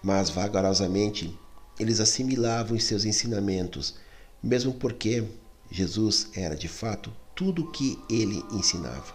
Mas 0.02 0.31
vagarosamente 0.31 1.39
eles 1.78 2.01
assimilavam 2.01 2.78
os 2.78 2.85
seus 2.85 3.05
ensinamentos, 3.05 3.97
mesmo 4.43 4.73
porque 4.73 5.23
Jesus 5.70 6.28
era 6.35 6.56
de 6.56 6.66
fato 6.66 7.12
tudo 7.35 7.64
o 7.64 7.70
que 7.73 7.98
ele 8.09 8.43
ensinava. 8.52 9.14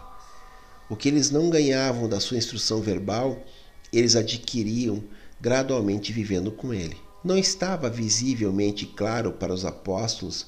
O 0.88 0.94
que 0.94 1.08
eles 1.08 1.32
não 1.32 1.50
ganhavam 1.50 2.08
da 2.08 2.20
sua 2.20 2.36
instrução 2.36 2.80
verbal 2.80 3.44
eles 3.92 4.16
adquiriam 4.16 5.04
gradualmente 5.40 6.12
vivendo 6.12 6.50
com 6.50 6.72
ele. 6.72 6.96
Não 7.22 7.36
estava 7.36 7.90
visivelmente 7.90 8.86
claro 8.86 9.32
para 9.32 9.52
os 9.52 9.64
apóstolos 9.64 10.46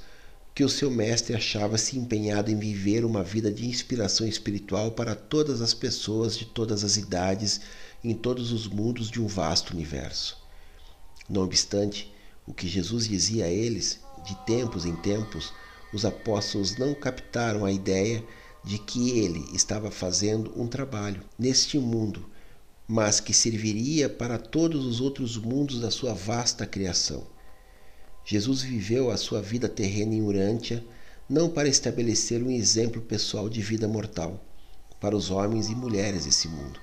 que 0.55 0.65
o 0.65 0.69
seu 0.69 0.91
mestre 0.91 1.35
achava-se 1.35 1.99
empenhado 1.99 2.51
em 2.51 2.57
viver 2.57 3.05
uma 3.05 3.23
vida 3.23 3.53
de 3.53 3.67
inspiração 3.67 4.27
espiritual 4.27 4.93
para 4.93 5.15
todas 5.15 5.61
as 5.61 5.75
pessoas 5.75 6.37
de 6.37 6.45
todas 6.45 6.85
as 6.85 6.97
idades 6.97 7.61
em 8.03 8.15
todos 8.15 8.53
os 8.53 8.67
mundos 8.69 9.11
de 9.11 9.21
um 9.21 9.27
vasto 9.27 9.73
universo. 9.73 10.37
Não 11.29 11.43
obstante, 11.43 12.13
o 12.47 12.55
que 12.55 12.69
Jesus 12.69 13.09
dizia 13.09 13.47
a 13.47 13.51
eles, 13.51 14.01
de 14.25 14.35
tempos 14.45 14.85
em 14.85 14.95
tempos, 14.97 15.53
os 15.93 16.05
apóstolos 16.05 16.77
não 16.77 16.95
captaram 16.95 17.65
a 17.65 17.73
ideia 17.73 18.25
de 18.63 18.79
que 18.79 19.19
ele 19.19 19.45
estava 19.55 19.91
fazendo 19.91 20.53
um 20.57 20.67
trabalho 20.67 21.23
neste 21.39 21.79
mundo 21.79 22.25
mas 22.87 23.21
que 23.21 23.33
serviria 23.33 24.09
para 24.09 24.39
todos 24.39 24.85
os 24.85 25.01
outros 25.01 25.37
mundos 25.37 25.81
da 25.81 25.91
sua 25.91 26.13
vasta 26.13 26.67
criação. 26.67 27.27
Jesus 28.25 28.63
viveu 28.63 29.11
a 29.11 29.17
sua 29.17 29.41
vida 29.41 29.69
terrena 29.69 30.15
em 30.15 30.23
Urântia 30.23 30.85
não 31.29 31.49
para 31.49 31.69
estabelecer 31.69 32.43
um 32.43 32.51
exemplo 32.51 33.01
pessoal 33.01 33.49
de 33.49 33.63
vida 33.63 33.89
mortal 33.89 34.43
para 35.01 35.17
os 35.17 35.31
homens 35.31 35.69
e 35.69 35.75
mulheres 35.75 36.25
desse 36.25 36.49
mundo, 36.49 36.81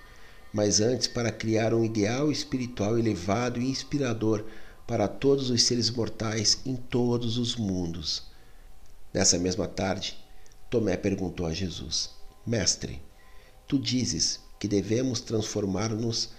mas 0.54 0.80
antes 0.80 1.08
para 1.08 1.32
criar 1.32 1.74
um 1.74 1.84
ideal 1.84 2.32
espiritual 2.32 2.98
elevado 2.98 3.60
e 3.60 3.70
inspirador 3.70 4.46
para 4.88 5.08
todos 5.08 5.50
os 5.50 5.64
seres 5.64 5.90
mortais 5.90 6.60
em 6.66 6.76
todos 6.76 7.38
os 7.38 7.56
mundos. 7.56 8.24
Nessa 9.14 9.38
mesma 9.38 9.68
tarde, 9.68 10.18
Tomé 10.70 10.98
perguntou 10.98 11.46
a 11.46 11.54
Jesus: 11.54 12.10
Mestre, 12.46 13.02
tu 13.68 13.80
dizes 13.80 14.40
que 14.62 14.68
devemos 14.68 15.22
transformar-nos 15.22 16.30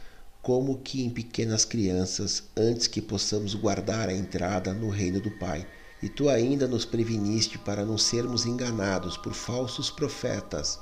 como 0.40 0.78
que 0.78 1.02
em 1.02 1.10
pequenas 1.10 1.64
crianças, 1.64 2.44
antes 2.56 2.86
que 2.86 3.02
possamos 3.02 3.52
guardar 3.52 4.08
a 4.08 4.14
entrada 4.14 4.72
no 4.72 4.90
reino 4.90 5.20
do 5.20 5.28
Pai. 5.40 5.66
E 6.00 6.08
tu 6.08 6.28
ainda 6.28 6.68
nos 6.68 6.84
preveniste 6.84 7.58
para 7.58 7.84
não 7.84 7.98
sermos 7.98 8.46
enganados 8.46 9.16
por 9.16 9.34
falsos 9.34 9.90
profetas 9.90 10.78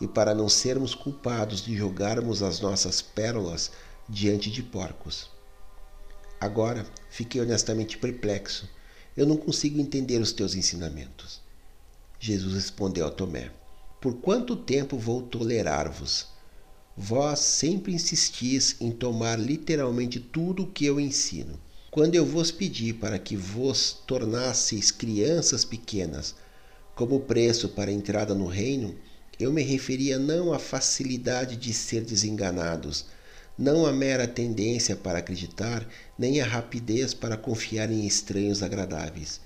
e 0.00 0.08
para 0.08 0.34
não 0.34 0.48
sermos 0.48 0.92
culpados 0.92 1.64
de 1.64 1.76
jogarmos 1.76 2.42
as 2.42 2.58
nossas 2.58 3.00
pérolas 3.00 3.70
diante 4.08 4.50
de 4.50 4.60
porcos. 4.60 5.30
Agora 6.40 6.84
fiquei 7.10 7.40
honestamente 7.40 7.96
perplexo. 7.96 8.68
Eu 9.16 9.24
não 9.24 9.36
consigo 9.36 9.80
entender 9.80 10.20
os 10.20 10.32
teus 10.32 10.56
ensinamentos. 10.56 11.40
Jesus 12.18 12.54
respondeu 12.54 13.06
a 13.06 13.10
Tomé: 13.12 13.52
Por 14.00 14.14
quanto 14.14 14.56
tempo 14.56 14.98
vou 14.98 15.22
tolerar-vos? 15.22 16.31
Vós 16.96 17.38
sempre 17.38 17.94
insistis 17.94 18.76
em 18.78 18.90
tomar 18.90 19.38
literalmente 19.38 20.20
tudo 20.20 20.64
o 20.64 20.66
que 20.70 20.84
eu 20.84 21.00
ensino. 21.00 21.58
Quando 21.90 22.14
eu 22.14 22.24
vos 22.24 22.50
pedi 22.50 22.92
para 22.92 23.18
que 23.18 23.34
vos 23.34 24.02
tornasseis 24.06 24.90
crianças 24.90 25.64
pequenas, 25.64 26.34
como 26.94 27.20
preço 27.20 27.70
para 27.70 27.90
a 27.90 27.94
entrada 27.94 28.34
no 28.34 28.46
reino, 28.46 28.94
eu 29.40 29.50
me 29.50 29.62
referia 29.62 30.18
não 30.18 30.52
à 30.52 30.58
facilidade 30.58 31.56
de 31.56 31.72
ser 31.72 32.04
desenganados, 32.04 33.06
não 33.56 33.86
à 33.86 33.92
mera 33.92 34.28
tendência 34.28 34.94
para 34.94 35.18
acreditar, 35.18 35.88
nem 36.18 36.40
à 36.40 36.46
rapidez 36.46 37.14
para 37.14 37.36
confiar 37.36 37.90
em 37.90 38.06
estranhos 38.06 38.62
agradáveis. 38.62 39.40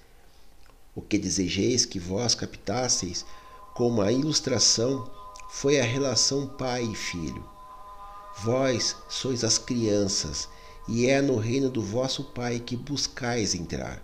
O 0.95 1.01
que 1.01 1.19
desejeis 1.19 1.85
que 1.85 2.01
vós 2.01 2.35
captasseis 2.35 3.25
como 3.75 4.03
a 4.03 4.11
ilustração 4.11 5.09
foi 5.49 5.81
a 5.81 5.85
relação 5.85 6.47
pai 6.47 6.85
e 6.85 6.95
filho. 6.95 7.45
Vós 8.43 8.97
sois 9.09 9.45
as 9.45 9.59
crianças, 9.59 10.49
e 10.89 11.07
é 11.07 11.21
no 11.21 11.37
reino 11.37 11.71
do 11.71 11.81
vosso 11.81 12.23
Pai 12.23 12.61
que 12.61 12.77
buscais 12.77 13.55
entrar. 13.55 14.03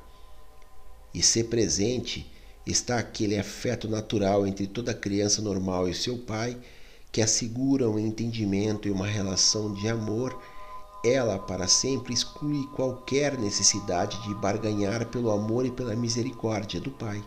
E 1.15 1.23
ser 1.23 1.45
presente 1.45 2.31
está 2.67 2.99
aquele 2.99 3.39
afeto 3.39 3.89
natural 3.89 4.47
entre 4.47 4.67
toda 4.67 4.95
criança 4.95 5.43
normal 5.43 5.89
e 5.89 5.95
seu 5.95 6.19
pai, 6.19 6.57
que 7.11 7.21
assegura 7.21 7.89
um 7.89 7.99
entendimento 7.99 8.89
e 8.89 8.91
uma 8.91 9.07
relação 9.07 9.75
de 9.75 9.89
amor. 9.89 10.41
Ela 11.05 11.39
para 11.39 11.69
sempre 11.69 12.15
exclui 12.15 12.67
qualquer 12.75 13.39
necessidade 13.39 14.23
de 14.23 14.35
barganhar 14.35 15.07
pelo 15.07 15.31
amor 15.31 15.67
e 15.67 15.71
pela 15.71 15.95
misericórdia 15.95 16.81
do 16.81 16.91
Pai. 16.91 17.23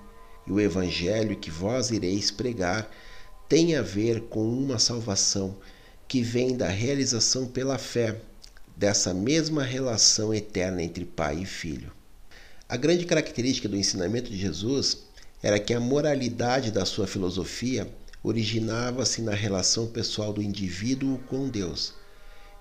E 0.47 0.51
o 0.51 0.59
Evangelho 0.59 1.35
que 1.35 1.51
vós 1.51 1.91
ireis 1.91 2.31
pregar 2.31 2.89
tem 3.47 3.76
a 3.76 3.81
ver 3.81 4.22
com 4.22 4.47
uma 4.47 4.80
salvação 4.80 5.55
que 6.07 6.22
vem 6.22 6.55
da 6.55 6.67
realização 6.67 7.47
pela 7.47 7.77
fé 7.77 8.19
dessa 8.76 9.13
mesma 9.13 9.63
relação 9.63 10.34
eterna 10.34 10.81
entre 10.81 11.05
pai 11.05 11.41
e 11.41 11.45
filho. 11.45 11.91
A 12.67 12.76
grande 12.76 13.05
característica 13.05 13.69
do 13.69 13.77
ensinamento 13.77 14.30
de 14.30 14.38
Jesus 14.38 14.97
era 15.41 15.59
que 15.59 15.73
a 15.73 15.80
moralidade 15.80 16.72
da 16.72 16.85
sua 16.85 17.05
filosofia 17.05 17.88
originava-se 18.23 19.22
na 19.22 19.34
relação 19.34 19.85
pessoal 19.88 20.34
do 20.34 20.41
indivíduo 20.41 21.19
com 21.27 21.47
Deus, 21.47 21.93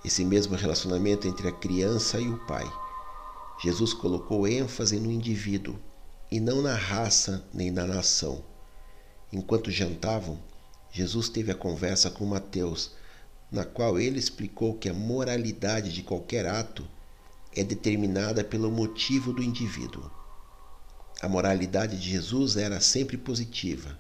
esse 0.05 0.23
mesmo 0.23 0.55
relacionamento 0.55 1.27
entre 1.27 1.49
a 1.49 1.53
criança 1.53 2.21
e 2.21 2.29
o 2.29 2.37
pai. 2.47 2.71
Jesus 3.63 3.95
colocou 3.95 4.47
ênfase 4.47 5.01
no 5.01 5.11
indivíduo 5.11 5.79
e 6.31 6.39
não 6.39 6.61
na 6.61 6.75
raça 6.75 7.43
nem 7.55 7.71
na 7.71 7.87
nação. 7.87 8.45
Enquanto 9.33 9.71
jantavam, 9.71 10.39
Jesus 10.95 11.29
teve 11.29 11.51
a 11.51 11.57
conversa 11.57 12.09
com 12.09 12.25
Mateus, 12.25 12.93
na 13.51 13.65
qual 13.65 13.99
ele 13.99 14.17
explicou 14.17 14.79
que 14.79 14.89
a 14.89 14.95
moralidade 14.95 15.93
de 15.93 16.05
qualquer 16.05 16.47
ato 16.47 16.87
é 17.53 17.65
determinada 17.65 18.45
pelo 18.45 18.71
motivo 18.71 19.33
do 19.33 19.43
indivíduo. 19.43 20.09
A 21.21 21.29
moralidade 21.29 21.99
de 21.99 22.09
Jesus 22.11 22.57
era 22.57 22.81
sempre 22.81 23.17
positiva. 23.17 23.99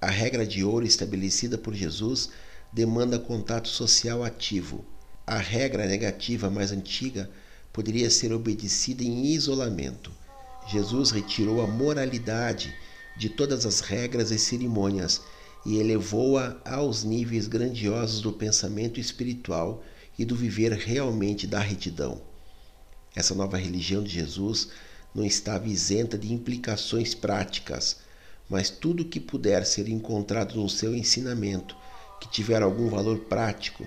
A 0.00 0.06
regra 0.06 0.46
de 0.46 0.64
ouro 0.64 0.86
estabelecida 0.86 1.58
por 1.58 1.74
Jesus 1.74 2.30
demanda 2.72 3.18
contato 3.18 3.68
social 3.68 4.24
ativo. 4.24 4.86
A 5.26 5.36
regra 5.36 5.84
negativa 5.84 6.48
mais 6.48 6.72
antiga 6.72 7.30
poderia 7.74 8.08
ser 8.08 8.32
obedecida 8.32 9.04
em 9.04 9.26
isolamento. 9.26 10.10
Jesus 10.66 11.10
retirou 11.10 11.60
a 11.60 11.66
moralidade 11.66 12.74
de 13.18 13.28
todas 13.28 13.66
as 13.66 13.80
regras 13.80 14.30
e 14.30 14.38
cerimônias 14.38 15.20
e 15.64 15.78
elevou-a 15.78 16.56
aos 16.64 17.04
níveis 17.04 17.46
grandiosos 17.46 18.20
do 18.20 18.32
pensamento 18.32 19.00
espiritual 19.00 19.82
e 20.18 20.24
do 20.24 20.34
viver 20.34 20.72
realmente 20.72 21.46
da 21.46 21.60
retidão. 21.60 22.20
Essa 23.14 23.34
nova 23.34 23.56
religião 23.56 24.02
de 24.02 24.10
Jesus 24.10 24.68
não 25.14 25.24
estava 25.24 25.68
isenta 25.68 26.16
de 26.16 26.32
implicações 26.32 27.14
práticas, 27.14 27.98
mas 28.48 28.70
tudo 28.70 29.04
que 29.04 29.20
puder 29.20 29.64
ser 29.66 29.88
encontrado 29.88 30.56
no 30.56 30.68
seu 30.68 30.94
ensinamento 30.94 31.76
que 32.20 32.30
tiver 32.30 32.62
algum 32.62 32.88
valor 32.88 33.18
prático, 33.20 33.84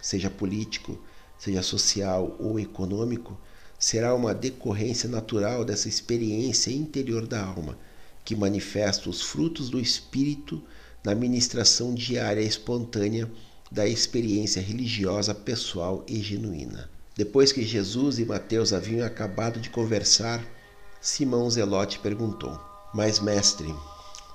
seja 0.00 0.30
político, 0.30 0.98
seja 1.38 1.62
social 1.62 2.36
ou 2.38 2.58
econômico, 2.58 3.38
será 3.78 4.14
uma 4.14 4.34
decorrência 4.34 5.08
natural 5.08 5.64
dessa 5.64 5.88
experiência 5.88 6.70
interior 6.70 7.26
da 7.26 7.44
alma, 7.44 7.76
que 8.24 8.36
manifesta 8.36 9.10
os 9.10 9.20
frutos 9.20 9.68
do 9.68 9.80
espírito 9.80 10.62
na 11.04 11.14
ministração 11.14 11.94
diária 11.94 12.40
espontânea 12.40 13.30
da 13.70 13.86
experiência 13.86 14.62
religiosa 14.62 15.34
pessoal 15.34 16.04
e 16.06 16.20
genuína. 16.20 16.88
Depois 17.16 17.50
que 17.52 17.64
Jesus 17.64 18.18
e 18.18 18.24
Mateus 18.24 18.72
haviam 18.72 19.04
acabado 19.04 19.58
de 19.58 19.70
conversar, 19.70 20.44
Simão 21.00 21.50
Zelote 21.50 21.98
perguntou: 21.98 22.58
Mas, 22.94 23.18
mestre, 23.18 23.74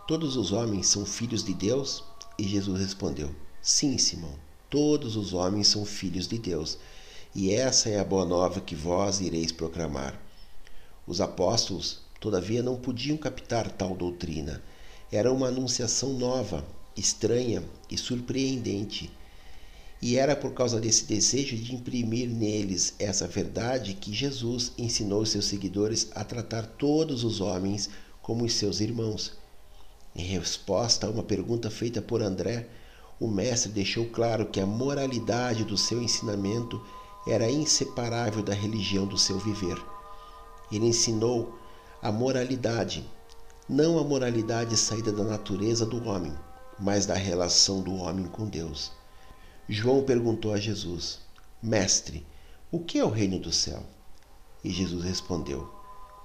todos 0.07 0.35
os 0.35 0.51
homens 0.51 0.87
são 0.87 1.05
filhos 1.05 1.43
de 1.43 1.53
Deus? 1.53 2.03
E 2.37 2.43
Jesus 2.43 2.79
respondeu: 2.81 3.33
Sim, 3.61 3.97
Simão, 3.97 4.35
todos 4.69 5.15
os 5.15 5.33
homens 5.33 5.67
são 5.67 5.85
filhos 5.85 6.27
de 6.27 6.37
Deus, 6.37 6.77
e 7.33 7.51
essa 7.51 7.89
é 7.89 7.99
a 7.99 8.03
boa 8.03 8.25
nova 8.25 8.59
que 8.59 8.75
vós 8.75 9.21
ireis 9.21 9.51
proclamar. 9.51 10.19
Os 11.05 11.21
apóstolos, 11.21 12.01
todavia, 12.19 12.61
não 12.61 12.75
podiam 12.75 13.15
captar 13.17 13.71
tal 13.71 13.95
doutrina 13.95 14.61
era 15.11 15.31
uma 15.31 15.47
anunciação 15.47 16.13
nova, 16.13 16.65
estranha 16.95 17.63
e 17.89 17.97
surpreendente. 17.97 19.09
E 20.01 20.17
era 20.17 20.35
por 20.35 20.53
causa 20.53 20.79
desse 20.79 21.05
desejo 21.05 21.55
de 21.55 21.73
imprimir 21.73 22.29
neles 22.29 22.93
essa 22.99 23.27
verdade 23.27 23.93
que 23.93 24.13
Jesus 24.13 24.73
ensinou 24.77 25.25
seus 25.25 25.45
seguidores 25.45 26.09
a 26.13 26.23
tratar 26.23 26.67
todos 26.67 27.23
os 27.23 27.39
homens 27.39 27.89
como 28.21 28.43
os 28.43 28.53
seus 28.53 28.79
irmãos. 28.79 29.33
Em 30.15 30.23
resposta 30.23 31.07
a 31.07 31.09
uma 31.09 31.23
pergunta 31.23 31.69
feita 31.71 32.01
por 32.01 32.21
André, 32.21 32.67
o 33.19 33.27
Mestre 33.27 33.71
deixou 33.71 34.05
claro 34.07 34.47
que 34.47 34.59
a 34.59 34.65
moralidade 34.65 35.63
do 35.63 35.77
seu 35.77 36.01
ensinamento 36.01 36.83
era 37.25 37.49
inseparável 37.49 38.43
da 38.43 38.53
religião 38.53 39.07
do 39.07 39.17
seu 39.17 39.39
viver. 39.39 39.77
Ele 40.71 40.87
ensinou 40.87 41.57
a 42.01 42.11
moralidade 42.11 43.03
não 43.69 43.99
a 43.99 44.03
moralidade 44.03 44.77
saída 44.77 45.11
da 45.11 45.23
natureza 45.23 45.85
do 45.85 46.07
homem, 46.07 46.33
mas 46.79 47.05
da 47.05 47.15
relação 47.15 47.81
do 47.81 47.93
homem 47.95 48.25
com 48.25 48.45
Deus. 48.45 48.91
João 49.67 50.03
perguntou 50.03 50.53
a 50.53 50.57
Jesus: 50.57 51.19
Mestre, 51.61 52.25
o 52.71 52.79
que 52.79 52.97
é 52.97 53.03
o 53.03 53.09
reino 53.09 53.37
do 53.37 53.51
céu? 53.51 53.83
E 54.63 54.69
Jesus 54.69 55.03
respondeu: 55.03 55.69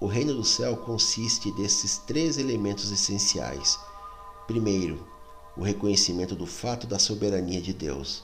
O 0.01 0.07
reino 0.07 0.35
do 0.35 0.45
céu 0.45 0.77
consiste 0.77 1.51
desses 1.53 1.99
três 1.99 2.39
elementos 2.39 2.93
essenciais. 2.93 3.77
Primeiro, 4.47 5.05
o 5.57 5.63
reconhecimento 5.63 6.37
do 6.37 6.47
fato 6.47 6.87
da 6.87 6.99
soberania 6.99 7.61
de 7.61 7.73
Deus. 7.73 8.23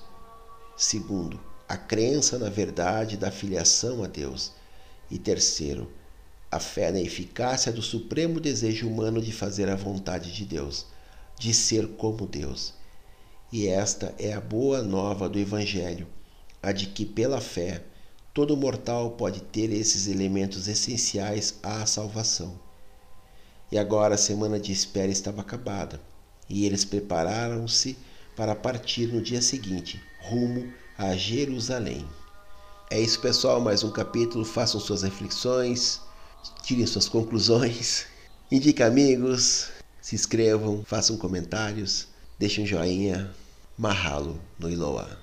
Segundo, 0.76 1.40
a 1.68 1.76
crença 1.76 2.38
na 2.38 2.48
verdade 2.48 3.16
da 3.16 3.32
filiação 3.32 4.04
a 4.04 4.06
Deus. 4.06 4.52
E 5.10 5.18
terceiro, 5.18 5.90
a 6.50 6.58
fé 6.58 6.90
na 6.90 7.00
eficácia 7.00 7.70
do 7.70 7.82
supremo 7.82 8.40
desejo 8.40 8.88
humano 8.88 9.20
de 9.20 9.32
fazer 9.32 9.68
a 9.68 9.76
vontade 9.76 10.32
de 10.32 10.44
Deus, 10.44 10.86
de 11.38 11.52
ser 11.52 11.86
como 11.88 12.26
Deus. 12.26 12.72
E 13.52 13.66
esta 13.66 14.14
é 14.18 14.32
a 14.32 14.40
boa 14.40 14.82
nova 14.82 15.28
do 15.28 15.38
Evangelho, 15.38 16.06
a 16.62 16.72
de 16.72 16.86
que 16.86 17.04
pela 17.04 17.40
fé 17.40 17.82
todo 18.32 18.56
mortal 18.56 19.10
pode 19.12 19.40
ter 19.40 19.70
esses 19.70 20.06
elementos 20.06 20.68
essenciais 20.68 21.54
à 21.62 21.84
salvação. 21.84 22.58
E 23.70 23.78
agora 23.78 24.14
a 24.14 24.18
semana 24.18 24.58
de 24.58 24.72
espera 24.72 25.12
estava 25.12 25.42
acabada, 25.42 26.00
e 26.48 26.64
eles 26.64 26.84
prepararam-se 26.84 27.96
para 28.34 28.54
partir 28.54 29.08
no 29.08 29.20
dia 29.20 29.42
seguinte, 29.42 30.00
rumo 30.20 30.72
a 30.96 31.14
Jerusalém. 31.14 32.06
É 32.90 32.98
isso, 32.98 33.20
pessoal. 33.20 33.60
Mais 33.60 33.84
um 33.84 33.90
capítulo. 33.90 34.46
Façam 34.46 34.80
suas 34.80 35.02
reflexões 35.02 36.00
tirem 36.62 36.86
suas 36.86 37.08
conclusões, 37.08 38.06
indique 38.50 38.82
amigos, 38.82 39.68
se 40.00 40.14
inscrevam, 40.14 40.84
façam 40.84 41.16
comentários, 41.16 42.08
deixem 42.38 42.64
um 42.64 42.66
joinha, 42.66 43.30
marralo 43.76 44.40
no 44.58 44.70
Iloa. 44.70 45.18